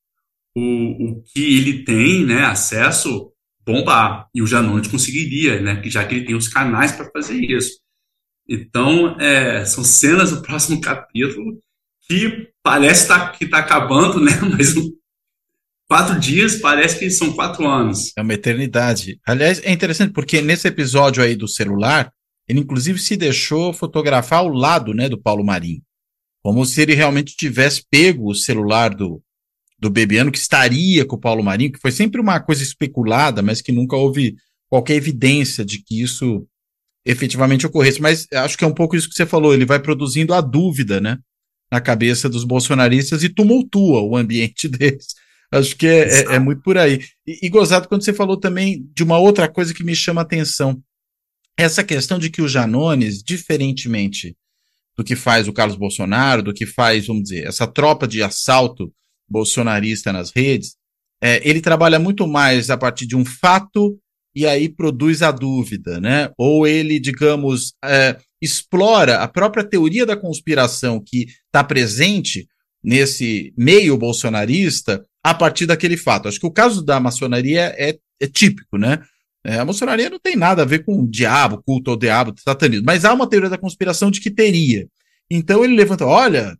o, 0.55 0.61
o 0.61 1.23
que 1.23 1.57
ele 1.57 1.83
tem, 1.83 2.25
né, 2.25 2.45
acesso 2.45 3.31
bombar. 3.65 4.29
E 4.33 4.41
o 4.41 4.47
Janones 4.47 4.87
conseguiria, 4.87 5.59
né, 5.59 5.81
já 5.85 6.05
que 6.05 6.15
ele 6.15 6.25
tem 6.25 6.35
os 6.35 6.47
canais 6.47 6.93
para 6.93 7.11
fazer 7.11 7.39
isso. 7.39 7.79
Então, 8.49 9.15
é, 9.19 9.63
são 9.63 9.83
cenas 9.83 10.31
do 10.31 10.41
próximo 10.41 10.81
capítulo 10.81 11.61
que 12.07 12.49
parece 12.63 13.07
tá, 13.07 13.29
que 13.29 13.45
está 13.45 13.59
acabando, 13.59 14.19
né? 14.19 14.31
Mas 14.57 14.73
quatro 15.87 16.19
dias 16.19 16.55
parece 16.55 16.97
que 16.97 17.11
são 17.11 17.31
quatro 17.33 17.67
anos. 17.67 18.11
É 18.17 18.21
uma 18.23 18.33
eternidade. 18.33 19.19
Aliás, 19.23 19.61
é 19.63 19.71
interessante 19.71 20.11
porque 20.13 20.41
nesse 20.41 20.67
episódio 20.67 21.21
aí 21.21 21.35
do 21.35 21.47
celular, 21.47 22.11
ele 22.47 22.59
inclusive 22.59 22.97
se 22.97 23.15
deixou 23.15 23.71
fotografar 23.71 24.39
ao 24.39 24.49
lado, 24.49 24.95
né, 24.95 25.07
do 25.07 25.21
Paulo 25.21 25.45
Marinho. 25.45 25.83
Como 26.41 26.65
se 26.65 26.81
ele 26.81 26.95
realmente 26.95 27.37
tivesse 27.37 27.83
pego 27.87 28.31
o 28.31 28.35
celular 28.35 28.95
do, 28.95 29.21
do 29.77 29.91
Bebiano, 29.91 30.31
que 30.31 30.39
estaria 30.39 31.05
com 31.05 31.15
o 31.15 31.19
Paulo 31.19 31.43
Marinho, 31.43 31.71
que 31.71 31.79
foi 31.79 31.91
sempre 31.91 32.19
uma 32.19 32.39
coisa 32.39 32.63
especulada, 32.63 33.43
mas 33.43 33.61
que 33.61 33.71
nunca 33.71 33.95
houve 33.95 34.35
qualquer 34.67 34.95
evidência 34.95 35.63
de 35.63 35.83
que 35.83 36.01
isso 36.01 36.47
efetivamente 37.05 37.65
ocorresse. 37.65 38.01
Mas 38.01 38.27
acho 38.33 38.57
que 38.57 38.63
é 38.63 38.67
um 38.67 38.73
pouco 38.73 38.95
isso 38.95 39.09
que 39.09 39.15
você 39.15 39.25
falou, 39.25 39.53
ele 39.53 39.65
vai 39.65 39.79
produzindo 39.79 40.33
a 40.33 40.41
dúvida, 40.41 40.99
né? 40.99 41.17
na 41.71 41.79
cabeça 41.79 42.27
dos 42.27 42.43
bolsonaristas 42.43 43.23
e 43.23 43.29
tumultua 43.29 44.01
o 44.01 44.17
ambiente 44.17 44.67
deles. 44.69 45.07
Acho 45.51 45.75
que 45.75 45.87
é, 45.87 46.09
é, 46.09 46.35
é 46.35 46.39
muito 46.39 46.61
por 46.61 46.77
aí. 46.77 47.03
E, 47.25 47.45
e, 47.45 47.49
gozado 47.49 47.87
quando 47.87 48.03
você 48.03 48.13
falou 48.13 48.37
também 48.37 48.87
de 48.93 49.03
uma 49.03 49.17
outra 49.17 49.47
coisa 49.47 49.73
que 49.73 49.83
me 49.83 49.95
chama 49.95 50.21
a 50.21 50.23
atenção. 50.23 50.81
Essa 51.57 51.83
questão 51.83 52.19
de 52.19 52.29
que 52.29 52.41
o 52.41 52.47
Janones, 52.47 53.23
diferentemente 53.23 54.35
do 54.95 55.03
que 55.03 55.15
faz 55.15 55.47
o 55.47 55.53
Carlos 55.53 55.77
Bolsonaro, 55.77 56.43
do 56.43 56.53
que 56.53 56.65
faz, 56.65 57.07
vamos 57.07 57.23
dizer, 57.23 57.47
essa 57.47 57.65
tropa 57.65 58.07
de 58.07 58.21
assalto 58.21 58.93
bolsonarista 59.27 60.13
nas 60.13 60.31
redes, 60.31 60.75
é, 61.21 61.41
ele 61.47 61.61
trabalha 61.61 61.99
muito 61.99 62.27
mais 62.27 62.69
a 62.69 62.77
partir 62.77 63.05
de 63.05 63.15
um 63.15 63.25
fato 63.25 63.99
e 64.39 64.45
aí 64.47 64.69
produz 64.69 65.21
a 65.21 65.31
dúvida, 65.31 65.99
né? 65.99 66.31
Ou 66.37 66.65
ele, 66.65 66.97
digamos, 66.97 67.73
é, 67.83 68.15
explora 68.41 69.17
a 69.17 69.27
própria 69.27 69.65
teoria 69.65 70.05
da 70.05 70.15
conspiração 70.15 71.03
que 71.05 71.27
está 71.45 71.61
presente 71.61 72.47
nesse 72.81 73.53
meio 73.57 73.97
bolsonarista 73.97 75.03
a 75.21 75.33
partir 75.33 75.65
daquele 75.65 75.97
fato. 75.97 76.29
Acho 76.29 76.39
que 76.39 76.45
o 76.45 76.51
caso 76.51 76.81
da 76.81 77.01
maçonaria 77.01 77.75
é, 77.77 77.97
é 78.17 78.27
típico, 78.27 78.77
né? 78.77 78.99
É, 79.43 79.59
a 79.59 79.65
maçonaria 79.65 80.09
não 80.09 80.19
tem 80.19 80.37
nada 80.37 80.61
a 80.61 80.65
ver 80.65 80.85
com 80.85 81.01
o 81.01 81.09
diabo, 81.09 81.61
culto 81.61 81.91
ao 81.91 81.97
diabo, 81.97 82.33
satanismo, 82.39 82.85
mas 82.85 83.03
há 83.03 83.13
uma 83.13 83.27
teoria 83.27 83.49
da 83.49 83.57
conspiração 83.57 84.09
de 84.09 84.21
que 84.21 84.31
teria. 84.31 84.87
Então 85.29 85.65
ele 85.65 85.75
levanta, 85.75 86.05
olha, 86.05 86.55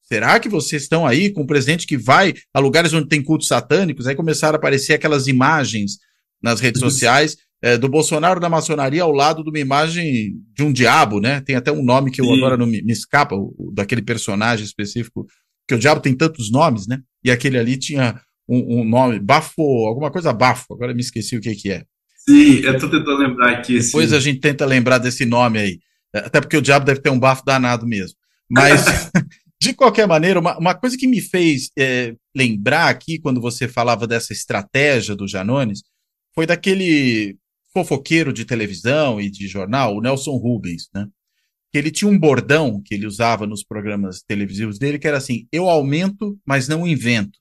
será 0.00 0.40
que 0.40 0.48
vocês 0.48 0.84
estão 0.84 1.06
aí 1.06 1.30
com 1.30 1.42
um 1.42 1.46
presidente 1.46 1.86
que 1.86 1.98
vai 1.98 2.32
a 2.54 2.60
lugares 2.60 2.94
onde 2.94 3.08
tem 3.08 3.22
cultos 3.22 3.46
satânicos? 3.46 4.06
Aí 4.06 4.14
começaram 4.14 4.54
a 4.54 4.58
aparecer 4.58 4.94
aquelas 4.94 5.26
imagens 5.26 5.98
nas 6.42 6.60
redes 6.60 6.80
sociais 6.80 7.36
é, 7.62 7.76
do 7.76 7.88
Bolsonaro 7.88 8.40
da 8.40 8.48
maçonaria 8.48 9.02
ao 9.02 9.12
lado 9.12 9.42
de 9.44 9.50
uma 9.50 9.58
imagem 9.58 10.32
de 10.54 10.62
um 10.62 10.72
diabo, 10.72 11.20
né? 11.20 11.40
Tem 11.40 11.56
até 11.56 11.70
um 11.70 11.82
nome 11.82 12.10
que 12.10 12.20
eu 12.20 12.32
agora 12.32 12.56
não 12.56 12.66
me, 12.66 12.82
me 12.82 12.92
escapa, 12.92 13.34
o, 13.34 13.70
daquele 13.74 14.02
personagem 14.02 14.64
específico, 14.64 15.26
que 15.68 15.74
o 15.74 15.78
diabo 15.78 16.00
tem 16.00 16.16
tantos 16.16 16.50
nomes, 16.50 16.86
né? 16.86 17.00
E 17.22 17.30
aquele 17.30 17.58
ali 17.58 17.76
tinha 17.76 18.18
um, 18.48 18.80
um 18.80 18.84
nome, 18.84 19.18
bafo, 19.18 19.62
alguma 19.86 20.10
coisa 20.10 20.32
bafo, 20.32 20.72
agora 20.72 20.94
me 20.94 21.00
esqueci 21.00 21.36
o 21.36 21.40
que 21.40 21.54
que 21.54 21.70
é. 21.70 21.84
Sim, 22.28 22.60
eu 22.60 22.78
tô 22.78 22.88
tentando 22.88 23.18
lembrar 23.18 23.50
aqui. 23.58 23.78
Depois 23.78 24.12
a 24.12 24.20
gente 24.20 24.40
tenta 24.40 24.64
lembrar 24.64 24.98
desse 24.98 25.24
nome 25.26 25.58
aí. 25.58 25.78
Até 26.14 26.40
porque 26.40 26.56
o 26.56 26.62
diabo 26.62 26.84
deve 26.84 27.00
ter 27.00 27.10
um 27.10 27.18
bafo 27.18 27.44
danado 27.44 27.86
mesmo. 27.86 28.16
Mas, 28.50 28.84
de 29.60 29.74
qualquer 29.74 30.06
maneira, 30.06 30.40
uma, 30.40 30.58
uma 30.58 30.74
coisa 30.74 30.96
que 30.96 31.06
me 31.06 31.20
fez 31.20 31.70
é, 31.78 32.14
lembrar 32.34 32.88
aqui, 32.88 33.18
quando 33.18 33.40
você 33.40 33.68
falava 33.68 34.06
dessa 34.06 34.32
estratégia 34.32 35.14
do 35.14 35.28
Janones, 35.28 35.82
foi 36.34 36.46
daquele 36.46 37.36
fofoqueiro 37.72 38.32
de 38.32 38.44
televisão 38.44 39.20
e 39.20 39.30
de 39.30 39.46
jornal, 39.46 39.96
o 39.96 40.00
Nelson 40.00 40.36
Rubens, 40.36 40.88
né? 40.94 41.06
Que 41.72 41.78
ele 41.78 41.90
tinha 41.90 42.10
um 42.10 42.18
bordão 42.18 42.82
que 42.84 42.94
ele 42.94 43.06
usava 43.06 43.46
nos 43.46 43.62
programas 43.62 44.22
televisivos 44.22 44.78
dele, 44.78 44.98
que 44.98 45.06
era 45.06 45.18
assim: 45.18 45.46
eu 45.52 45.68
aumento, 45.68 46.38
mas 46.44 46.66
não 46.66 46.86
invento. 46.86 47.38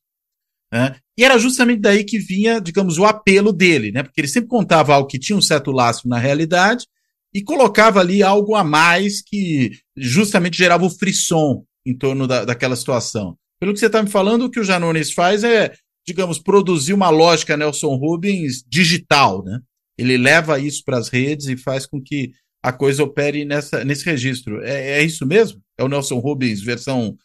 Né? 0.71 0.95
E 1.17 1.23
era 1.23 1.37
justamente 1.39 1.81
daí 1.81 2.03
que 2.03 2.19
vinha, 2.19 2.61
digamos, 2.61 2.99
o 2.99 3.05
apelo 3.05 3.51
dele, 3.51 3.91
né? 3.91 4.03
Porque 4.03 4.21
ele 4.21 4.27
sempre 4.27 4.49
contava 4.49 4.93
algo 4.93 5.07
que 5.07 5.17
tinha 5.17 5.37
um 5.37 5.41
certo 5.41 5.71
laço 5.71 6.07
na 6.07 6.19
realidade 6.19 6.85
e 7.33 7.43
colocava 7.43 7.99
ali 7.99 8.21
algo 8.21 8.55
a 8.55 8.63
mais 8.63 9.21
que 9.21 9.71
justamente 9.97 10.57
gerava 10.57 10.85
o 10.85 10.89
frisson 10.89 11.63
em 11.85 11.97
torno 11.97 12.27
da, 12.27 12.45
daquela 12.45 12.75
situação. 12.75 13.35
Pelo 13.59 13.73
que 13.73 13.79
você 13.79 13.87
está 13.87 14.01
me 14.01 14.09
falando, 14.09 14.45
o 14.45 14.49
que 14.49 14.59
o 14.59 14.63
Janones 14.63 15.11
faz 15.11 15.43
é, 15.43 15.73
digamos, 16.09 16.39
produzir 16.39 16.93
uma 16.93 17.11
lógica 17.11 17.55
Nelson 17.55 17.95
Rubens 17.95 18.63
digital, 18.67 19.43
né? 19.43 19.59
ele 19.95 20.17
leva 20.17 20.59
isso 20.59 20.83
para 20.83 20.97
as 20.97 21.07
redes 21.07 21.47
e 21.47 21.55
faz 21.55 21.85
com 21.85 22.01
que 22.01 22.31
a 22.63 22.73
coisa 22.73 23.03
opere 23.03 23.45
nessa, 23.45 23.85
nesse 23.85 24.03
registro. 24.05 24.59
É, 24.63 24.99
é 24.99 25.03
isso 25.03 25.23
mesmo? 25.25 25.61
É 25.77 25.83
o 25.83 25.87
Nelson 25.87 26.17
Rubens 26.17 26.61
versão 26.61 27.15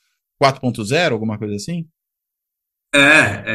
4.0, 0.43 1.12
alguma 1.12 1.39
coisa 1.39 1.55
assim? 1.55 1.87
É, 2.95 2.99
é, 2.99 3.53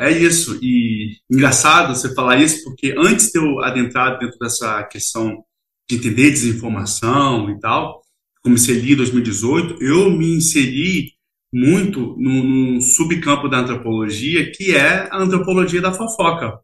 é, 0.00 0.08
é, 0.08 0.10
isso. 0.10 0.58
E 0.60 1.16
engraçado 1.30 1.94
você 1.94 2.12
falar 2.12 2.40
isso, 2.40 2.64
porque 2.64 2.92
antes 2.98 3.30
de 3.30 3.38
eu 3.38 3.60
adentrar 3.60 4.18
dentro 4.18 4.36
dessa 4.38 4.82
questão 4.84 5.44
de 5.88 5.96
entender 5.96 6.30
desinformação 6.30 7.50
e 7.50 7.60
tal, 7.60 8.02
comecei 8.42 8.78
ali 8.78 8.94
em 8.94 8.96
2018, 8.96 9.82
eu 9.82 10.10
me 10.10 10.36
inseri 10.36 11.12
muito 11.52 12.16
num, 12.18 12.42
num 12.42 12.80
subcampo 12.80 13.48
da 13.48 13.58
antropologia, 13.58 14.50
que 14.50 14.74
é 14.74 15.08
a 15.10 15.18
antropologia 15.18 15.80
da 15.80 15.92
fofoca. 15.92 16.58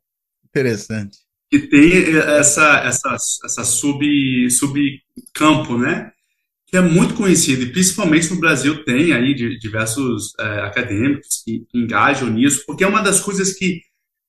Interessante 0.44 1.18
que 1.50 1.58
tem 1.58 2.16
essa, 2.38 2.78
essa, 2.84 3.16
essa 3.44 3.64
sub, 3.64 4.50
subcampo, 4.50 5.78
né? 5.78 6.12
Que 6.66 6.76
é 6.76 6.80
muito 6.82 7.14
conhecido, 7.14 7.62
e 7.62 7.72
principalmente 7.72 8.28
no 8.30 8.38
Brasil 8.38 8.84
tem 8.84 9.12
aí 9.12 9.34
diversos 9.58 10.34
é, 10.38 10.60
acadêmicos 10.60 11.42
que, 11.42 11.66
engajam 11.72 12.28
nisso, 12.28 12.64
porque 12.66 12.84
é 12.84 12.86
uma 12.86 13.00
das 13.00 13.20
coisas 13.20 13.54
que 13.54 13.80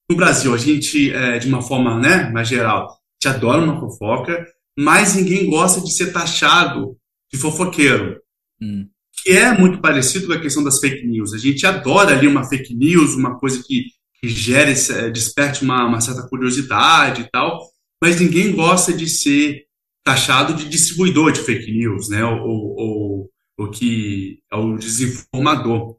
no 0.10 0.16
Brasil 0.16 0.54
a 0.54 0.58
gente, 0.58 1.14
é, 1.14 1.38
de 1.38 1.50
uma 1.50 1.62
forma 1.62 2.00
né, 2.00 2.30
mais 2.32 2.48
geral, 2.48 2.98
te 3.20 3.28
adora 3.28 3.62
uma 3.62 3.78
fofoca, 3.78 4.48
mas 4.78 5.16
ninguém 5.16 5.50
gosta 5.50 5.82
de 5.82 5.94
ser 5.94 6.14
taxado 6.14 6.98
de 7.32 7.38
fofoqueiro. 7.38 8.22
Hum. 8.62 8.88
Que 9.24 9.32
é 9.32 9.58
muito 9.58 9.80
parecido 9.80 10.28
com 10.28 10.34
a 10.34 10.40
questão 10.40 10.64
das 10.64 10.80
fake 10.80 11.06
news. 11.06 11.34
A 11.34 11.38
gente 11.38 11.66
adora 11.66 12.16
ali 12.16 12.28
uma 12.28 12.44
fake 12.44 12.74
news, 12.74 13.16
uma 13.16 13.38
coisa 13.38 13.62
que 13.66 13.86
que 14.22 14.28
gere, 14.28 14.72
eh, 14.72 15.10
desperte 15.10 15.64
uma, 15.64 15.86
uma 15.86 16.02
certa 16.02 16.28
curiosidade 16.28 17.22
e 17.22 17.30
tal, 17.30 17.62
mas 18.02 18.20
ninguém 18.20 18.54
gosta 18.54 18.94
de 18.94 19.08
ser 19.08 19.66
taxado 20.04 20.54
de 20.54 20.68
distribuidor 20.68 21.32
de 21.32 21.40
fake 21.40 21.72
news, 21.72 22.10
né? 22.10 22.24
Ou, 22.24 22.76
ou, 22.78 23.30
ou 23.58 23.72
que 23.72 24.40
é 24.52 24.56
o 24.56 24.78
desinformador. 24.78 25.98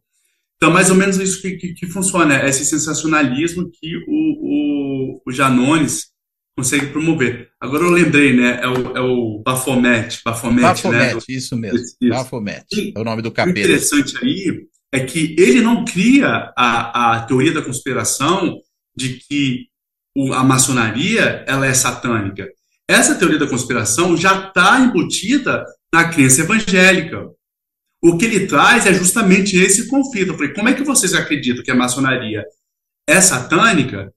Então, 0.56 0.70
mais 0.70 0.90
ou 0.90 0.96
menos 0.96 1.16
isso 1.16 1.40
que, 1.40 1.52
que, 1.52 1.72
que 1.72 1.86
funciona, 1.86 2.42
é 2.42 2.48
esse 2.48 2.66
sensacionalismo 2.66 3.70
que 3.70 3.96
o, 4.06 5.16
o, 5.16 5.22
o, 5.26 5.32
Janones 5.32 6.08
consegue 6.60 6.88
promover. 6.88 7.48
Agora 7.58 7.84
eu 7.84 7.90
lembrei, 7.90 8.36
né? 8.36 8.60
É 8.62 8.68
o, 8.68 8.96
é 8.96 9.00
o 9.00 9.42
Baphomet, 9.42 10.20
Baphomet, 10.22 10.60
Baphomet 10.60 11.14
né? 11.14 11.20
isso 11.26 11.56
mesmo, 11.56 11.78
isso. 11.78 11.96
Baphomet, 12.02 12.66
é 12.94 12.98
o 12.98 13.04
nome 13.04 13.22
do 13.22 13.32
capeta. 13.32 13.60
interessante 13.60 14.14
aí 14.22 14.66
é 14.92 15.00
que 15.00 15.34
ele 15.38 15.62
não 15.62 15.84
cria 15.84 16.52
a, 16.56 17.14
a 17.14 17.22
teoria 17.22 17.52
da 17.52 17.62
conspiração 17.62 18.58
de 18.94 19.14
que 19.14 19.68
o, 20.14 20.34
a 20.34 20.44
maçonaria 20.44 21.44
ela 21.48 21.66
é 21.66 21.72
satânica. 21.72 22.46
Essa 22.86 23.14
teoria 23.14 23.38
da 23.38 23.48
conspiração 23.48 24.16
já 24.16 24.48
está 24.48 24.80
embutida 24.80 25.64
na 25.92 26.08
crença 26.10 26.42
evangélica. 26.42 27.26
O 28.02 28.18
que 28.18 28.26
ele 28.26 28.46
traz 28.46 28.84
é 28.84 28.92
justamente 28.92 29.56
esse 29.56 29.88
conflito. 29.88 30.32
Eu 30.32 30.36
falei, 30.36 30.52
como 30.52 30.68
é 30.68 30.74
que 30.74 30.82
vocês 30.82 31.14
acreditam 31.14 31.62
que 31.62 31.70
a 31.70 31.74
maçonaria 31.74 32.44
é 33.08 33.20
satânica 33.20 34.12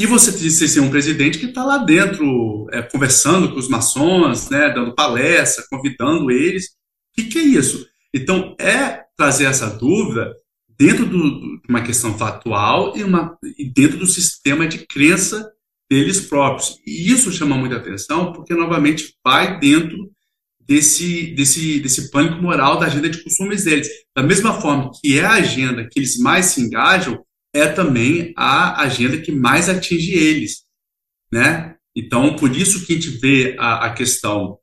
e 0.00 0.06
você 0.06 0.32
ser 0.50 0.80
um 0.80 0.88
presidente 0.88 1.38
que 1.38 1.44
está 1.44 1.62
lá 1.62 1.76
dentro 1.76 2.66
é, 2.72 2.80
conversando 2.80 3.52
com 3.52 3.58
os 3.58 3.68
maçons, 3.68 4.48
né, 4.48 4.70
dando 4.70 4.94
palestra, 4.94 5.66
convidando 5.68 6.30
eles? 6.30 6.68
O 6.68 6.68
que, 7.16 7.24
que 7.24 7.38
é 7.38 7.42
isso? 7.42 7.86
Então, 8.14 8.56
é 8.58 9.02
trazer 9.14 9.44
essa 9.44 9.68
dúvida 9.68 10.34
dentro 10.78 11.04
do, 11.04 11.60
de 11.60 11.68
uma 11.68 11.82
questão 11.82 12.16
factual 12.16 12.96
e, 12.96 13.04
uma, 13.04 13.36
e 13.58 13.68
dentro 13.70 13.98
do 13.98 14.06
sistema 14.06 14.66
de 14.66 14.86
crença 14.86 15.46
deles 15.90 16.22
próprios. 16.22 16.78
E 16.86 17.12
isso 17.12 17.30
chama 17.30 17.58
muita 17.58 17.76
atenção 17.76 18.32
porque, 18.32 18.54
novamente, 18.54 19.14
vai 19.22 19.60
dentro 19.60 20.10
desse, 20.66 21.34
desse, 21.34 21.78
desse 21.78 22.10
pânico 22.10 22.40
moral 22.40 22.78
da 22.78 22.86
agenda 22.86 23.10
de 23.10 23.22
costumes 23.22 23.64
deles. 23.64 23.90
Da 24.16 24.22
mesma 24.22 24.62
forma 24.62 24.90
que 24.98 25.18
é 25.18 25.26
a 25.26 25.32
agenda 25.32 25.86
que 25.86 26.00
eles 26.00 26.16
mais 26.16 26.46
se 26.46 26.62
engajam, 26.62 27.22
é 27.54 27.66
também 27.68 28.32
a 28.36 28.82
agenda 28.82 29.18
que 29.18 29.32
mais 29.32 29.68
atinge 29.68 30.12
eles. 30.12 30.62
Né? 31.32 31.76
Então, 31.94 32.36
por 32.36 32.54
isso 32.54 32.86
que 32.86 32.92
a 32.92 32.96
gente 32.96 33.10
vê 33.18 33.56
a, 33.58 33.86
a 33.86 33.92
questão 33.92 34.58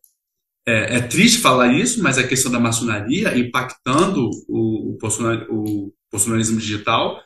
é, 0.68 0.98
é, 0.98 1.02
triste 1.02 1.40
falar 1.40 1.74
isso, 1.74 2.02
mas 2.04 2.18
a 2.18 2.28
questão 2.28 2.52
da 2.52 2.60
maçonaria 2.60 3.38
impactando 3.38 4.30
o, 4.50 4.94
o, 4.94 4.98
o 5.50 5.94
bolsonarismo 6.12 6.60
digital 6.60 7.22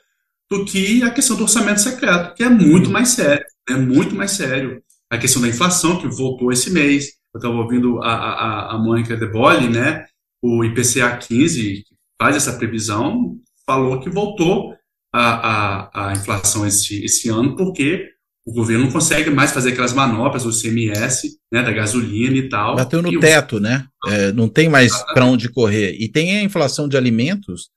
do 0.50 0.66
que 0.66 1.02
a 1.02 1.10
questão 1.10 1.38
do 1.38 1.44
orçamento 1.44 1.80
secreto, 1.80 2.36
que 2.36 2.44
é 2.44 2.50
muito 2.50 2.90
mais 2.90 3.10
sério, 3.10 3.46
é 3.70 3.76
muito 3.76 4.14
mais 4.14 4.32
sério. 4.32 4.84
A 5.10 5.18
questão 5.18 5.42
da 5.42 5.48
inflação, 5.48 6.00
que 6.00 6.08
voltou 6.08 6.52
esse 6.52 6.70
mês, 6.70 7.14
eu 7.34 7.40
estava 7.40 7.56
ouvindo 7.56 8.02
a, 8.04 8.14
a, 8.14 8.76
a 8.76 8.78
Mônica 8.78 9.16
De 9.16 9.26
Bolle, 9.26 9.70
né, 9.70 10.06
o 10.42 10.64
IPCA 10.64 11.18
15, 11.18 11.84
que 11.84 11.96
faz 12.22 12.36
essa 12.36 12.58
previsão, 12.58 13.38
falou 13.66 14.00
que 14.02 14.10
voltou 14.10 14.76
a, 15.14 15.90
a, 15.90 16.10
a 16.10 16.14
inflação 16.14 16.66
esse, 16.66 17.04
esse 17.04 17.30
ano, 17.30 17.56
porque 17.56 18.10
o 18.46 18.54
governo 18.54 18.86
não 18.86 18.92
consegue 18.92 19.30
mais 19.30 19.52
fazer 19.52 19.72
aquelas 19.72 19.94
manobras 19.94 20.44
do 20.44 20.52
CMS, 20.52 21.38
né, 21.52 21.62
da 21.62 21.72
gasolina 21.72 22.36
e 22.38 22.50
tal. 22.50 22.76
Bateu 22.76 23.02
no 23.02 23.20
teto, 23.20 23.60
né? 23.60 23.86
É, 24.08 24.32
não 24.32 24.50
tem 24.50 24.68
mais 24.68 24.92
para 25.14 25.26
onde 25.26 25.50
correr. 25.50 25.96
E 26.00 26.10
tem 26.10 26.38
a 26.38 26.44
inflação 26.44 26.88
de 26.88 26.98
alimentos 26.98 27.70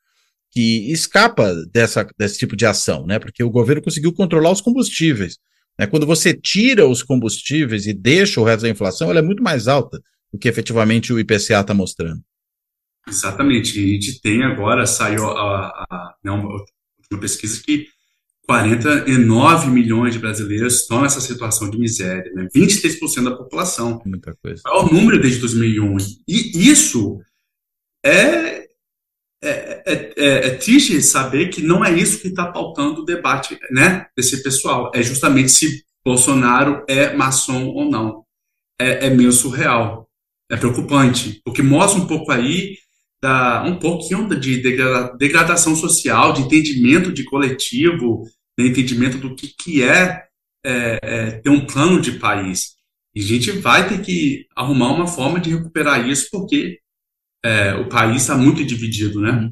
que 0.50 0.90
escapa 0.90 1.52
dessa, 1.72 2.06
desse 2.18 2.38
tipo 2.38 2.56
de 2.56 2.64
ação, 2.64 3.06
né? 3.06 3.18
Porque 3.18 3.42
o 3.42 3.50
governo 3.50 3.82
conseguiu 3.82 4.12
controlar 4.12 4.52
os 4.52 4.60
combustíveis. 4.60 5.36
Né? 5.78 5.86
Quando 5.86 6.06
você 6.06 6.32
tira 6.32 6.86
os 6.86 7.02
combustíveis 7.02 7.86
e 7.86 7.92
deixa 7.92 8.40
o 8.40 8.44
resto 8.44 8.62
da 8.62 8.70
inflação, 8.70 9.10
ela 9.10 9.18
é 9.18 9.22
muito 9.22 9.42
mais 9.42 9.68
alta 9.68 10.00
do 10.32 10.38
que 10.38 10.48
efetivamente 10.48 11.12
o 11.12 11.18
IPCA 11.18 11.60
está 11.60 11.74
mostrando. 11.74 12.22
Exatamente. 13.06 13.78
E 13.78 13.84
a 13.84 13.92
gente 13.94 14.20
tem 14.20 14.42
agora, 14.44 14.86
saiu 14.86 15.26
a, 15.26 15.86
a, 15.90 16.14
né, 16.24 16.30
uma, 16.30 16.64
uma 17.14 17.20
pesquisa 17.20 17.62
que 17.62 17.88
49 18.46 19.70
milhões 19.70 20.12
de 20.12 20.20
brasileiros 20.20 20.80
estão 20.80 21.02
nessa 21.02 21.20
situação 21.20 21.70
de 21.70 21.78
miséria, 21.78 22.30
né? 22.34 22.48
23% 22.54 23.24
da 23.24 23.36
população. 23.36 24.02
Muita 24.04 24.36
coisa. 24.42 24.62
É 24.66 24.70
o 24.70 24.92
número 24.92 25.20
desde 25.20 25.40
2001. 25.40 25.96
E 26.28 26.70
isso 26.70 27.20
é, 28.04 28.68
é, 29.42 29.82
é, 29.86 30.14
é, 30.16 30.46
é 30.46 30.50
triste 30.50 31.00
saber 31.00 31.48
que 31.48 31.62
não 31.62 31.84
é 31.84 31.92
isso 31.92 32.20
que 32.20 32.28
está 32.28 32.46
pautando 32.46 33.00
o 33.00 33.04
debate 33.04 33.58
né, 33.70 34.06
desse 34.16 34.42
pessoal. 34.42 34.90
É 34.94 35.02
justamente 35.02 35.50
se 35.50 35.84
Bolsonaro 36.04 36.84
é 36.86 37.14
maçom 37.14 37.66
ou 37.68 37.90
não. 37.90 38.24
É, 38.78 39.06
é 39.06 39.10
meio 39.10 39.32
surreal. 39.32 40.08
É 40.50 40.56
preocupante, 40.56 41.40
porque 41.42 41.62
mostra 41.62 42.00
um 42.00 42.06
pouco 42.06 42.30
aí 42.30 42.76
da, 43.24 43.64
um 43.64 43.78
pouquinho 43.78 44.28
de 44.38 44.60
degradação 45.16 45.74
social, 45.74 46.34
de 46.34 46.42
entendimento 46.42 47.10
de 47.10 47.24
coletivo, 47.24 48.24
de 48.58 48.68
entendimento 48.68 49.16
do 49.16 49.34
que, 49.34 49.48
que 49.48 49.82
é, 49.82 50.24
é, 50.62 50.98
é, 51.02 51.30
ter 51.30 51.48
um 51.48 51.64
plano 51.64 52.02
de 52.02 52.18
país. 52.18 52.74
E 53.14 53.20
a 53.20 53.24
gente 53.24 53.50
vai 53.52 53.88
ter 53.88 54.02
que 54.02 54.44
arrumar 54.54 54.92
uma 54.92 55.06
forma 55.06 55.40
de 55.40 55.48
recuperar 55.48 56.06
isso, 56.06 56.28
porque 56.30 56.80
é, 57.42 57.72
o 57.76 57.88
país 57.88 58.20
está 58.20 58.36
muito 58.36 58.62
dividido, 58.62 59.22
né? 59.22 59.50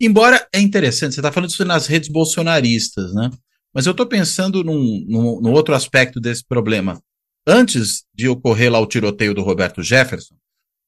Embora 0.00 0.44
é 0.52 0.58
interessante, 0.58 1.14
você 1.14 1.20
está 1.20 1.30
falando 1.30 1.50
isso 1.50 1.64
nas 1.64 1.86
redes 1.86 2.08
bolsonaristas, 2.08 3.14
né? 3.14 3.30
Mas 3.72 3.86
eu 3.86 3.92
estou 3.92 4.06
pensando 4.06 4.64
num, 4.64 5.04
num, 5.06 5.40
num, 5.40 5.52
outro 5.52 5.72
aspecto 5.72 6.18
desse 6.18 6.44
problema. 6.44 7.00
Antes 7.46 8.02
de 8.12 8.28
ocorrer 8.28 8.72
lá 8.72 8.80
o 8.80 8.86
tiroteio 8.88 9.34
do 9.34 9.42
Roberto 9.42 9.84
Jefferson, 9.84 10.34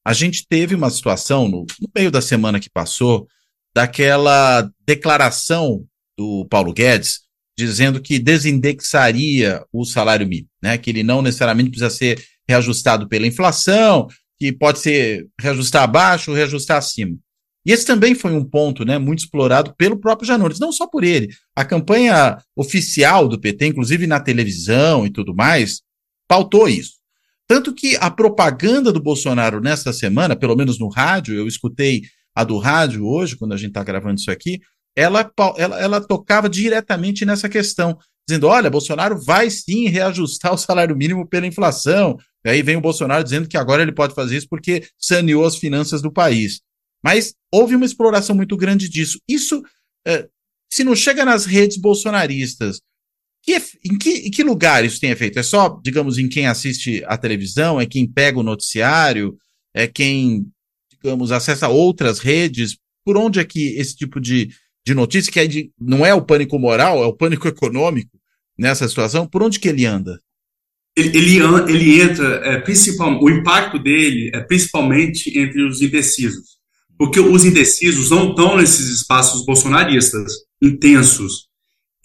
a 0.05 0.13
gente 0.13 0.45
teve 0.47 0.75
uma 0.75 0.89
situação 0.89 1.47
no, 1.47 1.65
no 1.79 1.89
meio 1.95 2.11
da 2.11 2.21
semana 2.21 2.59
que 2.59 2.69
passou, 2.69 3.27
daquela 3.73 4.69
declaração 4.85 5.85
do 6.17 6.45
Paulo 6.49 6.73
Guedes 6.73 7.21
dizendo 7.57 8.01
que 8.01 8.19
desindexaria 8.19 9.63
o 9.71 9.83
salário 9.83 10.25
mínimo, 10.25 10.49
né? 10.61 10.77
Que 10.77 10.89
ele 10.89 11.03
não 11.03 11.21
necessariamente 11.21 11.71
precisa 11.71 11.89
ser 11.89 12.23
reajustado 12.47 13.07
pela 13.07 13.27
inflação, 13.27 14.07
que 14.37 14.51
pode 14.53 14.79
ser 14.79 15.27
reajustar 15.39 15.83
abaixo 15.83 16.33
reajustar 16.33 16.77
acima. 16.77 17.17
E 17.65 17.73
esse 17.73 17.85
também 17.85 18.15
foi 18.15 18.31
um 18.31 18.43
ponto 18.43 18.85
né, 18.85 18.97
muito 18.97 19.19
explorado 19.19 19.75
pelo 19.75 19.99
próprio 19.99 20.25
Janones, 20.25 20.59
não 20.59 20.71
só 20.71 20.87
por 20.87 21.03
ele. 21.03 21.27
A 21.53 21.65
campanha 21.65 22.37
oficial 22.55 23.27
do 23.27 23.39
PT, 23.39 23.67
inclusive 23.67 24.07
na 24.07 24.19
televisão 24.19 25.05
e 25.05 25.09
tudo 25.09 25.35
mais, 25.35 25.81
pautou 26.27 26.69
isso. 26.69 26.93
Tanto 27.49 27.73
que 27.73 27.97
a 27.99 28.11
propaganda 28.11 28.93
do 28.93 29.01
Bolsonaro 29.01 29.59
nesta 29.59 29.91
semana, 29.91 30.35
pelo 30.35 30.55
menos 30.55 30.77
no 30.77 30.87
rádio, 30.87 31.33
eu 31.33 31.47
escutei 31.47 32.03
a 32.35 32.43
do 32.43 32.59
rádio 32.59 33.07
hoje, 33.07 33.35
quando 33.35 33.53
a 33.53 33.57
gente 33.57 33.69
está 33.69 33.83
gravando 33.83 34.19
isso 34.19 34.29
aqui, 34.29 34.61
ela, 34.95 35.31
ela, 35.57 35.81
ela 35.81 35.99
tocava 35.99 36.47
diretamente 36.47 37.25
nessa 37.25 37.49
questão, 37.49 37.97
dizendo: 38.27 38.45
olha, 38.45 38.69
Bolsonaro 38.69 39.19
vai 39.19 39.49
sim 39.49 39.87
reajustar 39.87 40.53
o 40.53 40.57
salário 40.57 40.95
mínimo 40.95 41.27
pela 41.27 41.47
inflação. 41.47 42.17
E 42.45 42.49
aí 42.51 42.61
vem 42.61 42.75
o 42.75 42.81
Bolsonaro 42.81 43.23
dizendo 43.23 43.49
que 43.49 43.57
agora 43.57 43.81
ele 43.81 43.93
pode 43.93 44.13
fazer 44.13 44.37
isso 44.37 44.47
porque 44.47 44.87
saneou 44.95 45.43
as 45.43 45.55
finanças 45.55 46.03
do 46.03 46.13
país. 46.13 46.61
Mas 47.03 47.33
houve 47.51 47.75
uma 47.75 47.85
exploração 47.85 48.35
muito 48.35 48.55
grande 48.55 48.87
disso. 48.87 49.19
Isso, 49.27 49.63
é, 50.05 50.27
se 50.71 50.83
não 50.83 50.95
chega 50.95 51.25
nas 51.25 51.45
redes 51.45 51.77
bolsonaristas, 51.77 52.79
que, 53.41 53.53
em, 53.85 53.97
que, 53.97 54.09
em 54.09 54.31
que 54.31 54.43
lugar 54.43 54.83
isso 54.83 54.99
tem 54.99 55.11
efeito? 55.11 55.39
É 55.39 55.43
só, 55.43 55.79
digamos, 55.83 56.17
em 56.17 56.27
quem 56.27 56.47
assiste 56.47 57.03
a 57.05 57.17
televisão, 57.17 57.79
é 57.79 57.85
quem 57.85 58.07
pega 58.07 58.39
o 58.39 58.43
noticiário, 58.43 59.37
é 59.73 59.87
quem, 59.87 60.45
digamos, 60.91 61.31
acessa 61.31 61.67
outras 61.67 62.19
redes? 62.19 62.77
Por 63.03 63.17
onde 63.17 63.39
é 63.39 63.45
que 63.45 63.75
esse 63.77 63.95
tipo 63.95 64.19
de, 64.19 64.49
de 64.85 64.93
notícia, 64.93 65.31
que 65.31 65.39
é 65.39 65.47
de, 65.47 65.71
não 65.79 66.05
é 66.05 66.13
o 66.13 66.21
pânico 66.21 66.59
moral, 66.59 67.03
é 67.03 67.07
o 67.07 67.15
pânico 67.15 67.47
econômico 67.47 68.19
nessa 68.57 68.87
situação, 68.87 69.27
por 69.27 69.41
onde 69.41 69.59
que 69.59 69.69
ele 69.69 69.85
anda? 69.85 70.19
Ele, 70.97 71.17
ele, 71.17 71.37
ele 71.69 72.01
entra, 72.01 72.41
é, 72.43 72.59
principal, 72.59 73.21
o 73.21 73.29
impacto 73.29 73.79
dele 73.79 74.31
é 74.33 74.41
principalmente 74.41 75.37
entre 75.37 75.63
os 75.63 75.81
indecisos 75.81 76.59
porque 76.99 77.21
os 77.21 77.45
indecisos 77.45 78.09
não 78.09 78.31
estão 78.31 78.57
nesses 78.57 78.89
espaços 78.89 79.45
bolsonaristas 79.45 80.33
intensos. 80.61 81.47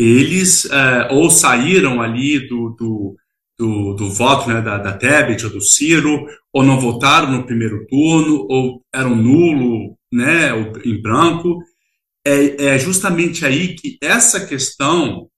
Eles 0.04 0.66
é, 0.66 1.08
ou 1.10 1.30
saíram 1.30 2.02
ali 2.02 2.46
do, 2.46 2.70
do, 2.78 3.16
do, 3.58 3.94
do 3.94 4.10
voto 4.10 4.48
né, 4.48 4.60
da, 4.60 4.78
da 4.78 4.92
Tebet 4.92 5.46
ou 5.46 5.52
do 5.52 5.60
Ciro, 5.60 6.26
ou 6.52 6.62
não 6.62 6.78
votaram 6.78 7.32
no 7.32 7.46
primeiro 7.46 7.86
turno, 7.86 8.46
ou 8.48 8.82
eram 8.92 9.16
nulo 9.16 9.96
né, 10.12 10.50
em 10.84 11.00
branco. 11.00 11.58
É, 12.26 12.66
é 12.66 12.78
justamente 12.78 13.44
aí 13.44 13.74
que 13.74 13.98
essa 14.02 14.46
questão 14.46 15.28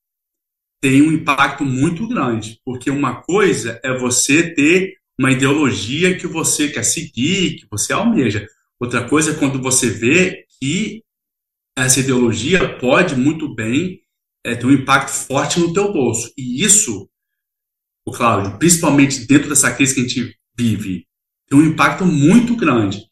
tem 0.80 1.02
um 1.02 1.12
impacto 1.12 1.64
muito 1.64 2.06
grande, 2.06 2.60
porque 2.64 2.90
uma 2.90 3.22
coisa 3.22 3.80
é 3.82 3.96
você 3.96 4.54
ter 4.54 4.94
uma 5.18 5.32
ideologia 5.32 6.16
que 6.16 6.26
você 6.26 6.68
quer 6.68 6.84
seguir, 6.84 7.56
que 7.56 7.66
você 7.70 7.92
almeja. 7.92 8.46
Outra 8.78 9.08
coisa 9.08 9.30
é 9.32 9.34
quando 9.34 9.60
você 9.60 9.88
vê 9.88 10.44
que 10.60 11.02
essa 11.76 12.00
ideologia 12.00 12.78
pode 12.78 13.16
muito 13.16 13.54
bem 13.54 14.00
é, 14.46 14.54
ter 14.54 14.64
um 14.64 14.70
impacto 14.70 15.10
forte 15.10 15.58
no 15.58 15.72
teu 15.72 15.92
bolso. 15.92 16.32
E 16.38 16.62
isso, 16.64 17.08
o 18.06 18.12
Cláudio, 18.12 18.56
principalmente 18.58 19.26
dentro 19.26 19.48
dessa 19.48 19.74
crise 19.74 19.94
que 19.94 20.00
a 20.00 20.04
gente 20.04 20.38
vive, 20.56 21.04
tem 21.48 21.58
um 21.58 21.64
impacto 21.64 22.06
muito 22.06 22.54
grande. 22.54 23.04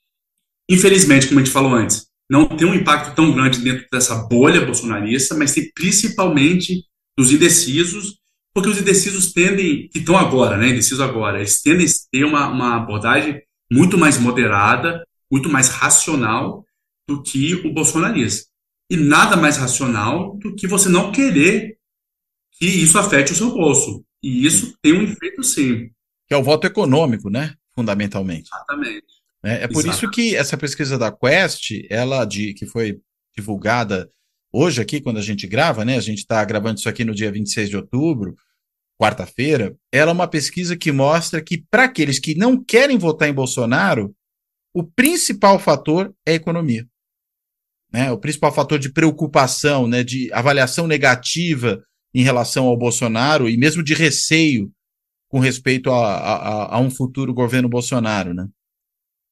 Infelizmente, 0.70 1.26
como 1.26 1.41
a 1.41 1.45
gente 1.45 1.53
falou 1.53 1.74
antes, 1.74 2.07
não 2.30 2.47
tem 2.47 2.66
um 2.66 2.74
impacto 2.74 3.14
tão 3.16 3.32
grande 3.32 3.59
dentro 3.59 3.85
dessa 3.91 4.14
bolha 4.14 4.64
bolsonarista, 4.64 5.35
mas 5.35 5.53
tem 5.53 5.70
principalmente 5.74 6.85
dos 7.18 7.32
indecisos, 7.32 8.18
porque 8.55 8.68
os 8.68 8.78
indecisos 8.78 9.32
tendem, 9.32 9.89
que 9.89 9.99
estão 9.99 10.16
agora, 10.16 10.57
né, 10.57 10.68
indecisos 10.68 11.01
agora, 11.01 11.39
eles 11.39 11.61
tendem 11.61 11.87
a 11.87 11.91
ter 12.12 12.24
uma, 12.24 12.49
uma 12.49 12.76
abordagem 12.76 13.43
muito 13.70 13.99
mais 13.99 14.18
moderada, 14.18 15.05
muito 15.30 15.49
mais 15.49 15.68
racional 15.68 16.64
do 17.09 17.22
que 17.22 17.55
o 17.55 17.72
bolsonarista. 17.72 18.49
E 18.95 18.97
nada 18.97 19.36
mais 19.36 19.57
racional 19.57 20.36
do 20.36 20.55
que 20.55 20.68
você 20.68 20.88
não 20.88 21.11
querer 21.11 21.76
que 22.53 22.64
isso 22.64 22.97
afete 22.97 23.32
o 23.32 23.34
seu 23.34 23.51
bolso. 23.51 24.05
E 24.22 24.47
isso 24.47 24.72
tem 24.80 24.92
um 24.92 25.03
efeito 25.03 25.42
sim. 25.42 25.90
Que 26.28 26.34
é 26.34 26.36
o 26.36 26.45
voto 26.45 26.64
econômico, 26.64 27.28
né? 27.28 27.55
Fundamentalmente. 27.74 28.49
Exatamente. 28.55 29.07
É, 29.42 29.64
é 29.64 29.66
por 29.66 29.80
Exatamente. 29.80 29.97
isso 29.97 30.11
que 30.12 30.36
essa 30.36 30.57
pesquisa 30.57 30.97
da 30.97 31.11
Quest, 31.11 31.72
ela 31.90 32.24
de, 32.24 32.55
que 32.55 32.66
foi 32.66 33.01
divulgada 33.36 34.09
hoje 34.53 34.80
aqui, 34.80 35.01
quando 35.01 35.18
a 35.18 35.22
gente 35.22 35.45
grava, 35.49 35.84
né? 35.84 35.97
A 35.97 36.01
gente 36.01 36.18
está 36.18 36.45
gravando 36.45 36.78
isso 36.78 36.88
aqui 36.88 37.05
no 37.05 37.16
dia 37.16 37.32
26 37.32 37.68
de 37.68 37.76
outubro, 37.76 38.36
quarta-feira. 38.97 39.76
Ela 39.90 40.12
é 40.12 40.14
uma 40.14 40.28
pesquisa 40.28 40.76
que 40.76 40.92
mostra 40.92 41.42
que, 41.42 41.64
para 41.68 41.84
aqueles 41.84 42.20
que 42.20 42.36
não 42.36 42.62
querem 42.62 42.97
votar 42.97 43.28
em 43.28 43.34
Bolsonaro, 43.34 44.14
o 44.72 44.84
principal 44.84 45.59
fator 45.59 46.14
é 46.24 46.30
a 46.30 46.36
economia. 46.36 46.86
Né? 47.95 48.11
O 48.11 48.18
principal 48.18 48.53
fator 48.53 48.76
de 48.76 48.92
preocupação, 48.92 49.86
né, 49.86 50.03
de 50.03 50.28
avaliação 50.32 50.88
negativa 50.88 51.80
em 52.12 52.24
relação 52.24 52.66
ao 52.66 52.76
Bolsonaro 52.76 53.49
e 53.49 53.57
mesmo 53.57 53.84
de 53.84 53.95
receio 53.95 54.68
com 55.28 55.38
respeito 55.38 55.92
a, 55.92 56.16
a, 56.16 56.74
a 56.74 56.80
um 56.80 56.90
futuro 56.90 57.32
governo 57.32 57.68
Bolsonaro. 57.68 58.34
Né? 58.34 58.49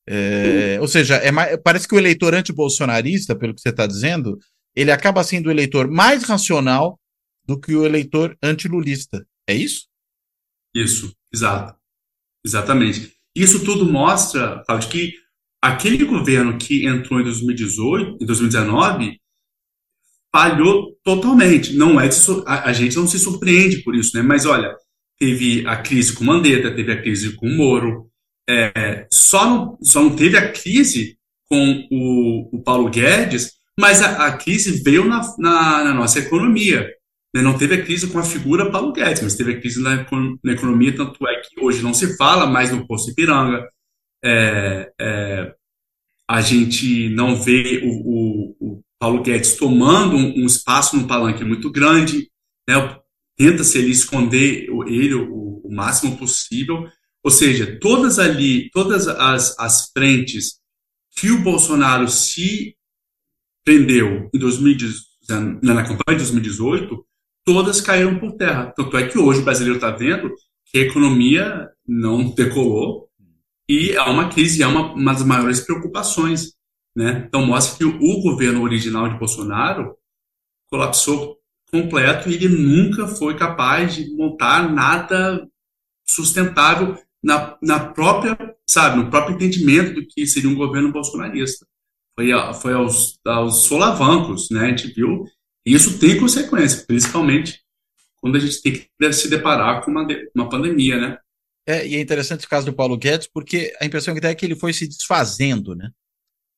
É, 0.08 0.78
ou 0.80 0.86
seja, 0.86 1.16
é 1.16 1.32
mais, 1.32 1.58
parece 1.64 1.88
que 1.88 1.94
o 1.96 1.98
eleitor 1.98 2.36
anti-bolsonarista, 2.36 3.34
pelo 3.34 3.52
que 3.52 3.60
você 3.60 3.70
está 3.70 3.84
dizendo, 3.84 4.38
ele 4.76 4.92
acaba 4.92 5.24
sendo 5.24 5.48
o 5.48 5.50
eleitor 5.50 5.90
mais 5.90 6.22
racional 6.22 7.00
do 7.44 7.58
que 7.58 7.74
o 7.74 7.84
eleitor 7.84 8.36
antilulista. 8.40 9.26
É 9.44 9.54
isso? 9.54 9.88
Isso, 10.72 11.12
exato. 11.34 11.76
Exatamente. 12.46 13.12
Isso 13.34 13.64
tudo 13.64 13.90
mostra, 13.90 14.62
Claudio, 14.64 14.88
que 14.88 15.14
aquele 15.62 16.04
governo 16.04 16.58
que 16.58 16.84
entrou 16.86 17.20
em 17.20 17.24
2018, 17.24 18.18
em 18.20 18.26
2019, 18.26 19.20
falhou 20.34 20.96
totalmente. 21.04 21.74
Não 21.74 22.00
é 22.00 22.08
a, 22.44 22.70
a, 22.70 22.72
gente 22.72 22.96
não 22.96 23.06
se 23.06 23.18
surpreende 23.18 23.82
por 23.84 23.94
isso, 23.94 24.16
né? 24.16 24.22
Mas 24.22 24.44
olha, 24.44 24.74
teve 25.18 25.64
a 25.66 25.76
crise 25.76 26.14
com 26.14 26.24
Mandetta, 26.24 26.74
teve 26.74 26.90
a 26.90 27.00
crise 27.00 27.36
com 27.36 27.48
Moro, 27.48 28.08
é, 28.50 29.06
só, 29.12 29.48
não, 29.48 29.78
só 29.80 30.02
não 30.02 30.16
teve 30.16 30.36
a 30.36 30.50
crise 30.50 31.16
com 31.48 31.86
o, 31.92 32.56
o 32.56 32.62
Paulo 32.62 32.90
Guedes, 32.90 33.52
mas 33.78 34.02
a, 34.02 34.26
a 34.26 34.36
crise 34.36 34.82
veio 34.82 35.04
na, 35.04 35.20
na, 35.38 35.84
na, 35.84 35.94
nossa 35.94 36.18
economia. 36.18 36.88
Né? 37.32 37.40
Não 37.40 37.56
teve 37.56 37.76
a 37.76 37.84
crise 37.84 38.08
com 38.08 38.18
a 38.18 38.24
figura 38.24 38.70
Paulo 38.70 38.92
Guedes, 38.92 39.22
mas 39.22 39.36
teve 39.36 39.52
a 39.52 39.60
crise 39.60 39.80
na, 39.80 40.04
na 40.42 40.52
economia, 40.52 40.96
tanto 40.96 41.26
é 41.28 41.36
que 41.36 41.60
hoje 41.60 41.82
não 41.82 41.94
se 41.94 42.16
fala 42.16 42.46
mais 42.46 42.72
no 42.72 42.86
Poço 42.86 43.10
Ipiranga, 43.10 43.64
é, 44.24 44.92
é, 45.00 45.54
a 46.28 46.40
gente 46.40 47.08
não 47.10 47.36
vê 47.36 47.82
o, 47.84 47.88
o, 47.88 48.56
o 48.60 48.82
Paulo 48.98 49.22
Guedes 49.22 49.56
tomando 49.56 50.16
um, 50.16 50.42
um, 50.42 50.46
espaço 50.46 50.96
no 50.96 51.06
palanque 51.06 51.44
muito 51.44 51.70
grande, 51.70 52.30
né? 52.68 52.74
tenta-se 53.36 53.78
ele 53.78 53.90
esconder 53.90 54.66
ele 54.86 55.14
o, 55.14 55.60
o, 55.64 55.74
máximo 55.74 56.16
possível, 56.16 56.88
ou 57.24 57.30
seja, 57.30 57.78
todas 57.80 58.18
ali, 58.18 58.70
todas 58.70 59.08
as, 59.08 59.58
as 59.58 59.90
frentes 59.92 60.60
que 61.16 61.30
o 61.30 61.42
Bolsonaro 61.42 62.08
se 62.08 62.76
prendeu 63.64 64.30
em 64.32 64.38
2018, 64.38 65.60
na 65.62 65.82
campanha 65.82 66.18
de 66.18 66.24
2018, 66.24 67.06
todas 67.44 67.80
caíram 67.80 68.18
por 68.18 68.32
terra. 68.32 68.72
Tanto 68.76 68.96
é 68.96 69.06
que 69.06 69.18
hoje 69.18 69.40
o 69.40 69.44
brasileiro 69.44 69.76
está 69.76 69.90
vendo 69.90 70.32
que 70.66 70.78
a 70.78 70.82
economia 70.82 71.68
não 71.86 72.30
decolou, 72.34 73.08
e 73.68 73.92
é 73.92 74.02
uma 74.02 74.28
crise, 74.28 74.62
é 74.62 74.66
uma, 74.66 74.92
uma 74.92 75.12
das 75.12 75.24
maiores 75.24 75.60
preocupações. 75.60 76.52
Né? 76.94 77.24
Então, 77.26 77.46
mostra 77.46 77.78
que 77.78 77.84
o 77.84 78.20
governo 78.20 78.62
original 78.62 79.08
de 79.08 79.18
Bolsonaro 79.18 79.96
colapsou 80.70 81.38
completo 81.70 82.28
e 82.28 82.34
ele 82.34 82.48
nunca 82.48 83.06
foi 83.06 83.36
capaz 83.36 83.94
de 83.94 84.14
montar 84.14 84.70
nada 84.70 85.48
sustentável 86.06 86.98
na, 87.22 87.56
na 87.62 87.80
própria, 87.92 88.36
sabe, 88.68 88.96
no 88.96 89.10
próprio 89.10 89.36
entendimento 89.36 89.94
do 89.94 90.06
que 90.06 90.26
seria 90.26 90.50
um 90.50 90.54
governo 90.54 90.92
bolsonarista. 90.92 91.66
Foi, 92.14 92.28
foi 92.60 92.74
aos, 92.74 93.18
aos 93.24 93.64
solavancos, 93.64 94.50
né? 94.50 94.66
A 94.66 94.68
gente 94.68 94.88
viu. 94.88 95.24
E 95.64 95.72
isso 95.72 95.98
tem 95.98 96.20
consequência, 96.20 96.84
principalmente 96.86 97.62
quando 98.20 98.36
a 98.36 98.38
gente 98.38 98.62
tem 98.62 98.72
que 98.72 99.12
se 99.12 99.28
deparar 99.28 99.82
com 99.82 99.90
uma, 99.90 100.06
uma 100.34 100.48
pandemia, 100.48 101.00
né? 101.00 101.18
É, 101.66 101.86
e 101.86 101.96
é 101.96 102.00
interessante 102.00 102.44
o 102.44 102.48
caso 102.48 102.66
do 102.66 102.72
Paulo 102.72 102.96
Guedes, 102.96 103.28
porque 103.32 103.72
a 103.80 103.86
impressão 103.86 104.14
que 104.14 104.20
dá 104.20 104.30
é 104.30 104.34
que 104.34 104.44
ele 104.44 104.56
foi 104.56 104.72
se 104.72 104.86
desfazendo, 104.86 105.74
né? 105.74 105.90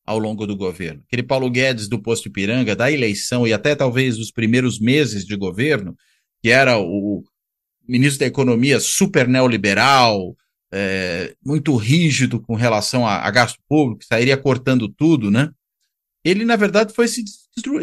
Ao 0.07 0.19
longo 0.19 0.47
do 0.47 0.57
governo. 0.57 1.03
Aquele 1.07 1.23
Paulo 1.23 1.51
Guedes 1.51 1.89
do 1.89 2.01
posto 2.01 2.29
Ipiranga, 2.29 2.77
da 2.77 2.91
eleição 2.91 3.47
e 3.47 3.53
até 3.53 3.75
talvez 3.75 4.19
os 4.19 4.31
primeiros 4.31 4.79
meses 4.79 5.25
de 5.25 5.37
governo, 5.37 5.97
que 6.43 6.51
era 6.51 6.79
o 6.79 7.23
ministro 7.87 8.21
da 8.21 8.27
Economia 8.27 8.81
super 8.81 9.29
neoliberal, 9.29 10.35
é, 10.73 11.35
muito 11.45 11.77
rígido 11.77 12.41
com 12.41 12.55
relação 12.55 13.07
a, 13.07 13.17
a, 13.17 13.31
gasto 13.31 13.59
público, 13.69 14.05
sairia 14.05 14.37
cortando 14.37 14.89
tudo, 14.89 15.31
né? 15.31 15.51
Ele, 16.25 16.45
na 16.45 16.57
verdade, 16.57 16.93
foi 16.93 17.07
se, 17.07 17.23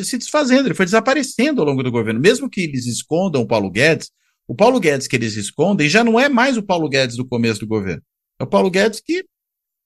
se 0.03 0.17
desfazendo, 0.17 0.67
ele 0.67 0.75
foi 0.75 0.85
desaparecendo 0.85 1.61
ao 1.61 1.67
longo 1.67 1.83
do 1.83 1.91
governo. 1.91 2.19
Mesmo 2.19 2.49
que 2.49 2.61
eles 2.61 2.87
escondam 2.87 3.43
o 3.43 3.47
Paulo 3.47 3.69
Guedes, 3.69 4.11
o 4.51 4.55
Paulo 4.55 4.81
Guedes 4.81 5.07
que 5.07 5.15
eles 5.15 5.37
escondem 5.37 5.87
já 5.87 6.03
não 6.03 6.19
é 6.19 6.27
mais 6.27 6.57
o 6.57 6.61
Paulo 6.61 6.89
Guedes 6.89 7.15
do 7.15 7.25
começo 7.25 7.61
do 7.61 7.67
governo. 7.67 8.03
É 8.37 8.43
o 8.43 8.47
Paulo 8.47 8.69
Guedes 8.69 8.99
que 8.99 9.23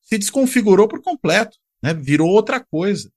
se 0.02 0.18
desconfigurou 0.18 0.88
por 0.88 1.04
completo, 1.04 1.56
né? 1.84 1.94
virou 1.94 2.32
outra 2.32 2.60
coisa, 2.60 3.12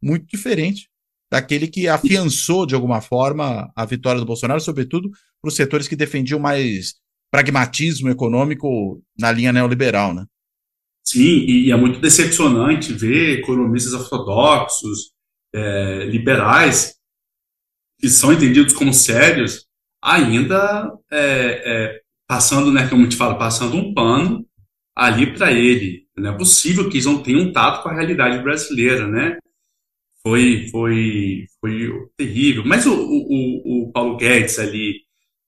muito 0.00 0.24
diferente 0.26 0.88
daquele 1.28 1.66
que 1.66 1.88
afiançou, 1.88 2.64
de 2.64 2.76
alguma 2.76 3.00
forma, 3.00 3.68
a 3.74 3.84
vitória 3.84 4.20
do 4.20 4.26
Bolsonaro, 4.26 4.60
sobretudo 4.60 5.10
para 5.10 5.48
os 5.48 5.56
setores 5.56 5.88
que 5.88 5.96
defendiam 5.96 6.38
mais 6.38 6.94
pragmatismo 7.32 8.08
econômico 8.08 9.02
na 9.18 9.32
linha 9.32 9.52
neoliberal, 9.52 10.14
né? 10.14 10.24
Sim, 11.02 11.44
e 11.48 11.72
é 11.72 11.76
muito 11.76 11.98
decepcionante 11.98 12.92
ver 12.92 13.40
economistas 13.40 13.92
ortodoxos, 13.92 15.10
é, 15.52 16.04
liberais, 16.04 16.94
que 17.98 18.08
são 18.08 18.32
entendidos 18.32 18.72
como 18.72 18.94
sérios, 18.94 19.66
ainda 20.02 20.92
é, 21.10 21.20
é, 21.64 22.00
passando, 22.26 22.72
né, 22.72 22.88
como 22.88 23.08
te 23.08 23.16
falo, 23.16 23.38
passando 23.38 23.76
um 23.76 23.94
pano 23.94 24.44
ali 24.96 25.32
para 25.32 25.52
ele. 25.52 26.06
Não 26.16 26.34
é 26.34 26.36
possível 26.36 26.88
que 26.88 26.96
eles 26.96 27.06
não 27.06 27.22
tenham 27.22 27.42
um 27.42 27.52
tato 27.52 27.82
com 27.82 27.88
a 27.88 27.94
realidade 27.94 28.42
brasileira, 28.42 29.06
né? 29.06 29.38
Foi, 30.22 30.68
foi, 30.70 31.46
foi 31.60 31.90
terrível. 32.16 32.64
Mas 32.64 32.86
o, 32.86 32.92
o, 32.94 33.86
o 33.86 33.92
Paulo 33.92 34.16
Guedes 34.16 34.58
ali, 34.58 35.00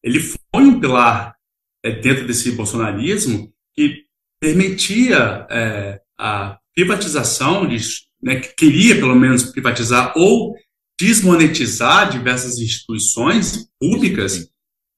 ele 0.02 0.20
foi 0.20 0.62
um 0.62 0.80
pilar 0.80 1.34
é, 1.82 1.90
dentro 1.90 2.26
desse 2.26 2.52
bolsonarismo 2.52 3.52
que 3.74 4.04
permitia 4.40 5.46
é, 5.50 6.00
a 6.18 6.58
privatização, 6.74 7.66
de, 7.68 7.76
né, 8.22 8.36
que 8.36 8.54
queria 8.54 8.96
pelo 8.96 9.14
menos 9.14 9.44
privatizar 9.44 10.12
ou 10.16 10.54
desmonetizar 10.98 12.10
diversas 12.10 12.58
instituições 12.58 13.68
públicas 13.80 14.48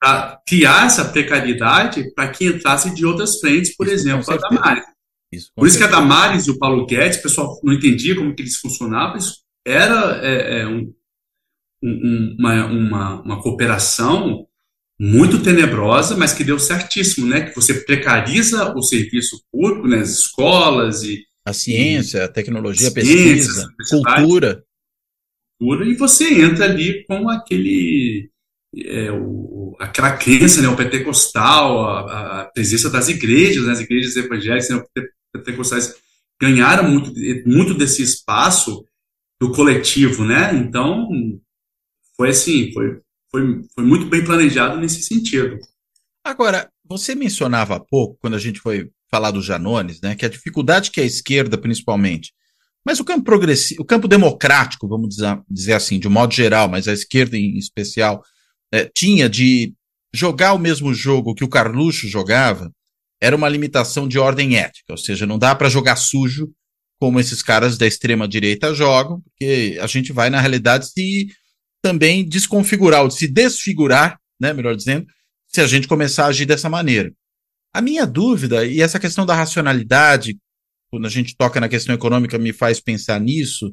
para 0.01 0.41
criar 0.47 0.87
essa 0.87 1.05
precariedade 1.05 2.13
para 2.15 2.29
que 2.29 2.47
entrasse 2.47 2.95
de 2.95 3.05
outras 3.05 3.41
frentes, 3.41 3.75
por 3.75 3.87
isso, 3.87 3.95
exemplo, 3.95 4.25
a 4.33 4.37
Damares. 4.37 4.85
Isso, 5.33 5.51
por 5.55 5.67
isso 5.67 5.79
que 5.79 5.85
a 5.85 5.89
Damares 5.89 6.47
e 6.47 6.51
o 6.51 6.59
Paulo 6.59 6.87
Guedes, 6.87 7.19
o 7.19 7.23
pessoal 7.23 7.61
não 7.65 7.73
entendia 7.73 8.15
como 8.15 8.35
que 8.35 8.43
eles 8.43 8.57
funcionavam, 8.57 9.17
isso 9.17 9.41
era 9.67 10.21
é, 10.25 10.61
é, 10.61 10.67
um, 10.69 10.93
um, 11.83 12.37
uma, 12.39 12.67
uma, 12.67 13.23
uma 13.23 13.43
cooperação 13.43 14.47
muito 14.99 15.43
tenebrosa, 15.43 16.17
mas 16.17 16.33
que 16.33 16.45
deu 16.45 16.59
certíssimo, 16.59 17.27
né? 17.27 17.43
Que 17.43 17.55
você 17.55 17.75
precariza 17.75 18.73
o 18.75 18.83
serviço 18.83 19.43
público, 19.53 19.89
né? 19.89 19.99
As 19.99 20.11
escolas 20.11 21.03
e 21.03 21.23
a 21.45 21.53
ciência, 21.53 22.25
a 22.25 22.29
tecnologia, 22.29 22.89
a 22.89 22.93
pesquisa, 22.93 23.69
cultura, 23.89 24.65
cultura, 25.59 25.87
e 25.87 25.95
você 25.95 26.43
entra 26.43 26.65
ali 26.65 27.05
com 27.07 27.29
aquele 27.29 28.31
é, 28.77 29.11
o, 29.11 29.77
aquela 29.79 30.17
crença 30.17 30.61
né, 30.61 30.69
o 30.69 30.77
pentecostal, 30.77 31.87
a, 31.87 32.43
a 32.43 32.45
presença 32.47 32.91
das 32.91 33.09
igrejas, 33.09 33.67
né, 33.67 33.73
as 33.73 33.81
igrejas 33.81 34.17
evangélicas 34.17 34.69
né, 34.69 34.85
pentecostais 35.33 35.95
ganharam 36.41 36.91
muito, 36.91 37.13
muito 37.47 37.75
desse 37.75 38.03
espaço 38.03 38.85
do 39.41 39.53
coletivo, 39.53 40.25
né? 40.25 40.55
Então, 40.55 41.09
foi 42.17 42.31
assim, 42.31 42.73
foi, 42.73 43.01
foi, 43.31 43.63
foi 43.75 43.85
muito 43.85 44.07
bem 44.07 44.25
planejado 44.25 44.79
nesse 44.79 45.03
sentido. 45.03 45.59
Agora, 46.25 46.71
você 46.85 47.15
mencionava 47.15 47.77
há 47.77 47.81
pouco, 47.81 48.19
quando 48.21 48.35
a 48.35 48.39
gente 48.39 48.61
foi 48.61 48.91
falar 49.11 49.31
dos 49.31 49.45
Janones, 49.45 50.01
né, 50.01 50.15
que 50.15 50.27
a 50.27 50.29
dificuldade 50.29 50.91
que 50.91 51.01
a 51.01 51.05
esquerda, 51.05 51.57
principalmente, 51.57 52.33
mas 52.87 53.01
o 53.01 53.05
campo 53.05 53.25
progressivo, 53.25 53.83
o 53.83 53.85
campo 53.85 54.07
democrático, 54.07 54.87
vamos 54.87 55.09
dizer, 55.09 55.41
dizer 55.51 55.73
assim, 55.73 55.99
de 55.99 56.07
um 56.07 56.11
modo 56.13 56.33
geral, 56.33 56.69
mas 56.69 56.87
a 56.87 56.93
esquerda 56.93 57.37
em 57.37 57.59
especial, 57.59 58.23
é, 58.73 58.89
tinha 58.95 59.29
de 59.29 59.75
jogar 60.15 60.53
o 60.53 60.59
mesmo 60.59 60.95
jogo 60.95 61.35
que 61.35 61.43
o 61.43 61.49
Carluxo 61.49 62.07
jogava, 62.07 62.71
era 63.21 63.35
uma 63.35 63.49
limitação 63.49 64.07
de 64.07 64.21
ordem 64.21 64.57
ética, 64.57 64.93
ou 64.93 64.97
seja, 64.97 65.27
não 65.27 65.37
dá 65.37 65.53
para 65.53 65.69
jogar 65.69 65.97
sujo 65.97 66.49
como 67.01 67.19
esses 67.19 67.43
caras 67.43 67.77
da 67.77 67.89
extrema 67.89 68.29
direita 68.29 68.73
jogam, 68.73 69.21
porque 69.21 69.77
a 69.81 69.87
gente 69.89 70.13
vai 70.13 70.31
na 70.31 70.41
realidade 70.41 70.89
se 70.89 71.27
também 71.83 72.27
desconfigurar 72.27 73.03
ou 73.03 73.11
se 73.11 73.27
desfigurar, 73.27 74.17
né, 74.41 74.53
melhor 74.53 74.77
dizendo, 74.77 75.07
se 75.49 75.61
a 75.61 75.67
gente 75.67 75.89
começar 75.89 76.27
a 76.27 76.29
agir 76.29 76.47
dessa 76.47 76.69
maneira. 76.69 77.13
A 77.75 77.83
minha 77.83 78.07
dúvida, 78.07 78.65
e 78.65 78.81
essa 78.81 79.01
questão 79.01 79.27
da 79.27 79.35
racionalidade, 79.35 80.39
quando 80.97 81.05
a 81.05 81.11
gente 81.11 81.37
toca 81.37 81.61
na 81.61 81.69
questão 81.69 81.95
econômica, 81.95 82.39
me 82.39 82.55
faz 82.55 82.81
pensar 82.81 83.21
nisso, 83.21 83.71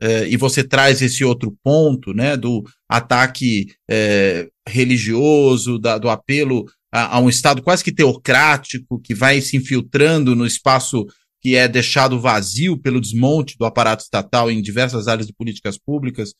é, 0.00 0.26
e 0.26 0.34
você 0.34 0.64
traz 0.64 1.02
esse 1.02 1.22
outro 1.22 1.54
ponto, 1.62 2.14
né, 2.14 2.38
do 2.38 2.64
ataque 2.88 3.66
é, 3.88 4.48
religioso, 4.66 5.78
da, 5.78 5.98
do 5.98 6.08
apelo 6.08 6.64
a, 6.90 7.16
a, 7.16 7.20
um 7.20 7.28
Estado 7.28 7.62
quase 7.62 7.84
que 7.84 7.92
teocrático, 7.92 8.98
que 8.98 9.14
vai 9.14 9.42
se 9.42 9.58
infiltrando 9.58 10.34
no 10.34 10.46
espaço 10.46 11.06
que 11.42 11.54
é 11.54 11.68
deixado 11.68 12.18
vazio 12.18 12.78
pelo 12.78 13.00
desmonte 13.00 13.58
do 13.58 13.66
aparato 13.66 14.02
estatal 14.02 14.50
em 14.50 14.62
diversas 14.62 15.06
áreas 15.06 15.26
de 15.26 15.34
políticas 15.34 15.76
públicas. 15.76 16.32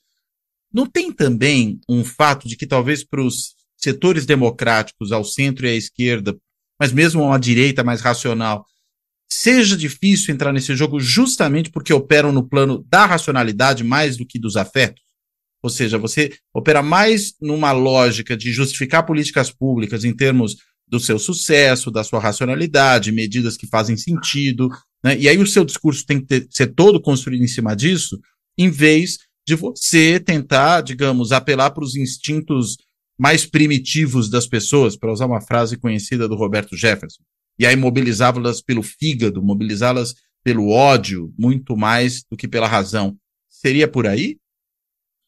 Não 0.73 0.87
tem 0.87 1.13
também 1.13 1.79
um 1.87 2.03
fato 2.03 2.49
de 2.49 2.57
que 2.57 2.67
talvez 2.67 3.05
para 3.05 3.23
os 3.23 3.55
setores 3.77 4.25
democráticos, 4.25 5.13
ao 5.13 5.23
centro 5.23 5.67
e 5.67 5.69
à 5.69 5.75
esquerda, 5.75 6.35
mas 6.81 6.93
mesmo 6.93 7.23
a 7.23 7.27
uma 7.27 7.39
direita 7.39 7.85
mais 7.85 8.01
racional, 8.01 8.65
seja 9.31 9.77
difícil 9.77 10.35
entrar 10.35 10.53
nesse 10.53 10.75
jogo 10.75 11.01
justamente 11.01 11.71
porque 11.71 11.93
operam 11.93 12.33
no 12.33 12.47
plano 12.47 12.85
da 12.89 13.07
racionalidade 13.07 13.83
mais 13.83 14.17
do 14.17 14.27
que 14.27 14.39
dos 14.39 14.57
afetos? 14.57 15.03
Ou 15.63 15.71
seja, 15.71 15.97
você 15.97 16.33
opera 16.53 16.83
mais 16.83 17.35
numa 17.41 17.73
lógica 17.73 18.37
de 18.37 18.53
justificar 18.53 19.07
políticas 19.07 19.51
públicas 19.51 20.05
em 20.05 20.15
termos 20.15 20.57
do 20.87 21.01
seu 21.01 21.19
sucesso, 21.19 21.91
da 21.91 22.05
sua 22.05 22.21
racionalidade, 22.21 23.11
medidas 23.11 23.57
que 23.57 23.67
fazem 23.67 23.97
sentido, 23.97 24.69
né? 25.03 25.19
e 25.19 25.29
aí 25.29 25.39
o 25.39 25.47
seu 25.47 25.65
discurso 25.65 26.05
tem 26.05 26.21
que 26.21 26.27
ter, 26.27 26.47
ser 26.51 26.75
todo 26.75 27.01
construído 27.01 27.43
em 27.43 27.49
cima 27.49 27.75
disso, 27.75 28.21
em 28.59 28.71
vez 28.71 29.19
de 29.47 29.55
você 29.55 30.21
tentar, 30.21 30.83
digamos, 30.83 31.33
apelar 31.33 31.71
para 31.71 31.85
os 31.85 31.97
instintos 31.97 32.77
mais 33.19 33.47
primitivos 33.47 34.29
das 34.29 34.47
pessoas, 34.47 34.97
para 34.97 35.13
usar 35.13 35.27
uma 35.27 35.41
frase 35.41 35.79
conhecida 35.79 36.29
do 36.29 36.37
Roberto 36.37 36.77
Jefferson 36.77 37.23
e 37.59 37.67
aí 37.67 37.77
mobilizá-las 37.77 38.61
pelo 38.61 38.83
fígado, 38.83 39.43
mobilizá-las 39.43 40.15
pelo 40.43 40.71
ódio, 40.71 41.33
muito 41.39 41.77
mais 41.77 42.23
do 42.31 42.37
que 42.37 42.47
pela 42.47 42.69
razão. 42.69 43.17
Seria 43.49 43.89
por 43.89 44.07
aí? 44.07 44.37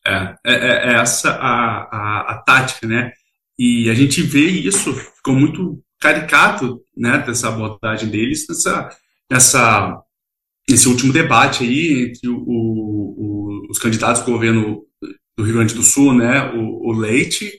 É, 0.06 0.36
é, 0.44 0.54
é, 0.54 0.92
é 0.92 0.94
essa 0.96 1.30
a, 1.30 1.82
a, 1.90 2.20
a, 2.32 2.42
tática, 2.42 2.86
né? 2.86 3.12
E 3.58 3.88
a 3.88 3.94
gente 3.94 4.22
vê 4.22 4.46
isso, 4.46 4.92
ficou 4.94 5.34
muito 5.34 5.82
caricato, 5.98 6.82
né, 6.94 7.18
dessa 7.18 7.48
abordagem 7.48 8.10
deles, 8.10 8.46
nessa, 8.46 8.90
nessa, 9.30 10.02
nesse 10.68 10.88
último 10.88 11.12
debate 11.12 11.64
aí 11.64 12.10
entre 12.10 12.28
o, 12.28 12.36
o, 12.36 13.66
os 13.70 13.78
candidatos 13.78 14.22
do 14.22 14.30
governo 14.30 14.84
do 15.36 15.42
Rio 15.42 15.54
Grande 15.54 15.74
do 15.74 15.82
Sul, 15.82 16.12
né, 16.12 16.52
o, 16.52 16.90
o 16.90 16.92
Leite 16.92 17.50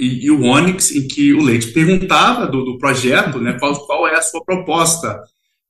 e, 0.00 0.24
e, 0.24 0.30
o 0.30 0.42
Onyx, 0.42 0.92
em 0.92 1.06
que 1.06 1.32
o 1.34 1.42
Leite 1.42 1.68
perguntava 1.72 2.46
do, 2.46 2.64
do 2.64 2.78
projeto, 2.78 3.38
né, 3.38 3.58
qual, 3.58 3.74
qual 3.86 4.08
é 4.08 4.16
a 4.16 4.22
sua 4.22 4.44
proposta. 4.44 5.20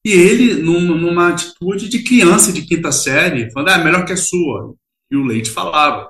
E 0.04 0.12
ele, 0.12 0.62
num, 0.62 0.80
numa 0.80 1.28
atitude 1.28 1.88
de 1.88 2.02
criança 2.02 2.52
de 2.52 2.62
quinta 2.62 2.92
série, 2.92 3.50
falando, 3.52 3.68
ah, 3.68 3.74
é 3.74 3.84
melhor 3.84 4.04
que 4.04 4.12
a 4.12 4.16
sua. 4.16 4.74
E 5.10 5.16
o 5.16 5.24
Leite 5.24 5.50
falava, 5.50 6.08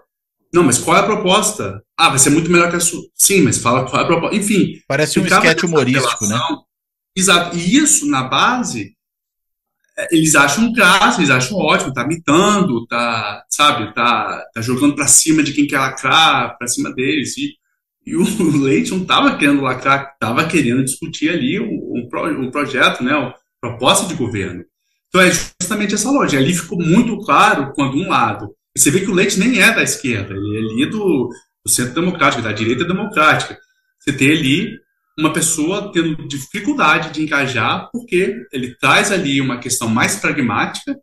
não, 0.52 0.64
mas 0.64 0.78
qual 0.78 0.96
é 0.96 1.00
a 1.00 1.04
proposta? 1.04 1.82
Ah, 1.96 2.08
vai 2.08 2.18
ser 2.18 2.30
muito 2.30 2.50
melhor 2.50 2.70
que 2.70 2.76
a 2.76 2.80
sua. 2.80 3.02
Sim, 3.14 3.42
mas 3.42 3.58
fala 3.58 3.88
qual 3.88 4.02
é 4.02 4.04
a 4.04 4.06
proposta. 4.06 4.36
Enfim. 4.36 4.80
Parece 4.86 5.18
um 5.18 5.26
esquete 5.26 5.64
humorístico, 5.64 6.26
né? 6.26 6.38
Exato. 7.16 7.56
E 7.56 7.76
isso, 7.76 8.06
na 8.06 8.24
base, 8.24 8.94
é, 9.96 10.08
eles 10.12 10.34
acham 10.34 10.72
graça, 10.72 11.20
eles 11.20 11.30
acham 11.30 11.58
ótimo, 11.58 11.92
tá 11.92 12.06
mitando, 12.06 12.86
tá, 12.86 13.44
sabe, 13.48 13.94
tá, 13.94 14.44
tá 14.52 14.60
jogando 14.60 14.94
pra 14.94 15.06
cima 15.06 15.42
de 15.42 15.52
quem 15.52 15.66
quer 15.66 15.78
lacrar, 15.78 16.56
pra 16.58 16.66
cima 16.68 16.92
deles. 16.92 17.36
E 17.36 17.59
e 18.07 18.16
o 18.16 18.24
Leite 18.62 18.90
não 18.90 19.03
estava 19.03 19.36
querendo 19.36 19.62
lacrar, 19.62 20.12
estava 20.14 20.46
querendo 20.46 20.84
discutir 20.84 21.30
ali 21.30 21.61
um 21.61 22.51
projeto, 22.51 23.05
né, 23.05 23.14
uma 23.14 23.34
proposta 23.61 24.07
de 24.07 24.14
governo. 24.14 24.64
Então 25.09 25.20
é 25.20 25.30
justamente 25.61 25.94
essa 25.94 26.11
lógica. 26.11 26.40
Ali 26.40 26.55
ficou 26.55 26.78
muito 26.78 27.18
claro 27.18 27.72
quando 27.74 27.96
um 27.96 28.09
lado. 28.09 28.55
Você 28.76 28.90
vê 28.90 29.01
que 29.01 29.11
o 29.11 29.14
Leite 29.14 29.38
nem 29.38 29.61
é 29.61 29.74
da 29.74 29.82
esquerda, 29.82 30.32
ele 30.32 30.57
é 30.57 30.61
ali 30.61 30.86
do, 30.86 31.28
do 31.64 31.70
centro 31.70 31.94
democrático, 31.94 32.42
da 32.42 32.53
direita 32.53 32.84
democrática. 32.84 33.59
Você 33.98 34.12
tem 34.12 34.30
ali 34.30 34.78
uma 35.18 35.32
pessoa 35.32 35.92
tendo 35.92 36.26
dificuldade 36.26 37.12
de 37.12 37.22
engajar, 37.22 37.90
porque 37.92 38.34
ele 38.53 38.74
traz 38.76 39.11
ali 39.12 39.40
uma 39.40 39.59
questão 39.59 39.88
mais 39.88 40.16
pragmática, 40.16 40.96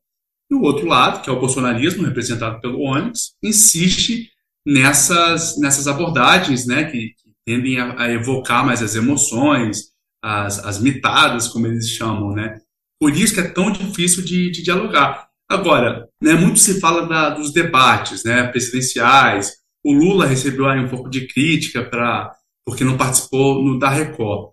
e 0.50 0.56
o 0.56 0.62
outro 0.62 0.88
lado, 0.88 1.22
que 1.22 1.30
é 1.30 1.34
o 1.34 1.40
bolsonarismo, 1.40 2.06
representado 2.06 2.62
pelo 2.62 2.82
Onyx, 2.82 3.34
insiste 3.44 4.30
nessas, 4.68 5.58
nessas 5.58 5.88
abordagens, 5.88 6.68
né, 6.68 6.84
que, 6.84 7.14
que 7.14 7.32
tendem 7.46 7.80
a, 7.80 8.02
a 8.02 8.12
evocar 8.12 8.66
mais 8.66 8.84
as 8.84 8.96
emoções, 8.96 9.94
as, 10.22 10.60
as 10.60 10.82
mitadas, 10.82 11.48
como 11.48 11.68
eles 11.68 11.90
chamam, 11.90 12.34
né? 12.34 12.60
Por 13.00 13.16
isso 13.16 13.34
que 13.34 13.40
é 13.40 13.48
tão 13.48 13.72
difícil 13.72 14.26
de, 14.26 14.52
de 14.52 14.62
dialogar. 14.62 15.30
Agora, 15.50 16.10
né, 16.22 16.34
muito 16.34 16.60
se 16.60 16.82
fala 16.82 17.08
da, 17.08 17.30
dos 17.30 17.54
debates 17.54 18.26
né, 18.26 18.48
presidenciais. 18.48 19.54
O 19.86 19.94
Lula 19.94 20.26
recebeu 20.26 20.68
aí 20.68 20.80
um 20.80 20.90
pouco 20.90 21.10
de 21.10 21.28
crítica 21.28 21.86
para 21.86 22.36
porque 22.66 22.84
não 22.84 22.98
participou 22.98 23.64
no 23.64 23.80
da 23.80 23.90
Record. 23.90 24.50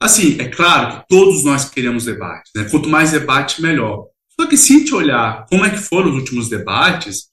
Assim, 0.00 0.40
é 0.40 0.48
claro 0.48 1.00
que 1.00 1.08
todos 1.08 1.42
nós 1.42 1.68
queremos 1.68 2.04
debate. 2.04 2.48
Né? 2.54 2.68
Quanto 2.70 2.88
mais 2.88 3.10
debate, 3.10 3.60
melhor. 3.60 4.06
Só 4.38 4.46
que 4.46 4.56
se 4.56 4.72
a 4.72 4.78
gente 4.78 4.94
olhar 4.94 5.46
como 5.48 5.64
é 5.64 5.70
que 5.70 5.78
foram 5.78 6.10
os 6.10 6.14
últimos 6.14 6.48
debates, 6.48 7.29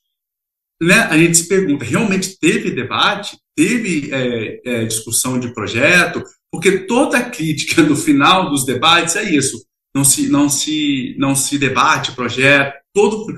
né, 0.81 0.99
a 1.09 1.17
gente 1.17 1.37
se 1.37 1.47
pergunta, 1.47 1.83
realmente 1.83 2.37
teve 2.39 2.71
debate? 2.71 3.37
Teve 3.55 4.13
é, 4.13 4.61
é, 4.63 4.85
discussão 4.85 5.39
de 5.39 5.53
projeto? 5.53 6.23
Porque 6.51 6.79
toda 6.79 7.29
crítica 7.29 7.81
no 7.81 7.95
final 7.95 8.49
dos 8.49 8.65
debates 8.65 9.15
é 9.15 9.23
isso. 9.23 9.65
Não 9.93 10.03
se, 10.03 10.29
não 10.29 10.47
se, 10.47 11.15
não 11.17 11.35
se 11.35 11.57
debate 11.57 12.11
projeto, 12.11 12.75
todo. 12.93 13.33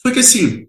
Só 0.00 0.12
que 0.12 0.20
assim, 0.20 0.68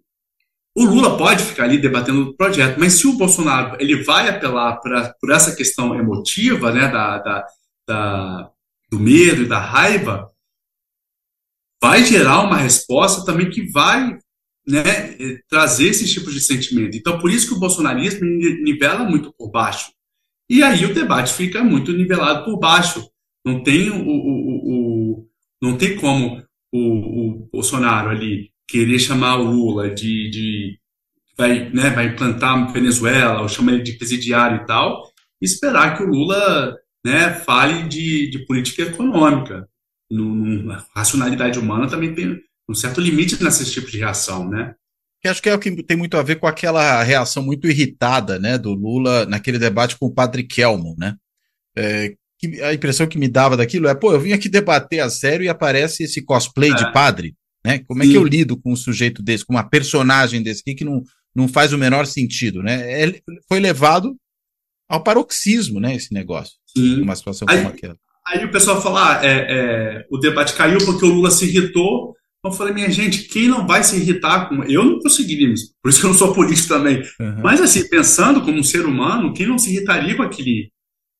o 0.75 0.83
Lula 0.85 1.17
pode 1.17 1.43
ficar 1.43 1.63
ali 1.63 1.77
debatendo 1.77 2.21
o 2.21 2.37
projeto, 2.37 2.79
mas 2.79 2.93
se 2.93 3.07
o 3.07 3.13
Bolsonaro 3.13 3.77
ele 3.79 4.03
vai 4.03 4.29
apelar 4.29 4.77
pra, 4.77 5.13
por 5.19 5.31
essa 5.31 5.55
questão 5.55 5.95
emotiva, 5.95 6.71
né, 6.71 6.87
da, 6.87 7.17
da, 7.19 7.47
da, 7.87 8.51
do 8.89 8.99
medo 8.99 9.43
e 9.43 9.47
da 9.47 9.59
raiva, 9.59 10.31
vai 11.81 12.03
gerar 12.03 12.41
uma 12.41 12.57
resposta 12.57 13.25
também 13.25 13.49
que 13.49 13.71
vai 13.71 14.19
né, 14.67 15.15
trazer 15.47 15.87
esses 15.87 16.11
tipos 16.11 16.33
de 16.33 16.41
sentimento. 16.41 16.97
Então, 16.97 17.19
por 17.19 17.31
isso 17.31 17.47
que 17.47 17.53
o 17.53 17.59
bolsonarismo 17.59 18.25
nivela 18.25 19.09
muito 19.09 19.33
por 19.33 19.49
baixo. 19.49 19.91
E 20.49 20.61
aí 20.61 20.85
o 20.85 20.93
debate 20.93 21.33
fica 21.33 21.63
muito 21.63 21.93
nivelado 21.93 22.43
por 22.43 22.59
baixo. 22.59 23.09
Não 23.45 23.63
tem, 23.63 23.89
o, 23.89 24.05
o, 24.05 25.21
o 25.21 25.27
não 25.61 25.77
tem 25.77 25.95
como 25.95 26.43
o, 26.71 26.79
o, 26.79 27.49
Bolsonaro 27.51 28.09
ali 28.09 28.51
querer 28.67 28.99
chamar 28.99 29.37
o 29.37 29.49
Lula 29.49 29.89
de, 29.89 30.29
de 30.29 30.79
vai, 31.37 31.69
né, 31.69 31.89
vai 31.91 32.07
implantar 32.07 32.71
Venezuela, 32.73 33.41
ou 33.41 33.47
chama 33.47 33.71
ele 33.71 33.83
de 33.83 33.93
presidiário 33.93 34.63
e 34.63 34.65
tal, 34.65 35.09
e 35.41 35.45
esperar 35.45 35.95
que 35.95 36.03
o 36.03 36.07
Lula 36.07 36.75
né, 37.05 37.33
fale 37.33 37.87
de, 37.87 38.29
de 38.29 38.39
política 38.45 38.83
econômica. 38.83 39.67
No, 40.09 40.33
no, 40.33 40.71
a 40.71 40.85
racionalidade 40.95 41.59
humana 41.59 41.87
também 41.87 42.13
tem 42.13 42.41
um 42.69 42.73
certo 42.73 42.99
limite 43.01 43.41
nesse 43.43 43.69
tipo 43.69 43.89
de 43.89 43.97
reação, 43.97 44.47
né? 44.47 44.73
Que 45.21 45.27
acho 45.27 45.41
que 45.41 45.49
é 45.49 45.55
o 45.55 45.59
que 45.59 45.83
tem 45.83 45.97
muito 45.97 46.17
a 46.17 46.23
ver 46.23 46.35
com 46.35 46.47
aquela 46.47 47.01
reação 47.01 47.41
muito 47.41 47.67
irritada, 47.67 48.37
né, 48.37 48.57
do 48.57 48.73
Lula 48.73 49.25
naquele 49.25 49.57
debate 49.57 49.97
com 49.97 50.05
o 50.05 50.13
Padre 50.13 50.43
Kelmo, 50.43 50.95
né? 50.97 51.15
É, 51.75 52.13
que 52.39 52.61
a 52.61 52.73
impressão 52.73 53.07
que 53.07 53.17
me 53.17 53.27
dava 53.27 53.57
daquilo 53.57 53.87
é, 53.87 53.95
pô, 53.95 54.11
eu 54.11 54.19
vim 54.19 54.31
aqui 54.31 54.47
debater 54.47 54.99
a 54.99 55.09
sério 55.09 55.43
e 55.43 55.49
aparece 55.49 56.03
esse 56.03 56.23
cosplay 56.23 56.71
é. 56.71 56.75
de 56.75 56.91
padre, 56.91 57.35
né? 57.65 57.79
Como 57.79 58.03
Sim. 58.03 58.09
é 58.09 58.11
que 58.11 58.17
eu 58.17 58.23
lido 58.23 58.59
com 58.59 58.73
um 58.73 58.75
sujeito 58.75 59.23
desse, 59.23 59.45
com 59.45 59.53
uma 59.53 59.67
personagem 59.67 60.43
desse 60.43 60.61
aqui 60.61 60.75
que 60.75 60.85
não, 60.85 61.01
não 61.35 61.47
faz 61.47 61.73
o 61.73 61.77
menor 61.77 62.05
sentido, 62.05 62.61
né? 62.61 63.03
É, 63.03 63.21
foi 63.47 63.59
levado 63.59 64.15
ao 64.89 65.03
paroxismo, 65.03 65.79
né, 65.79 65.95
esse 65.95 66.13
negócio, 66.13 66.53
Sim. 66.65 67.01
uma 67.01 67.15
situação 67.15 67.45
aí, 67.49 67.57
como 67.57 67.69
aquela. 67.69 67.97
Aí 68.25 68.45
o 68.45 68.51
pessoal 68.51 68.81
fala, 68.81 69.19
ah, 69.19 69.25
é, 69.25 69.31
é, 69.31 70.05
o 70.09 70.17
debate 70.17 70.53
caiu 70.53 70.77
porque 70.85 71.05
o 71.05 71.09
Lula 71.09 71.31
se 71.31 71.45
irritou 71.45 72.15
eu 72.47 72.53
falei, 72.53 72.73
minha 72.73 72.89
gente, 72.89 73.23
quem 73.23 73.47
não 73.47 73.65
vai 73.65 73.83
se 73.83 73.97
irritar 73.97 74.49
com. 74.49 74.63
Eu 74.63 74.83
não 74.83 74.99
conseguiria 74.99 75.53
isso, 75.53 75.73
por 75.81 75.89
isso 75.89 75.99
que 75.99 76.05
eu 76.05 76.11
não 76.11 76.17
sou 76.17 76.33
político 76.35 76.67
também. 76.67 77.01
Uhum. 77.19 77.41
Mas, 77.41 77.61
assim, 77.61 77.87
pensando 77.89 78.41
como 78.41 78.57
um 78.57 78.63
ser 78.63 78.85
humano, 78.85 79.33
quem 79.33 79.47
não 79.47 79.57
se 79.57 79.69
irritaria 79.69 80.15
com, 80.15 80.23
aquele, 80.23 80.71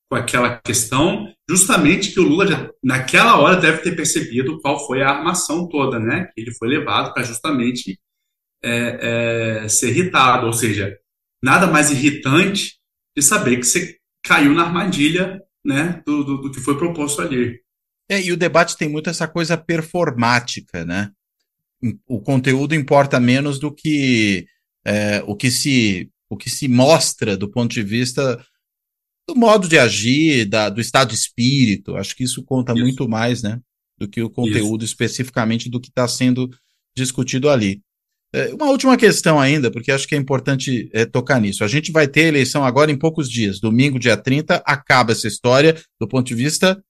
com 0.09 0.17
aquela 0.17 0.59
questão, 0.63 1.31
justamente 1.49 2.11
que 2.11 2.19
o 2.19 2.23
Lula, 2.23 2.47
já, 2.47 2.69
naquela 2.83 3.37
hora, 3.37 3.55
deve 3.55 3.79
ter 3.79 3.95
percebido 3.95 4.59
qual 4.61 4.85
foi 4.85 5.01
a 5.01 5.09
armação 5.09 5.67
toda, 5.67 5.99
né? 5.99 6.29
Que 6.35 6.41
ele 6.41 6.53
foi 6.53 6.67
levado 6.67 7.13
para 7.13 7.23
justamente 7.23 7.99
é, 8.63 9.61
é, 9.63 9.69
ser 9.69 9.89
irritado. 9.89 10.47
Ou 10.47 10.53
seja, 10.53 10.97
nada 11.43 11.67
mais 11.67 11.91
irritante 11.91 12.77
de 13.15 13.23
saber 13.23 13.57
que 13.57 13.65
você 13.65 13.97
caiu 14.23 14.53
na 14.53 14.63
armadilha 14.63 15.41
né, 15.65 16.01
do, 16.05 16.23
do, 16.23 16.37
do 16.43 16.51
que 16.51 16.59
foi 16.59 16.77
proposto 16.77 17.21
ali. 17.21 17.59
É, 18.09 18.21
e 18.21 18.31
o 18.31 18.37
debate 18.37 18.77
tem 18.77 18.87
muito 18.87 19.09
essa 19.09 19.27
coisa 19.27 19.57
performática, 19.57 20.85
né? 20.85 21.11
O 22.07 22.19
conteúdo 22.19 22.73
importa 22.73 23.19
menos 23.19 23.59
do 23.59 23.73
que 23.73 24.45
é, 24.85 25.23
o 25.27 25.35
que 25.35 25.51
se 25.51 26.09
o 26.29 26.35
que 26.35 26.49
se 26.49 26.67
mostra 26.67 27.37
do 27.37 27.49
ponto 27.49 27.71
de 27.73 27.83
vista 27.83 28.43
do 29.27 29.35
modo 29.35 29.67
de 29.67 29.77
agir, 29.77 30.45
da, 30.45 30.69
do 30.69 30.79
estado 30.79 31.09
de 31.09 31.15
espírito. 31.15 31.95
Acho 31.97 32.15
que 32.15 32.23
isso 32.23 32.43
conta 32.43 32.73
isso. 32.73 32.81
muito 32.81 33.09
mais, 33.09 33.43
né? 33.43 33.59
Do 33.97 34.07
que 34.07 34.21
o 34.21 34.29
conteúdo 34.29 34.83
isso. 34.83 34.93
especificamente 34.93 35.69
do 35.69 35.81
que 35.81 35.89
está 35.89 36.07
sendo 36.07 36.49
discutido 36.95 37.49
ali. 37.49 37.81
É, 38.33 38.53
uma 38.53 38.69
última 38.69 38.97
questão 38.97 39.39
ainda, 39.39 39.71
porque 39.71 39.91
acho 39.91 40.07
que 40.07 40.15
é 40.15 40.17
importante 40.17 40.89
é, 40.93 41.05
tocar 41.05 41.39
nisso. 41.41 41.63
A 41.63 41.67
gente 41.67 41.91
vai 41.91 42.07
ter 42.07 42.21
eleição 42.21 42.63
agora 42.63 42.91
em 42.91 42.97
poucos 42.97 43.29
dias. 43.29 43.59
Domingo, 43.59 43.99
dia 43.99 44.17
30, 44.17 44.63
acaba 44.65 45.11
essa 45.11 45.27
história 45.27 45.75
do 45.99 46.07
ponto 46.07 46.27
de 46.27 46.35
vista 46.35 46.81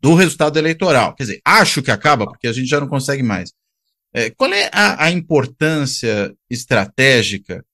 do 0.00 0.14
resultado 0.14 0.58
eleitoral. 0.58 1.14
Quer 1.14 1.22
dizer, 1.24 1.40
acho 1.44 1.82
que 1.82 1.90
acaba, 1.90 2.26
porque 2.26 2.46
a 2.46 2.52
gente 2.52 2.66
já 2.66 2.80
não 2.80 2.88
consegue 2.88 3.22
mais. 3.22 3.52
É, 4.14 4.30
qual 4.30 4.52
é 4.52 4.68
a, 4.72 5.06
a, 5.06 5.10
importância 5.10 6.34
estratégica 6.50 7.64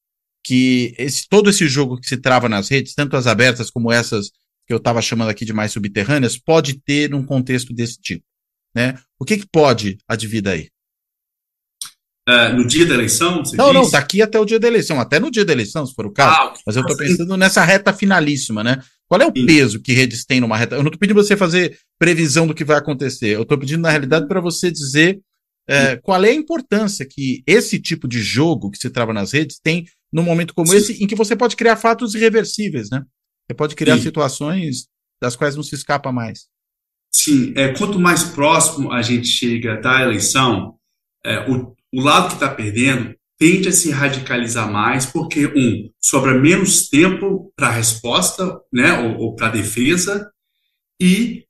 que 0.45 0.95
esse, 0.97 1.29
todo 1.29 1.51
esse 1.51 1.67
jogo 1.67 2.01
que 2.01 2.07
se 2.07 2.17
trava 2.17 2.49
nas 2.49 2.69
redes, 2.69 2.95
tanto 2.95 3.17
as 3.17 3.27
abertas 3.27 3.71
como 3.71 3.93
essas 3.93 4.31
que 4.67 4.73
eu 4.73 4.77
estava 4.77 5.03
chamando 5.03 5.31
aqui 5.31 5.45
de 5.45 5.53
mais 5.53 5.73
subterrâneas, 5.73 6.39
pode 6.39 6.79
ter 6.81 7.11
num 7.11 7.25
contexto 7.25 7.73
desse 7.73 7.99
tipo? 8.01 8.25
Né? 8.75 8.99
O 9.19 9.25
que, 9.25 9.39
que 9.39 9.47
pode 9.51 9.99
advir 10.07 10.43
daí? 10.43 10.69
Uh, 12.29 12.55
no 12.55 12.67
dia 12.67 12.85
da 12.85 12.95
eleição? 12.95 13.37
não, 13.37 13.43
diz? 13.43 13.57
não, 13.57 13.91
daqui 13.91 14.21
até 14.21 14.39
o 14.39 14.45
dia 14.45 14.61
da 14.61 14.69
eleição, 14.69 15.01
até 15.01 15.19
no 15.19 15.31
dia 15.31 15.47
da 15.47 15.53
eleição, 15.53 15.87
se 15.87 15.95
for 15.95 16.05
o 16.05 16.13
caso. 16.13 16.37
Ah, 16.37 16.55
Mas 16.67 16.77
eu 16.77 16.83
estou 16.83 16.97
pensando 16.97 17.37
nessa 17.39 17.65
reta 17.65 17.91
finalíssima, 17.91 18.63
né? 18.63 18.83
Qual 19.09 19.21
é 19.23 19.27
o 19.27 19.33
Sim. 19.35 19.47
peso 19.47 19.81
que 19.81 19.95
redes 19.95 20.27
têm 20.27 20.39
numa 20.39 20.57
reta? 20.57 20.75
Eu 20.75 20.83
não 20.83 20.89
estou 20.89 20.99
pedindo 21.01 21.17
você 21.17 21.35
fazer 21.35 21.79
previsão 21.99 22.47
do 22.47 22.55
que 22.55 22.65
vai 22.65 22.77
acontecer. 22.77 23.29
Eu 23.29 23.43
estou 23.43 23.59
pedindo, 23.59 23.81
na 23.81 23.91
realidade, 23.91 24.29
para 24.29 24.43
você 24.43 24.71
dizer 24.71 25.19
é, 25.69 25.97
qual 25.97 26.25
é 26.25 26.31
a 26.31 26.35
importância 26.35 27.07
que 27.09 27.43
esse 27.47 27.79
tipo 27.79 28.09
de 28.09 28.21
jogo 28.23 28.71
que 28.71 28.79
se 28.79 28.89
trava 28.89 29.13
nas 29.13 29.33
redes 29.33 29.61
tem 29.63 29.87
num 30.11 30.23
momento 30.23 30.55
como 30.55 30.69
Sim. 30.69 30.77
esse, 30.77 31.05
em 31.05 31.07
que 31.07 31.15
você 31.15 31.37
pode 31.37 31.57
criar 31.57 31.77
fatos 31.77 32.15
irreversíveis, 32.15 32.89
né? 32.91 33.05
Você 33.47 33.55
pode 33.55 33.75
criar 33.75 33.97
Sim. 33.99 34.05
situações 34.05 34.87
das 35.21 35.37
quais 35.37 35.55
não 35.55 35.63
se 35.63 35.75
escapa 35.75 36.11
mais. 36.11 36.47
Sim, 37.13 37.53
é, 37.57 37.73
quanto 37.75 37.99
mais 37.99 38.25
próximo 38.25 38.93
a 38.93 39.03
gente 39.03 39.29
chega 39.29 39.81
da 39.81 40.03
eleição, 40.03 40.75
é, 41.25 41.51
o, 41.51 41.75
o 41.93 42.01
lado 42.01 42.29
que 42.29 42.35
está 42.35 42.49
perdendo 42.49 43.15
tende 43.39 43.69
a 43.69 43.73
se 43.73 43.91
radicalizar 43.91 44.71
mais, 44.71 45.07
porque, 45.07 45.47
um, 45.47 45.91
sobra 46.01 46.35
menos 46.39 46.89
tempo 46.89 47.53
para 47.55 47.69
a 47.69 47.73
resposta, 47.73 48.61
né, 48.73 48.93
ou, 49.01 49.19
ou 49.19 49.37
para 49.37 49.49
a 49.49 49.53
defesa, 49.53 50.31
e 51.01 51.45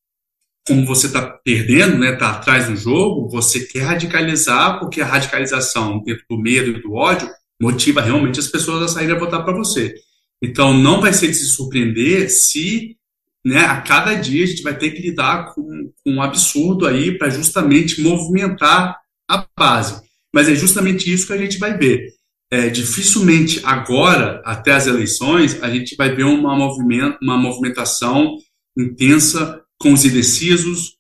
como 0.69 0.85
você 0.85 1.07
está 1.07 1.23
perdendo, 1.23 1.99
né, 1.99 2.13
está 2.13 2.31
atrás 2.31 2.69
do 2.69 2.77
jogo, 2.77 3.29
você 3.29 3.61
quer 3.61 3.81
radicalizar, 3.81 4.79
porque 4.79 5.01
a 5.01 5.07
radicalização 5.07 6.03
dentro 6.05 6.25
do 6.29 6.39
medo 6.39 6.71
e 6.71 6.83
do 6.83 6.93
ódio 6.93 7.29
motiva 7.61 8.03
realmente 8.03 8.39
as 8.39 8.47
pessoas 8.47 8.83
a 8.83 8.89
saírem 8.89 9.17
a 9.17 9.19
votar 9.19 9.43
para 9.43 9.57
você. 9.57 9.95
Então, 10.43 10.77
não 10.77 11.01
vai 11.01 11.13
ser 11.13 11.29
de 11.29 11.35
se 11.35 11.49
surpreender 11.49 12.31
se 12.31 12.97
né, 13.45 13.61
a 13.61 13.81
cada 13.81 14.15
dia 14.15 14.45
a 14.45 14.47
gente 14.47 14.63
vai 14.63 14.77
ter 14.77 14.91
que 14.91 15.01
lidar 15.01 15.55
com, 15.55 15.91
com 16.05 16.13
um 16.13 16.23
absurdo 16.23 16.87
aí 16.87 17.17
para 17.17 17.31
justamente 17.31 18.03
movimentar 18.03 18.97
a 19.29 19.47
base. 19.59 20.03
Mas 20.33 20.49
é 20.49 20.55
justamente 20.55 21.11
isso 21.11 21.27
que 21.27 21.33
a 21.33 21.39
gente 21.39 21.59
vai 21.59 21.77
ver. 21.77 22.13
É, 22.51 22.69
dificilmente 22.69 23.61
agora, 23.65 24.43
até 24.45 24.73
as 24.73 24.87
eleições, 24.87 25.63
a 25.63 25.71
gente 25.71 25.97
vai 25.97 26.15
ver 26.15 26.25
uma, 26.25 26.55
uma 26.55 27.37
movimentação 27.39 28.37
intensa 28.77 29.63
com 29.79 29.93
os 29.93 30.05
indecisos 30.05 30.97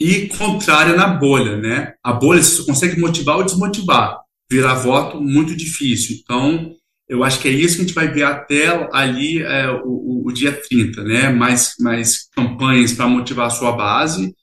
e 0.00 0.28
contrária 0.28 0.96
na 0.96 1.06
bolha, 1.06 1.56
né? 1.56 1.94
A 2.02 2.12
bolha 2.12 2.42
você 2.42 2.64
consegue 2.64 3.00
motivar 3.00 3.36
ou 3.36 3.44
desmotivar. 3.44 4.20
Virar 4.50 4.74
voto, 4.74 5.20
muito 5.20 5.56
difícil. 5.56 6.16
Então, 6.22 6.74
eu 7.08 7.22
acho 7.22 7.40
que 7.40 7.48
é 7.48 7.52
isso 7.52 7.76
que 7.76 7.82
a 7.82 7.84
gente 7.86 7.94
vai 7.94 8.08
ver 8.08 8.24
até 8.24 8.88
ali 8.92 9.42
é, 9.42 9.70
o, 9.70 10.24
o, 10.26 10.32
dia 10.32 10.52
30, 10.52 11.02
né? 11.04 11.30
Mais, 11.30 11.74
mais 11.80 12.28
campanhas 12.30 12.92
para 12.92 13.08
motivar 13.08 13.46
a 13.46 13.50
sua 13.50 13.72
base 13.72 14.34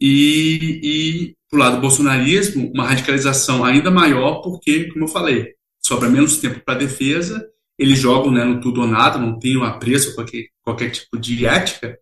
e, 0.00 0.80
e 0.82 1.34
para 1.50 1.58
lado 1.60 1.76
do 1.76 1.82
bolsonarismo, 1.82 2.70
uma 2.74 2.86
radicalização 2.86 3.64
ainda 3.64 3.90
maior, 3.90 4.42
porque, 4.42 4.84
como 4.92 5.04
eu 5.04 5.08
falei, 5.08 5.54
sobra 5.82 6.08
menos 6.08 6.38
tempo 6.38 6.60
para 6.60 6.78
defesa, 6.78 7.44
eles 7.78 7.98
jogam 7.98 8.30
né, 8.30 8.44
no 8.44 8.60
tudo 8.60 8.82
ou 8.82 8.86
nada, 8.86 9.18
não 9.18 9.38
tem 9.38 9.56
um 9.56 9.64
apreço 9.64 10.10
a 10.10 10.14
qualquer, 10.14 10.44
qualquer 10.62 10.90
tipo 10.90 11.18
de 11.18 11.46
ética, 11.46 11.98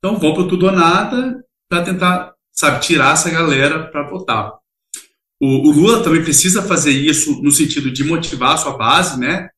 então 0.00 0.18
vão 0.18 0.34
para 0.34 0.48
tudo 0.48 0.66
ou 0.66 0.72
nada 0.72 1.44
para 1.68 1.84
tentar, 1.84 2.34
sabe, 2.52 2.80
tirar 2.80 3.12
essa 3.12 3.30
galera 3.30 3.86
para 3.86 4.08
votar. 4.08 4.58
O, 5.40 5.68
o, 5.68 5.72
Lula 5.72 6.02
também 6.02 6.22
precisa 6.22 6.62
fazer 6.62 6.90
isso 6.90 7.40
no 7.42 7.50
sentido 7.50 7.90
de 7.90 8.04
motivar 8.04 8.54
a 8.54 8.56
sua 8.56 8.76
base, 8.76 9.18
né? 9.18 9.48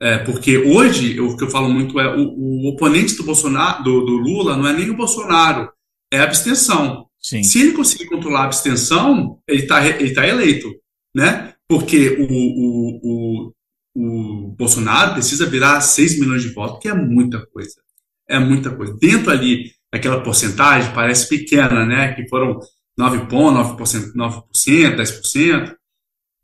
É, 0.00 0.18
porque 0.18 0.58
hoje, 0.58 1.20
o 1.20 1.36
que 1.36 1.44
eu 1.44 1.50
falo 1.50 1.68
muito 1.68 1.98
é 2.00 2.16
o, 2.16 2.28
o 2.28 2.68
oponente 2.68 3.14
do 3.16 3.22
Bolsonaro, 3.22 3.84
do, 3.84 4.04
do, 4.04 4.12
Lula, 4.12 4.56
não 4.56 4.66
é 4.66 4.72
nem 4.72 4.90
o 4.90 4.96
Bolsonaro, 4.96 5.70
é 6.12 6.18
a 6.18 6.24
abstenção. 6.24 7.06
Sim. 7.20 7.42
Se 7.42 7.60
ele 7.60 7.72
conseguir 7.72 8.06
controlar 8.06 8.42
a 8.42 8.44
abstenção, 8.44 9.40
ele 9.48 9.62
está 9.62 9.86
ele 9.86 10.12
tá 10.12 10.26
eleito, 10.26 10.68
né? 11.14 11.54
Porque 11.68 12.10
o, 12.20 12.26
o, 12.32 13.00
o, 13.02 13.52
o 13.96 14.48
Bolsonaro 14.56 15.14
precisa 15.14 15.46
virar 15.46 15.80
6 15.80 16.20
milhões 16.20 16.42
de 16.42 16.52
votos, 16.52 16.80
que 16.80 16.88
é 16.88 16.94
muita 16.94 17.44
coisa. 17.46 17.80
É 18.28 18.38
muita 18.38 18.74
coisa. 18.74 18.96
Dentro 19.00 19.30
ali, 19.30 19.72
aquela 19.92 20.22
porcentagem 20.22 20.92
parece 20.92 21.28
pequena, 21.28 21.84
né? 21.84 22.12
Que 22.14 22.28
foram 22.28 22.58
9 22.98 23.26
pontos, 23.26 23.76
9%, 23.76 24.12
9%, 24.14 24.96
10%, 24.96 25.74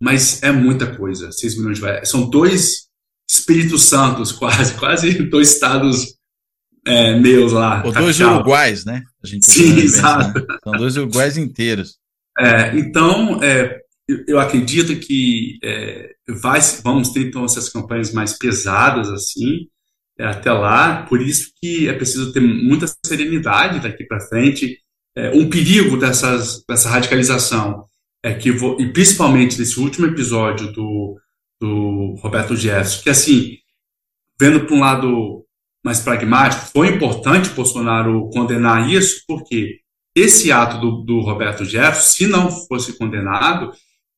mas 0.01 0.43
é 0.43 0.53
muita 0.53 0.97
coisa. 0.97 1.33
6 1.33 1.59
milhões 1.59 1.78
de 1.78 1.85
votos. 1.85 2.09
São 2.09 2.28
dois 2.28 2.89
Espíritos 3.28 3.85
Santos, 3.85 4.30
quase, 4.33 4.74
quase 4.74 5.12
dois 5.24 5.53
estados 5.53 6.16
é, 6.87 7.18
meus 7.18 7.53
lá. 7.53 7.83
Ou 7.85 7.93
dois 7.93 8.20
uruguais, 8.20 8.85
né? 8.85 9.03
Sim, 9.41 9.78
exato. 9.78 10.33
Pensar. 10.33 10.59
São 10.62 10.72
dois 10.72 10.97
uruguais 10.97 11.37
inteiros. 11.37 11.97
É, 12.39 12.76
então, 12.78 13.43
é, 13.43 13.80
eu 14.26 14.39
acredito 14.39 14.97
que 14.97 15.59
é, 15.62 16.11
vai, 16.28 16.61
vamos 16.83 17.11
ter 17.11 17.28
então 17.28 17.45
essas 17.45 17.68
campanhas 17.68 18.12
mais 18.12 18.37
pesadas 18.37 19.09
assim 19.11 19.68
até 20.18 20.52
lá. 20.52 21.04
Por 21.06 21.20
isso 21.20 21.50
que 21.60 21.88
é 21.88 21.92
preciso 21.92 22.32
ter 22.32 22.40
muita 22.40 22.86
serenidade 23.04 23.80
daqui 23.80 24.04
para 24.04 24.20
frente. 24.20 24.78
É, 25.16 25.30
um 25.30 25.48
perigo 25.48 25.96
dessas, 25.96 26.62
dessa 26.68 26.88
radicalização 26.88 27.84
é 28.24 28.32
que, 28.34 28.50
e 28.50 28.92
principalmente 28.92 29.58
nesse 29.58 29.78
último 29.80 30.06
episódio 30.06 30.72
do 30.72 31.16
do 31.62 32.16
Roberto 32.20 32.56
Jefferson, 32.56 33.02
que 33.04 33.10
assim, 33.10 33.58
vendo 34.38 34.66
para 34.66 34.74
um 34.74 34.80
lado 34.80 35.44
mais 35.84 36.00
pragmático, 36.00 36.66
foi 36.72 36.88
importante 36.88 37.50
Bolsonaro 37.50 38.28
condenar 38.30 38.90
isso, 38.90 39.22
porque 39.28 39.78
esse 40.14 40.50
ato 40.50 40.80
do, 40.80 41.04
do 41.04 41.20
Roberto 41.20 41.64
Jefferson, 41.64 42.00
se 42.00 42.26
não 42.26 42.50
fosse 42.50 42.98
condenado, 42.98 43.70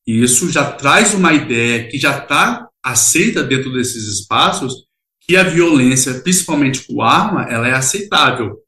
isso 0.07 0.51
já 0.51 0.72
traz 0.72 1.12
uma 1.12 1.34
ideia 1.34 1.86
que 1.86 1.99
já 1.99 2.18
está 2.18 2.66
aceita 2.82 3.42
dentro 3.42 3.70
desses 3.72 4.05
espaços, 4.20 4.86
que 5.27 5.37
a 5.37 5.43
violência, 5.43 6.14
principalmente 6.20 6.87
com 6.87 7.03
arma, 7.03 7.45
ela 7.45 7.68
é 7.68 7.72
aceitável, 7.72 8.59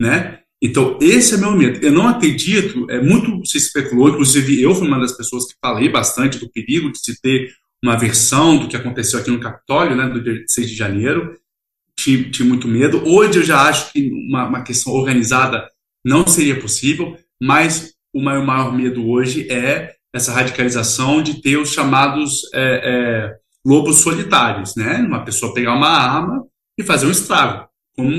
né? 0.00 0.40
Então, 0.62 0.98
esse 1.02 1.34
é 1.34 1.38
meu 1.38 1.52
medo. 1.52 1.84
Eu 1.84 1.92
não 1.92 2.08
acredito, 2.08 2.90
é 2.90 3.00
muito 3.00 3.44
se 3.44 3.58
especulou, 3.58 4.08
inclusive 4.08 4.60
eu 4.60 4.74
fui 4.74 4.88
uma 4.88 4.98
das 4.98 5.12
pessoas 5.12 5.46
que 5.46 5.58
falei 5.60 5.88
bastante 5.88 6.38
do 6.38 6.50
perigo 6.50 6.90
de 6.90 6.98
se 6.98 7.20
ter 7.20 7.52
uma 7.84 7.96
versão 7.96 8.58
do 8.58 8.68
que 8.68 8.76
aconteceu 8.76 9.20
aqui 9.20 9.30
no 9.30 9.40
Capitólio, 9.40 9.94
né, 9.94 10.08
do 10.08 10.22
dia 10.22 10.42
6 10.48 10.70
de 10.70 10.74
janeiro. 10.74 11.38
Tive, 11.98 12.30
tive 12.30 12.48
muito 12.48 12.66
medo. 12.66 13.02
Hoje 13.06 13.38
eu 13.38 13.44
já 13.44 13.62
acho 13.68 13.92
que 13.92 14.10
uma, 14.10 14.48
uma, 14.48 14.62
questão 14.62 14.92
organizada 14.92 15.68
não 16.04 16.26
seria 16.26 16.58
possível, 16.58 17.16
mas 17.40 17.94
o 18.14 18.22
maior, 18.22 18.44
maior 18.44 18.74
medo 18.74 19.08
hoje 19.08 19.50
é 19.50 19.94
essa 20.14 20.32
radicalização 20.32 21.22
de 21.22 21.40
ter 21.40 21.58
os 21.58 21.70
chamados 21.70 22.42
é, 22.54 22.60
é, 22.60 23.36
lobos 23.66 23.96
solitários, 23.96 24.76
né? 24.76 24.98
Uma 24.98 25.24
pessoa 25.24 25.52
pegar 25.52 25.74
uma 25.74 25.88
arma 25.88 26.46
e 26.78 26.84
fazer 26.84 27.06
um 27.06 27.10
estrago. 27.10 27.68
Como, 27.96 28.12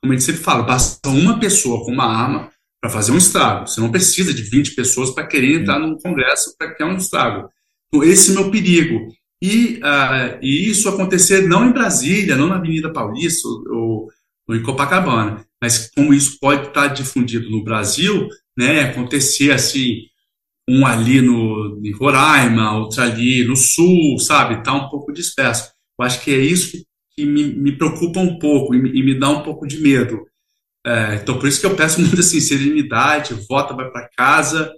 como 0.00 0.12
a 0.12 0.16
gente 0.16 0.24
sempre 0.24 0.40
fala, 0.40 0.62
basta 0.62 1.10
uma 1.10 1.38
pessoa 1.38 1.84
com 1.84 1.92
uma 1.92 2.06
arma 2.06 2.50
para 2.80 2.88
fazer 2.88 3.12
um 3.12 3.18
estrago. 3.18 3.66
Você 3.66 3.78
não 3.78 3.90
precisa 3.90 4.32
de 4.32 4.42
20 4.42 4.74
pessoas 4.74 5.10
para 5.10 5.26
querer 5.26 5.60
entrar 5.60 5.78
no 5.78 5.98
Congresso 5.98 6.56
para 6.56 6.74
criar 6.74 6.88
um 6.88 6.96
estrago. 6.96 7.50
Então, 7.88 8.02
esse 8.02 8.30
é 8.30 8.32
o 8.32 8.42
meu 8.42 8.50
perigo. 8.50 9.08
E, 9.42 9.80
uh, 9.82 10.38
e 10.40 10.70
isso 10.70 10.88
acontecer 10.88 11.46
não 11.46 11.68
em 11.68 11.72
Brasília, 11.72 12.34
não 12.34 12.48
na 12.48 12.56
Avenida 12.56 12.90
Paulista 12.90 13.46
ou, 13.46 14.08
ou 14.48 14.56
em 14.56 14.62
Copacabana, 14.62 15.44
mas 15.62 15.90
como 15.94 16.14
isso 16.14 16.38
pode 16.40 16.68
estar 16.68 16.86
difundido 16.88 17.50
no 17.50 17.62
Brasil, 17.62 18.28
né, 18.56 18.84
acontecer 18.84 19.52
assim, 19.52 20.04
um 20.68 20.86
ali 20.86 21.20
no, 21.20 21.80
em 21.84 21.92
Roraima, 21.92 22.76
outro 22.78 23.02
ali 23.02 23.44
no 23.44 23.56
Sul, 23.56 24.18
sabe, 24.18 24.62
tá 24.62 24.72
um 24.72 24.88
pouco 24.88 25.12
disperso. 25.12 25.70
Eu 25.98 26.04
acho 26.04 26.22
que 26.22 26.34
é 26.34 26.38
isso 26.38 26.84
que, 27.14 27.24
me, 27.24 27.44
me, 27.44 27.72
preocupa 27.72 28.20
um 28.20 28.38
pouco 28.38 28.74
e 28.74 28.82
me, 28.82 28.90
e 28.90 29.02
me, 29.02 29.18
dá 29.18 29.30
um 29.30 29.42
pouco 29.42 29.66
de 29.66 29.80
medo. 29.80 30.26
É, 30.84 31.16
então, 31.16 31.38
por 31.38 31.48
isso 31.48 31.60
que 31.60 31.66
eu 31.66 31.76
peço 31.76 32.00
muita 32.02 32.20
assim, 32.20 32.40
serenidade, 32.40 33.34
vota, 33.48 33.74
vai 33.74 33.90
para 33.90 34.08
casa, 34.16 34.72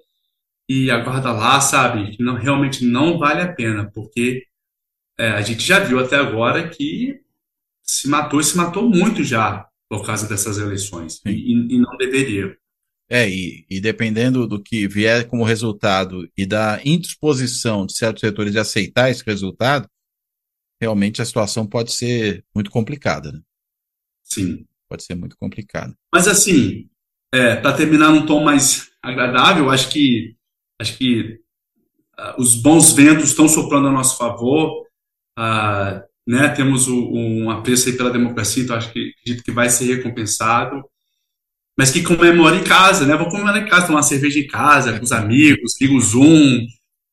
e 0.68 0.90
aguarda 0.90 1.32
lá, 1.32 1.60
sabe? 1.60 2.16
Que 2.16 2.22
não, 2.22 2.34
realmente 2.34 2.84
não 2.84 3.18
vale 3.18 3.40
a 3.40 3.52
pena, 3.52 3.90
porque 3.90 4.44
é, 5.18 5.30
a 5.30 5.40
gente 5.40 5.62
já 5.62 5.80
viu 5.80 5.98
até 5.98 6.16
agora 6.16 6.68
que 6.68 7.20
se 7.82 8.08
matou 8.08 8.40
e 8.40 8.44
se 8.44 8.56
matou 8.56 8.88
muito 8.88 9.24
já 9.24 9.66
por 9.88 10.04
causa 10.04 10.28
dessas 10.28 10.58
eleições, 10.58 11.22
e, 11.24 11.74
e, 11.74 11.78
não 11.78 11.96
deveria. 11.96 12.54
É, 13.10 13.28
e, 13.28 13.64
e, 13.70 13.80
dependendo 13.80 14.46
do 14.46 14.62
que 14.62 14.86
vier 14.86 15.26
como 15.26 15.44
resultado 15.44 16.28
e 16.36 16.44
da 16.44 16.78
indisposição 16.84 17.86
de 17.86 17.94
certos 17.94 18.20
setores 18.20 18.52
de 18.52 18.58
aceitar 18.58 19.10
esse 19.10 19.24
resultado, 19.24 19.88
realmente 20.80 21.22
a 21.22 21.24
situação 21.24 21.66
pode 21.66 21.92
ser 21.92 22.44
muito 22.54 22.70
complicada. 22.70 23.32
Né? 23.32 23.40
Sim. 24.22 24.66
Pode 24.88 25.04
ser 25.04 25.14
muito 25.14 25.36
complicada. 25.38 25.94
Mas 26.12 26.28
assim, 26.28 26.88
é, 27.34 27.56
para 27.56 27.76
terminar 27.76 28.10
num 28.10 28.26
tom 28.26 28.44
mais 28.44 28.90
agradável, 29.02 29.70
acho 29.70 29.88
que 29.88 30.38
Acho 30.80 30.96
que 30.96 31.40
uh, 32.18 32.40
os 32.40 32.54
bons 32.54 32.92
ventos 32.92 33.30
estão 33.30 33.48
soprando 33.48 33.88
a 33.88 33.92
nosso 33.92 34.16
favor. 34.16 34.84
Uh, 35.36 36.00
né, 36.26 36.48
temos 36.50 36.86
o, 36.86 37.10
um 37.12 37.50
apreço 37.50 37.94
pela 37.96 38.10
democracia, 38.10 38.62
então 38.62 38.76
acho 38.76 38.92
que 38.92 39.12
acredito 39.20 39.42
que 39.42 39.50
vai 39.50 39.68
ser 39.68 39.96
recompensado. 39.96 40.84
Mas 41.78 41.92
que 41.92 42.02
comemore 42.02 42.58
em 42.58 42.64
casa, 42.64 43.06
né? 43.06 43.16
Vou 43.16 43.28
comemorar 43.28 43.62
em 43.62 43.68
casa, 43.68 43.86
tomar 43.86 43.98
uma 43.98 44.02
cerveja 44.02 44.40
em 44.40 44.48
casa, 44.48 44.98
com 44.98 45.04
os 45.04 45.12
amigos, 45.12 45.80
liga 45.80 45.94
o 45.94 46.00
Zoom, 46.00 46.66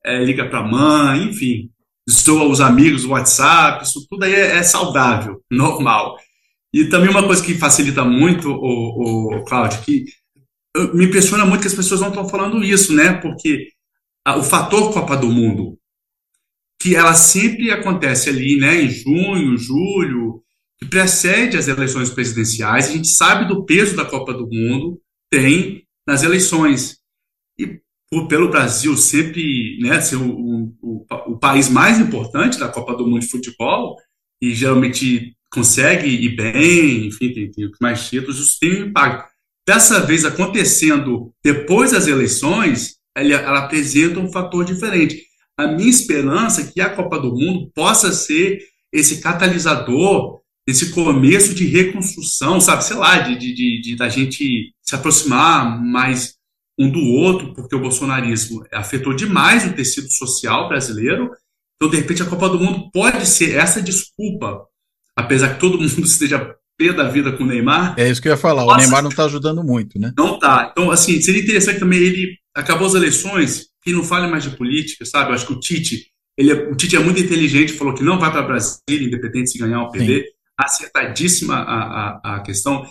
é, 0.03 0.23
liga 0.25 0.49
para 0.49 0.59
a 0.59 0.67
mãe, 0.67 1.25
enfim, 1.25 1.69
zoa 2.09 2.45
os 2.45 2.59
amigos, 2.59 3.05
o 3.05 3.11
WhatsApp, 3.11 3.83
isso 3.83 4.07
tudo 4.09 4.23
aí 4.23 4.33
é, 4.33 4.57
é, 4.57 4.63
saudável, 4.63 5.39
normal. 5.51 6.17
E 6.73 6.85
também 6.85 7.09
uma 7.09 7.25
coisa 7.25 7.43
que 7.43 7.53
facilita 7.53 8.03
muito, 8.03 8.49
o, 8.49 9.35
o 9.35 9.45
Cláudio, 9.45 9.81
que 9.83 10.05
me 10.93 11.05
impressiona 11.05 11.45
muito 11.45 11.61
que 11.61 11.67
as 11.67 11.75
pessoas 11.75 12.01
não 12.01 12.09
estão 12.09 12.27
falando 12.27 12.63
isso, 12.63 12.93
né? 12.93 13.13
Porque 13.13 13.69
a, 14.25 14.35
o 14.35 14.43
fator 14.43 14.91
Copa 14.91 15.15
do 15.15 15.29
Mundo, 15.29 15.77
que 16.81 16.95
ela 16.95 17.13
sempre 17.13 17.71
acontece 17.71 18.29
ali, 18.29 18.57
né, 18.57 18.81
em 18.81 18.89
junho, 18.89 19.57
julho, 19.57 20.43
que 20.79 20.85
precede 20.85 21.57
as 21.57 21.67
eleições 21.67 22.09
presidenciais, 22.09 22.89
a 22.89 22.91
gente 22.91 23.07
sabe 23.07 23.47
do 23.47 23.65
peso 23.65 23.95
da 23.95 24.05
Copa 24.05 24.33
do 24.33 24.47
Mundo 24.47 24.99
tem 25.29 25.83
nas 26.07 26.23
eleições. 26.23 26.97
E 27.57 27.79
por, 28.09 28.27
pelo 28.27 28.49
Brasil 28.49 28.95
sempre 28.97 29.77
né, 29.81 29.99
ser 30.01 30.17
o, 30.17 30.73
o, 30.81 31.05
o, 31.27 31.37
país 31.37 31.69
mais 31.69 31.99
importante 31.99 32.59
da 32.59 32.69
Copa 32.69 32.95
do 32.95 33.07
Mundo 33.07 33.21
de 33.21 33.29
futebol, 33.29 33.95
e 34.41 34.53
geralmente 34.53 35.35
consegue 35.51 36.07
ir 36.07 36.35
bem, 36.35 37.07
enfim, 37.07 37.33
tem, 37.33 37.49
tem 37.49 37.71
mais 37.81 38.09
títulos, 38.09 38.39
isso 38.39 38.57
tem 38.59 38.83
um 38.83 38.87
impacto. 38.87 39.33
Dessa 39.65 40.01
vez 40.01 40.25
acontecendo 40.25 41.33
depois 41.43 41.91
das 41.91 42.07
eleições, 42.07 42.97
ela, 43.15 43.33
ela 43.35 43.59
apresenta 43.59 44.19
um 44.19 44.31
fator 44.31 44.65
diferente. 44.65 45.23
A 45.57 45.67
minha 45.67 45.89
esperança 45.89 46.61
é 46.61 46.65
que 46.65 46.81
a 46.81 46.89
Copa 46.89 47.17
do 47.17 47.33
Mundo 47.33 47.71
possa 47.73 48.11
ser 48.11 48.59
esse 48.91 49.21
catalisador, 49.21 50.41
esse 50.67 50.91
começo 50.91 51.53
de 51.53 51.65
reconstrução, 51.65 52.59
sabe, 52.59 52.83
sei 52.83 52.95
lá, 52.95 53.19
de, 53.19 53.37
de, 53.37 53.53
de, 53.53 53.81
de 53.81 53.95
da 53.95 54.09
gente 54.09 54.73
se 54.81 54.95
aproximar 54.95 55.79
mais 55.81 56.35
um 56.77 56.89
do 56.89 56.99
outro, 56.99 57.53
porque 57.53 57.75
o 57.75 57.79
bolsonarismo 57.79 58.65
afetou 58.71 59.13
demais 59.13 59.65
o 59.65 59.73
tecido 59.73 60.11
social 60.11 60.67
brasileiro. 60.67 61.31
Então, 61.75 61.89
de 61.89 61.97
repente, 61.97 62.23
a 62.23 62.25
Copa 62.25 62.49
do 62.49 62.59
Mundo 62.59 62.89
pode 62.91 63.25
ser 63.25 63.55
essa 63.55 63.81
desculpa, 63.81 64.65
apesar 65.15 65.53
que 65.53 65.59
todo 65.59 65.77
mundo 65.79 66.05
esteja 66.05 66.55
pé 66.77 66.91
da 66.91 67.07
vida 67.07 67.31
com 67.31 67.43
o 67.43 67.47
Neymar. 67.47 67.95
É 67.97 68.09
isso 68.09 68.21
que 68.21 68.27
eu 68.27 68.31
ia 68.31 68.37
falar, 68.37 68.65
Nossa, 68.65 68.75
o 68.75 68.77
Neymar 68.77 69.01
não 69.03 69.09
está 69.09 69.25
ajudando 69.25 69.63
muito, 69.63 69.99
né? 69.99 70.11
Não 70.17 70.35
está. 70.35 70.69
Então, 70.71 70.91
assim, 70.91 71.21
seria 71.21 71.41
interessante 71.41 71.79
também 71.79 71.99
ele. 71.99 72.37
Acabou 72.53 72.87
as 72.87 72.93
eleições, 72.93 73.67
que 73.83 73.93
não 73.93 74.03
fale 74.03 74.27
mais 74.27 74.43
de 74.43 74.51
política, 74.51 75.05
sabe? 75.05 75.29
Eu 75.29 75.35
acho 75.35 75.45
que 75.45 75.53
o 75.53 75.59
Tite, 75.59 76.07
ele 76.37 76.51
é, 76.51 76.53
o 76.53 76.75
Tite 76.75 76.95
é 76.95 76.99
muito 76.99 77.21
inteligente, 77.21 77.73
falou 77.73 77.93
que 77.93 78.03
não 78.03 78.19
vai 78.19 78.31
para 78.31 78.41
Brasília, 78.41 79.07
independente 79.07 79.51
se 79.51 79.57
ganhar 79.57 79.83
ou 79.83 79.91
perder. 79.91 80.23
Sim. 80.23 80.34
Acertadíssima 80.57 81.55
a, 81.55 82.19
a, 82.23 82.35
a 82.35 82.39
questão. 82.41 82.85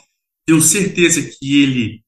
Tenho 0.47 0.61
certeza 0.61 1.23
que 1.23 1.63
ele 1.63 2.05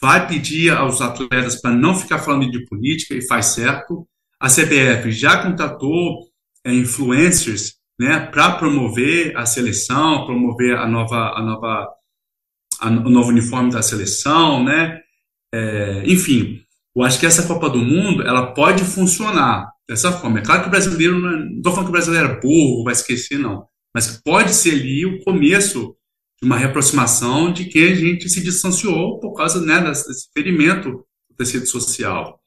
vai 0.00 0.26
pedir 0.26 0.72
aos 0.72 1.00
atletas 1.00 1.60
para 1.60 1.70
não 1.72 1.94
ficar 1.94 2.18
falando 2.18 2.50
de 2.50 2.64
política 2.66 3.14
e 3.14 3.26
faz 3.26 3.46
certo. 3.46 4.06
A 4.40 4.48
CBF 4.48 5.12
já 5.12 5.42
contratou 5.42 6.30
é, 6.64 6.72
influencers 6.72 7.74
né, 7.98 8.20
para 8.20 8.52
promover 8.52 9.36
a 9.36 9.44
seleção, 9.44 10.24
promover 10.24 10.76
a 10.78 10.86
nova, 10.86 11.34
a 11.36 11.42
nova, 11.42 11.88
a, 12.80 12.88
o 12.88 13.10
novo 13.10 13.28
uniforme 13.28 13.70
da 13.70 13.82
seleção, 13.82 14.64
né? 14.64 15.00
É, 15.52 16.02
enfim, 16.06 16.62
eu 16.96 17.02
acho 17.02 17.20
que 17.20 17.26
essa 17.26 17.46
Copa 17.46 17.68
do 17.68 17.78
Mundo 17.78 18.22
ela 18.22 18.54
pode 18.54 18.84
funcionar. 18.84 19.70
dessa 19.88 20.12
forma. 20.12 20.38
É 20.38 20.42
claro 20.42 20.62
que 20.62 20.68
o 20.68 20.70
brasileiro, 20.70 21.18
não 21.18 21.56
estou 21.56 21.72
falando 21.72 21.86
que 21.86 21.90
o 21.90 21.92
brasileiro 21.92 22.28
é 22.28 22.40
burro, 22.40 22.84
vai 22.84 22.92
esquecer, 22.92 23.38
não. 23.38 23.66
Mas 23.94 24.20
pode 24.22 24.54
ser 24.54 24.72
ali 24.72 25.04
o 25.04 25.22
começo 25.24 25.96
de 26.40 26.46
uma 26.46 26.56
reaproximação 26.56 27.52
de 27.52 27.66
que 27.66 27.82
a 27.84 27.94
gente 27.94 28.28
se 28.28 28.42
distanciou 28.42 29.18
por 29.20 29.34
causa 29.34 29.60
né, 29.60 29.80
desse 29.80 30.28
ferimento 30.32 31.04
do 31.28 31.36
tecido 31.36 31.66
social. 31.66 32.40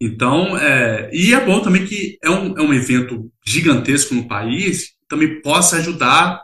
Então, 0.00 0.58
é, 0.58 1.10
e 1.12 1.32
é 1.32 1.44
bom 1.44 1.60
também 1.60 1.86
que 1.86 2.18
é 2.22 2.28
um, 2.28 2.58
é 2.58 2.62
um 2.62 2.74
evento 2.74 3.30
gigantesco 3.46 4.14
no 4.14 4.26
país, 4.26 4.94
também 5.08 5.40
possa 5.40 5.76
ajudar 5.76 6.42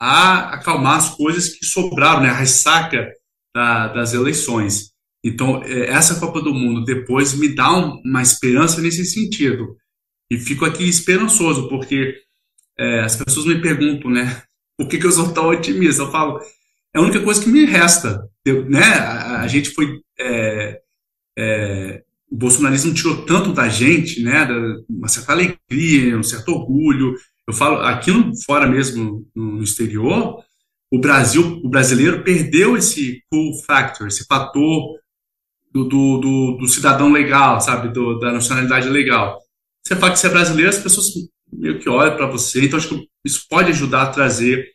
a 0.00 0.54
acalmar 0.54 0.96
as 0.96 1.10
coisas 1.10 1.48
que 1.50 1.64
sobraram, 1.64 2.22
né, 2.22 2.30
a 2.30 2.34
ressaca 2.34 3.12
da, 3.54 3.88
das 3.88 4.14
eleições. 4.14 4.92
Então, 5.22 5.62
é, 5.62 5.90
essa 5.90 6.18
Copa 6.18 6.40
do 6.40 6.54
Mundo 6.54 6.84
depois 6.84 7.34
me 7.34 7.54
dá 7.54 7.70
uma 7.70 8.22
esperança 8.22 8.80
nesse 8.80 9.04
sentido. 9.04 9.76
E 10.30 10.38
fico 10.38 10.64
aqui 10.64 10.88
esperançoso, 10.88 11.68
porque 11.68 12.14
é, 12.78 13.00
as 13.00 13.16
pessoas 13.16 13.46
me 13.46 13.60
perguntam, 13.60 14.10
né, 14.10 14.42
por 14.78 14.88
que, 14.88 14.98
que 14.98 15.06
eu 15.06 15.12
sou 15.12 15.32
tão 15.32 15.48
otimista? 15.48 16.02
Eu 16.02 16.10
falo, 16.10 16.40
é 16.94 16.98
a 16.98 17.02
única 17.02 17.20
coisa 17.20 17.42
que 17.42 17.48
me 17.48 17.64
resta. 17.64 18.22
Eu, 18.44 18.68
né, 18.68 18.82
a, 18.82 19.40
a, 19.40 19.48
gente 19.48 19.70
foi. 19.70 20.00
É, 20.18 20.80
é, 21.38 22.02
o 22.30 22.36
bolsonarismo 22.36 22.92
tirou 22.92 23.24
tanto 23.24 23.52
da 23.52 23.68
gente, 23.68 24.22
né, 24.22 24.44
da, 24.44 24.54
uma 24.88 25.08
certa 25.08 25.32
alegria, 25.32 26.18
um 26.18 26.22
certo 26.22 26.50
orgulho. 26.50 27.14
Eu 27.46 27.54
falo, 27.54 27.78
aqui 27.78 28.10
no, 28.10 28.32
fora 28.44 28.66
mesmo, 28.66 29.26
no 29.34 29.62
exterior, 29.62 30.42
o 30.90 30.98
Brasil, 30.98 31.60
o 31.64 31.68
brasileiro 31.68 32.22
perdeu 32.22 32.76
esse 32.76 33.22
cool 33.30 33.54
factor, 33.64 34.08
esse 34.08 34.24
fator 34.26 34.98
do, 35.72 35.84
do, 35.84 36.18
do, 36.18 36.56
do 36.58 36.68
cidadão 36.68 37.12
legal, 37.12 37.60
sabe, 37.60 37.92
do, 37.92 38.18
da 38.18 38.32
nacionalidade 38.32 38.88
legal. 38.88 39.38
Você 39.82 39.96
fala 39.96 40.12
que 40.12 40.18
você 40.18 40.26
é 40.26 40.30
brasileiro, 40.30 40.70
as 40.70 40.78
pessoas 40.78 41.06
meio 41.52 41.78
que 41.78 41.88
olham 41.88 42.16
para 42.16 42.26
você, 42.26 42.64
então 42.64 42.78
acho 42.78 42.88
que 42.88 43.08
isso 43.24 43.46
pode 43.48 43.70
ajudar 43.70 44.02
a 44.02 44.10
trazer 44.10 44.66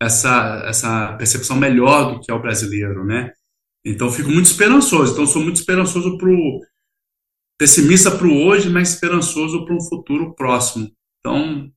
essa, 0.00 0.62
essa 0.66 1.12
percepção 1.14 1.56
melhor 1.56 2.14
do 2.14 2.20
que 2.20 2.30
é 2.30 2.34
o 2.34 2.40
brasileiro, 2.40 3.04
né? 3.04 3.32
Então 3.84 4.10
fico 4.10 4.30
muito 4.30 4.46
esperançoso, 4.46 5.12
então 5.12 5.26
sou 5.26 5.42
muito 5.42 5.56
esperançoso 5.56 6.18
para 6.18 6.28
o 6.28 6.60
pessimista 7.58 8.10
para 8.10 8.26
o 8.26 8.46
hoje, 8.46 8.70
mas 8.70 8.94
esperançoso 8.94 9.64
para 9.64 9.74
um 9.74 9.82
futuro 9.82 10.34
próximo. 10.34 10.90
Então 11.18 11.70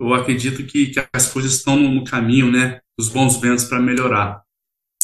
eu 0.00 0.14
acredito 0.14 0.64
que, 0.66 0.86
que 0.86 1.06
as 1.12 1.32
coisas 1.32 1.52
estão 1.52 1.76
no, 1.76 1.92
no 1.92 2.04
caminho, 2.04 2.50
né? 2.50 2.80
Os 2.98 3.08
bons 3.08 3.36
ventos 3.36 3.64
para 3.64 3.80
melhorar. 3.80 4.42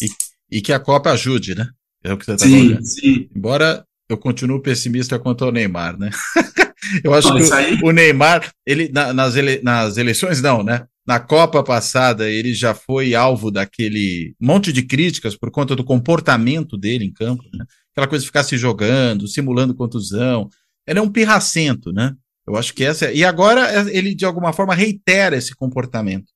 E, 0.00 0.08
e 0.50 0.60
que 0.60 0.72
a 0.72 0.80
Copa 0.80 1.10
ajude, 1.10 1.54
né? 1.54 1.68
É 2.02 2.12
o 2.12 2.18
que 2.18 2.24
você 2.24 2.32
está 2.32 2.46
falando. 2.46 2.84
Sim. 2.84 3.28
Embora 3.34 3.86
eu 4.08 4.16
continue 4.16 4.62
pessimista 4.62 5.18
quanto 5.18 5.44
ao 5.44 5.52
Neymar, 5.52 5.98
né? 5.98 6.10
eu 7.04 7.14
acho 7.14 7.34
que 7.34 7.52
aí... 7.52 7.78
o, 7.82 7.90
Neymar, 7.90 8.50
ele 8.64 8.88
na, 8.92 9.12
nas, 9.12 9.36
ele, 9.36 9.60
nas 9.62 9.96
eleições 9.96 10.40
não, 10.40 10.62
né? 10.62 10.86
Na 11.06 11.20
Copa 11.20 11.62
passada, 11.62 12.28
ele 12.28 12.52
já 12.52 12.74
foi 12.74 13.14
alvo 13.14 13.50
daquele 13.50 14.34
monte 14.40 14.72
de 14.72 14.82
críticas 14.82 15.36
por 15.36 15.50
conta 15.50 15.76
do 15.76 15.84
comportamento 15.84 16.76
dele 16.76 17.04
em 17.04 17.12
campo, 17.12 17.44
né? 17.54 17.64
Aquela 17.92 18.08
coisa 18.08 18.22
de 18.22 18.26
ficar 18.26 18.42
se 18.42 18.58
jogando, 18.58 19.28
simulando 19.28 19.74
contusão. 19.74 20.48
Ele 20.86 20.98
é 20.98 21.02
um 21.02 21.10
pirracento, 21.10 21.92
né? 21.92 22.12
Eu 22.46 22.56
acho 22.56 22.74
que 22.74 22.84
essa. 22.84 23.06
É... 23.06 23.14
E 23.14 23.24
agora 23.24 23.60
é, 23.70 23.96
ele, 23.96 24.14
de 24.14 24.24
alguma 24.24 24.52
forma, 24.52 24.74
reitera 24.74 25.36
esse 25.36 25.54
comportamento. 25.54 26.26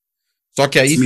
Só 0.57 0.67
que 0.67 0.79
aí, 0.79 0.97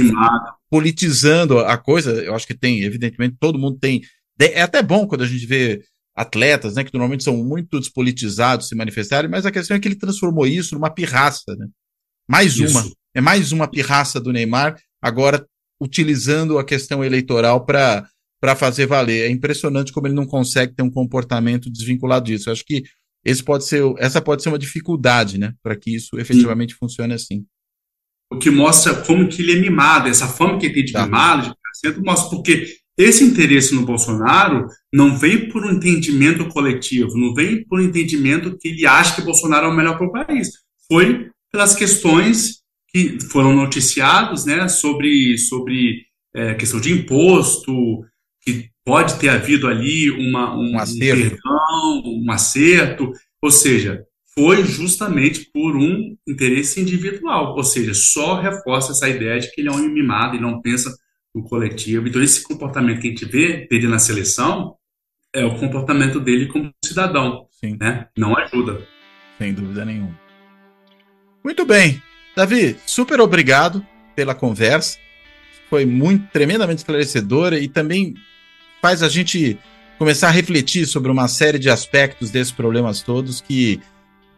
politizando 0.70 1.58
a 1.58 1.76
coisa, 1.76 2.12
eu 2.12 2.34
acho 2.34 2.46
que 2.46 2.54
tem, 2.54 2.82
evidentemente, 2.82 3.36
todo 3.38 3.58
mundo 3.58 3.78
tem 3.78 4.02
é 4.40 4.62
até 4.62 4.82
bom 4.82 5.06
quando 5.06 5.22
a 5.22 5.26
gente 5.26 5.46
vê 5.46 5.82
atletas, 6.14 6.74
né, 6.74 6.84
que 6.84 6.92
normalmente 6.92 7.24
são 7.24 7.36
muito 7.36 7.80
despolitizados 7.80 8.68
se 8.68 8.74
manifestarem, 8.74 9.28
mas 9.28 9.44
a 9.44 9.50
questão 9.50 9.76
é 9.76 9.80
que 9.80 9.88
ele 9.88 9.96
transformou 9.96 10.46
isso 10.46 10.74
numa 10.74 10.90
pirraça, 10.90 11.56
né? 11.56 11.66
Mais 12.28 12.56
isso. 12.56 12.78
uma. 12.78 12.90
É 13.16 13.20
mais 13.20 13.52
uma 13.52 13.68
pirraça 13.68 14.20
do 14.20 14.32
Neymar, 14.32 14.76
agora 15.00 15.46
utilizando 15.80 16.58
a 16.58 16.64
questão 16.64 17.04
eleitoral 17.04 17.64
para 17.64 18.08
para 18.40 18.54
fazer 18.54 18.86
valer. 18.86 19.26
É 19.26 19.30
impressionante 19.30 19.90
como 19.90 20.06
ele 20.06 20.14
não 20.14 20.26
consegue 20.26 20.74
ter 20.74 20.82
um 20.82 20.90
comportamento 20.90 21.70
desvinculado 21.70 22.26
disso. 22.26 22.50
Eu 22.50 22.52
acho 22.52 22.64
que 22.64 22.82
esse 23.24 23.42
pode 23.42 23.64
ser, 23.64 23.82
essa 23.96 24.20
pode 24.20 24.42
ser 24.42 24.50
uma 24.50 24.58
dificuldade, 24.58 25.38
né, 25.38 25.54
para 25.62 25.74
que 25.74 25.94
isso 25.94 26.18
efetivamente 26.18 26.74
Sim. 26.74 26.78
funcione 26.78 27.14
assim. 27.14 27.46
O 28.30 28.38
que 28.38 28.50
mostra 28.50 28.94
como 29.02 29.28
que 29.28 29.40
ele 29.40 29.52
é 29.52 29.60
mimado, 29.60 30.08
essa 30.08 30.28
fama 30.28 30.58
que 30.58 30.66
ele 30.66 30.74
tem 30.74 30.84
de 30.84 30.92
tá. 30.92 31.06
mimado, 31.06 31.56
de 31.82 32.00
mostra 32.02 32.28
porque 32.30 32.76
esse 32.96 33.24
interesse 33.24 33.74
no 33.74 33.84
Bolsonaro 33.84 34.66
não 34.92 35.16
vem 35.16 35.48
por 35.48 35.64
um 35.64 35.72
entendimento 35.72 36.46
coletivo, 36.48 37.18
não 37.18 37.34
vem 37.34 37.64
por 37.64 37.80
um 37.80 37.82
entendimento 37.82 38.56
que 38.56 38.68
ele 38.68 38.86
acha 38.86 39.16
que 39.16 39.22
Bolsonaro 39.22 39.66
é 39.66 39.68
o 39.68 39.74
melhor 39.74 39.98
para 39.98 40.06
o 40.06 40.12
país. 40.12 40.48
Foi 40.86 41.28
pelas 41.50 41.74
questões 41.74 42.62
que 42.88 43.18
foram 43.20 43.54
noticiadas 43.54 44.44
né, 44.44 44.68
sobre, 44.68 45.36
sobre 45.38 46.04
é, 46.34 46.54
questão 46.54 46.80
de 46.80 46.92
imposto, 46.92 48.04
que 48.42 48.68
pode 48.84 49.18
ter 49.18 49.28
havido 49.28 49.66
ali 49.66 50.10
uma, 50.10 50.54
um, 50.54 50.72
um 50.72 50.78
acerto. 50.78 51.24
Um, 51.24 51.28
perdão, 51.30 52.02
um 52.22 52.30
acerto, 52.30 53.12
ou 53.42 53.50
seja, 53.50 54.04
foi 54.34 54.64
justamente 54.64 55.48
por 55.52 55.76
um 55.76 56.16
interesse 56.28 56.80
individual, 56.80 57.56
ou 57.56 57.64
seja, 57.64 57.94
só 57.94 58.40
reforça 58.40 58.92
essa 58.92 59.08
ideia 59.08 59.40
de 59.40 59.50
que 59.50 59.60
ele 59.60 59.68
é 59.68 59.72
um 59.72 59.88
mimado 59.88 60.36
e 60.36 60.40
não 60.40 60.60
pensa 60.60 60.94
no 61.34 61.42
coletivo. 61.42 62.06
Então, 62.06 62.22
esse 62.22 62.42
comportamento 62.42 63.00
que 63.00 63.08
a 63.08 63.10
gente 63.10 63.24
vê 63.24 63.66
dele 63.68 63.88
na 63.88 63.98
seleção 63.98 64.76
é 65.34 65.44
o 65.44 65.58
comportamento 65.58 66.20
dele 66.20 66.46
como 66.46 66.72
cidadão. 66.84 67.46
Sim. 67.50 67.76
Né? 67.80 68.06
Não 68.16 68.36
ajuda. 68.38 68.86
Sem 69.38 69.52
dúvida 69.52 69.84
nenhuma. 69.84 70.16
Muito 71.42 71.66
bem. 71.66 72.00
Davi, 72.36 72.76
super 72.86 73.20
obrigado 73.20 73.84
pela 74.14 74.34
conversa. 74.34 74.98
Foi 75.68 75.84
muito 75.84 76.28
tremendamente 76.30 76.78
esclarecedora 76.78 77.58
e 77.58 77.68
também 77.68 78.14
faz 78.80 79.02
a 79.02 79.08
gente 79.08 79.58
começar 79.98 80.28
a 80.28 80.32
refletir 80.32 80.86
sobre 80.86 81.10
uma 81.10 81.26
série 81.26 81.58
de 81.58 81.68
aspectos 81.68 82.30
desses 82.30 82.52
problemas 82.52 83.02
todos 83.02 83.40
que, 83.40 83.80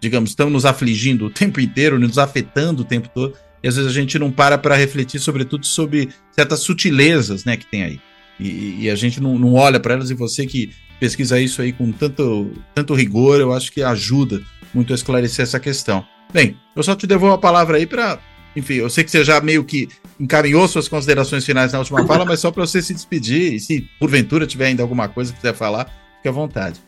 digamos, 0.01 0.31
estão 0.31 0.49
nos 0.49 0.65
afligindo 0.65 1.27
o 1.27 1.31
tempo 1.31 1.61
inteiro, 1.61 1.99
nos 1.99 2.19
afetando 2.19 2.83
o 2.83 2.85
tempo 2.85 3.09
todo 3.13 3.37
e 3.67 3.69
às 3.69 3.75
vezes 3.75 3.91
a 3.91 3.93
gente 3.93 4.17
não 4.17 4.31
para 4.31 4.57
para 4.57 4.77
refletir, 4.77 5.19
sobretudo, 5.19 5.67
sobre 5.67 6.09
certas 6.31 6.61
sutilezas 6.61 7.45
né, 7.45 7.57
que 7.57 7.67
tem 7.67 7.83
aí. 7.83 8.01
E, 8.39 8.85
e 8.85 8.91
a 8.91 8.95
gente 8.95 9.21
não, 9.21 9.37
não 9.37 9.55
olha 9.55 9.81
para 9.81 9.95
elas, 9.95 10.09
e 10.09 10.15
você 10.15 10.47
que 10.47 10.71
pesquisa 11.01 11.41
isso 11.41 11.61
aí 11.61 11.73
com 11.73 11.91
tanto, 11.91 12.53
tanto 12.73 12.95
rigor, 12.95 13.41
eu 13.41 13.53
acho 13.53 13.73
que 13.73 13.83
ajuda 13.83 14.41
muito 14.73 14.93
a 14.93 14.95
esclarecer 14.95 15.43
essa 15.43 15.59
questão. 15.59 16.07
Bem, 16.33 16.57
eu 16.77 16.83
só 16.85 16.95
te 16.95 17.09
devolvo 17.09 17.35
a 17.35 17.39
palavra 17.39 17.79
aí 17.79 17.87
para. 17.87 18.21
Enfim, 18.55 18.75
eu 18.75 18.89
sei 18.89 19.03
que 19.03 19.11
você 19.11 19.25
já 19.25 19.41
meio 19.41 19.65
que 19.65 19.89
encaminhou 20.21 20.69
suas 20.69 20.87
considerações 20.87 21.45
finais 21.45 21.73
na 21.73 21.81
última 21.81 22.07
fala, 22.07 22.25
mas 22.25 22.39
só 22.39 22.53
para 22.53 22.65
você 22.65 22.81
se 22.81 22.95
despedir, 22.95 23.55
e 23.55 23.59
se 23.59 23.81
porventura 23.99 24.47
tiver 24.47 24.67
ainda 24.67 24.83
alguma 24.85 25.09
coisa 25.09 25.33
que 25.33 25.41
quiser 25.41 25.55
falar, 25.55 25.87
fique 26.19 26.29
à 26.29 26.33
vontade. 26.33 26.81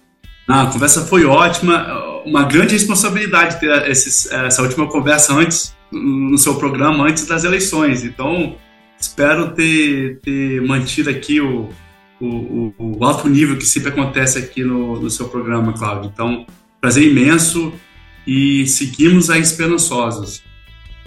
Ah, 0.47 0.63
a 0.63 0.67
conversa 0.67 1.05
foi 1.05 1.25
ótima, 1.25 2.23
uma 2.25 2.45
grande 2.45 2.75
responsabilidade 2.75 3.59
ter 3.59 3.91
esses, 3.91 4.31
essa 4.31 4.63
última 4.63 4.89
conversa 4.89 5.35
antes 5.35 5.77
no 5.91 6.37
seu 6.39 6.57
programa 6.57 7.05
antes 7.07 7.27
das 7.27 7.45
eleições. 7.45 8.05
Então, 8.05 8.57
espero 8.99 9.53
ter, 9.53 10.21
ter 10.21 10.61
mantido 10.63 11.11
aqui 11.11 11.41
o, 11.41 11.69
o, 12.21 12.75
o, 12.79 13.05
alto 13.05 13.29
nível 13.29 13.57
que 13.57 13.67
sempre 13.67 13.91
acontece 13.91 14.39
aqui 14.39 14.63
no, 14.63 15.01
no 15.01 15.11
seu 15.11 15.29
programa, 15.29 15.73
Cláudio. 15.73 16.11
Então, 16.13 16.47
prazer 16.81 17.05
imenso 17.05 17.73
e 18.27 18.67
seguimos 18.67 19.31
a 19.31 19.39
esperançosos. 19.39 20.43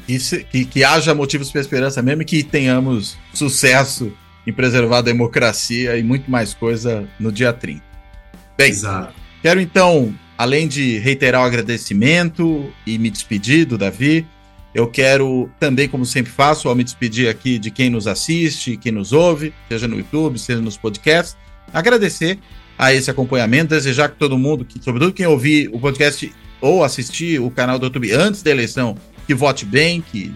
Que, 0.07 0.17
que, 0.45 0.65
que 0.65 0.83
haja 0.83 1.13
motivos 1.13 1.51
para 1.51 1.61
esperança 1.61 2.01
mesmo 2.01 2.23
e 2.23 2.25
que 2.25 2.43
tenhamos 2.43 3.17
sucesso 3.33 4.11
em 4.45 4.51
preservar 4.51 4.97
a 4.97 5.01
democracia 5.01 5.97
e 5.97 6.03
muito 6.03 6.29
mais 6.29 6.53
coisa 6.53 7.07
no 7.19 7.31
dia 7.31 7.53
30. 7.53 7.83
Bem, 8.57 8.71
Exato. 8.71 9.13
quero 9.41 9.61
então, 9.61 10.13
além 10.37 10.67
de 10.67 10.97
reiterar 10.97 11.41
o 11.41 11.45
agradecimento 11.45 12.71
e 12.85 12.97
me 12.97 13.11
despedir 13.11 13.65
do 13.65 13.77
Davi, 13.77 14.25
eu 14.73 14.87
quero 14.87 15.49
também, 15.59 15.87
como 15.87 16.05
sempre 16.05 16.31
faço, 16.31 16.69
ao 16.69 16.75
me 16.75 16.83
despedir 16.83 17.29
aqui 17.29 17.59
de 17.59 17.69
quem 17.69 17.89
nos 17.89 18.07
assiste, 18.07 18.77
quem 18.77 18.91
nos 18.91 19.11
ouve, 19.11 19.53
seja 19.67 19.87
no 19.87 19.97
YouTube, 19.97 20.39
seja 20.39 20.61
nos 20.61 20.77
podcasts, 20.77 21.35
agradecer 21.73 22.39
a 22.77 22.93
esse 22.93 23.11
acompanhamento, 23.11 23.75
desejar 23.75 24.09
que 24.09 24.17
todo 24.17 24.37
mundo, 24.37 24.65
que, 24.65 24.81
sobretudo 24.83 25.13
quem 25.13 25.25
ouvir 25.25 25.69
o 25.73 25.79
podcast 25.79 26.33
ou 26.61 26.83
assistir 26.83 27.39
o 27.39 27.51
canal 27.51 27.77
do 27.77 27.85
YouTube 27.85 28.11
antes 28.11 28.41
da 28.41 28.51
eleição, 28.51 28.95
que 29.27 29.33
vote 29.33 29.65
bem, 29.65 30.01
que 30.01 30.33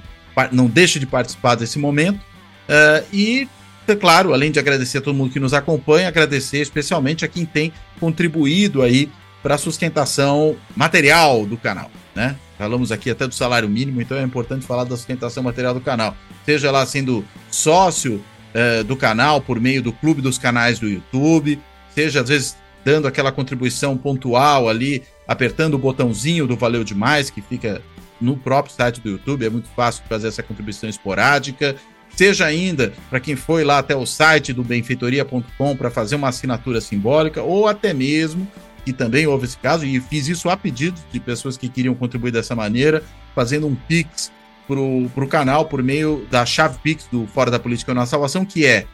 não 0.52 0.68
deixe 0.68 1.00
de 1.00 1.06
participar 1.06 1.56
desse 1.56 1.80
momento. 1.80 2.18
Uh, 2.18 3.06
e, 3.14 3.48
é 3.88 3.96
claro, 3.96 4.34
além 4.34 4.52
de 4.52 4.60
agradecer 4.60 4.98
a 4.98 5.02
todo 5.02 5.16
mundo 5.16 5.32
que 5.32 5.40
nos 5.40 5.54
acompanha, 5.54 6.08
agradecer 6.08 6.60
especialmente 6.60 7.24
a 7.24 7.28
quem 7.28 7.46
tem 7.46 7.72
contribuído 8.00 8.82
aí 8.82 9.10
para 9.42 9.56
a 9.56 9.58
sustentação 9.58 10.56
material 10.76 11.46
do 11.46 11.56
canal, 11.56 11.90
né? 12.16 12.36
Falamos 12.58 12.92
aqui 12.92 13.10
até 13.10 13.28
do 13.28 13.34
salário 13.34 13.68
mínimo, 13.68 14.02
então 14.02 14.18
é 14.18 14.24
importante 14.24 14.66
falar 14.66 14.86
da 14.86 14.96
sustentação 14.96 15.44
material 15.44 15.74
do 15.74 15.82
canal. 15.82 16.16
Seja 16.46 16.72
lá 16.72 16.86
sendo 16.86 17.26
sócio 17.52 18.24
uh, 18.54 18.84
do 18.84 18.96
canal 18.96 19.42
por 19.42 19.60
meio 19.60 19.82
do 19.82 19.92
clube 19.92 20.22
dos 20.22 20.38
canais 20.38 20.80
do 20.80 20.88
YouTube, 20.88 21.60
seja 21.94 22.22
às 22.22 22.30
vezes 22.30 22.58
dando 22.86 23.08
aquela 23.08 23.32
contribuição 23.32 23.98
pontual 23.98 24.70
ali, 24.70 25.04
apertando 25.28 25.74
o 25.74 25.80
botãozinho 25.80 26.46
do 26.46 26.56
Valeu 26.56 26.84
Demais, 26.84 27.30
que 27.30 27.42
fica 27.42 27.82
no 28.22 28.38
próprio 28.38 28.74
site 28.74 29.02
do 29.02 29.10
YouTube, 29.10 29.46
é 29.46 29.50
muito 29.50 29.68
fácil 29.76 30.04
fazer 30.08 30.28
essa 30.28 30.44
contribuição 30.44 30.88
esporádica. 30.88 31.76
Seja 32.16 32.46
ainda 32.46 32.94
para 33.10 33.20
quem 33.20 33.36
foi 33.36 33.64
lá 33.64 33.80
até 33.80 33.96
o 33.96 34.06
site 34.06 34.54
do 34.54 34.64
benfeitoria.com 34.64 35.76
para 35.76 35.90
fazer 35.90 36.16
uma 36.16 36.30
assinatura 36.30 36.80
simbólica, 36.80 37.42
ou 37.42 37.68
até 37.68 37.94
mesmo, 37.94 38.48
que 38.86 38.94
também 38.94 39.26
houve 39.26 39.46
esse 39.46 39.58
caso, 39.58 39.84
e 39.84 40.00
fiz 40.00 40.28
isso 40.28 40.48
a 40.48 40.56
pedido 40.56 41.02
de 41.12 41.20
pessoas 41.20 41.58
que 41.58 41.68
queriam 41.68 41.96
contribuir 41.96 42.32
dessa 42.32 42.56
maneira, 42.56 43.04
fazendo 43.34 43.66
um 43.66 43.74
Pix 43.74 44.32
para 44.68 44.80
o 44.80 45.28
canal 45.28 45.66
por 45.66 45.82
meio 45.84 46.26
da 46.30 46.46
chave 46.46 46.78
Pix 46.80 47.08
do 47.12 47.28
Fora 47.28 47.52
da 47.52 47.60
Política 47.60 47.94
na 47.94 48.06
Salvação, 48.06 48.46
que 48.46 48.66
é 48.66 48.86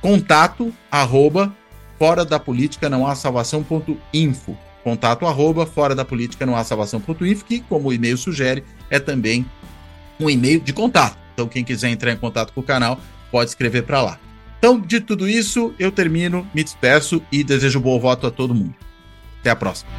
contato 0.00 0.72
arroba 0.90 1.54
fora 1.98 2.24
da 2.24 2.38
política 2.38 2.88
não 2.88 3.06
há 3.06 3.14
salvação.info. 3.14 4.56
Contato 4.84 5.26
arroba 5.26 5.66
fora 5.66 5.94
da 5.94 6.04
política 6.04 6.46
não 6.46 6.54
há 6.54 6.62
salvação.info, 6.62 7.44
que, 7.44 7.60
como 7.60 7.88
o 7.88 7.92
e-mail 7.92 8.16
sugere, 8.16 8.62
é 8.88 9.00
também 9.00 9.44
um 10.20 10.30
e-mail 10.30 10.60
de 10.60 10.72
contato. 10.72 11.18
Então, 11.34 11.48
quem 11.48 11.64
quiser 11.64 11.88
entrar 11.88 12.12
em 12.12 12.16
contato 12.16 12.52
com 12.52 12.60
o 12.60 12.64
canal, 12.64 13.00
pode 13.30 13.50
escrever 13.50 13.82
para 13.82 14.00
lá. 14.00 14.18
Então, 14.58 14.80
de 14.80 15.00
tudo 15.00 15.28
isso, 15.28 15.74
eu 15.78 15.92
termino, 15.92 16.46
me 16.54 16.64
despeço 16.64 17.22
e 17.30 17.44
desejo 17.44 17.80
bom 17.80 17.98
voto 18.00 18.26
a 18.26 18.30
todo 18.30 18.54
mundo. 18.54 18.74
Até 19.40 19.50
a 19.50 19.56
próxima. 19.56 19.90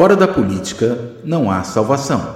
Fora 0.00 0.16
da 0.16 0.26
política 0.26 0.98
não 1.22 1.50
há 1.50 1.62
salvação. 1.62 2.34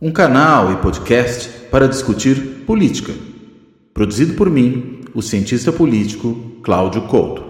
Um 0.00 0.10
canal 0.10 0.72
e 0.72 0.76
podcast 0.76 1.50
para 1.70 1.86
discutir 1.86 2.64
política. 2.66 3.12
Produzido 3.92 4.32
por 4.32 4.48
mim, 4.48 5.02
o 5.14 5.20
cientista 5.20 5.70
político 5.70 6.34
Cláudio 6.62 7.02
Couto. 7.02 7.43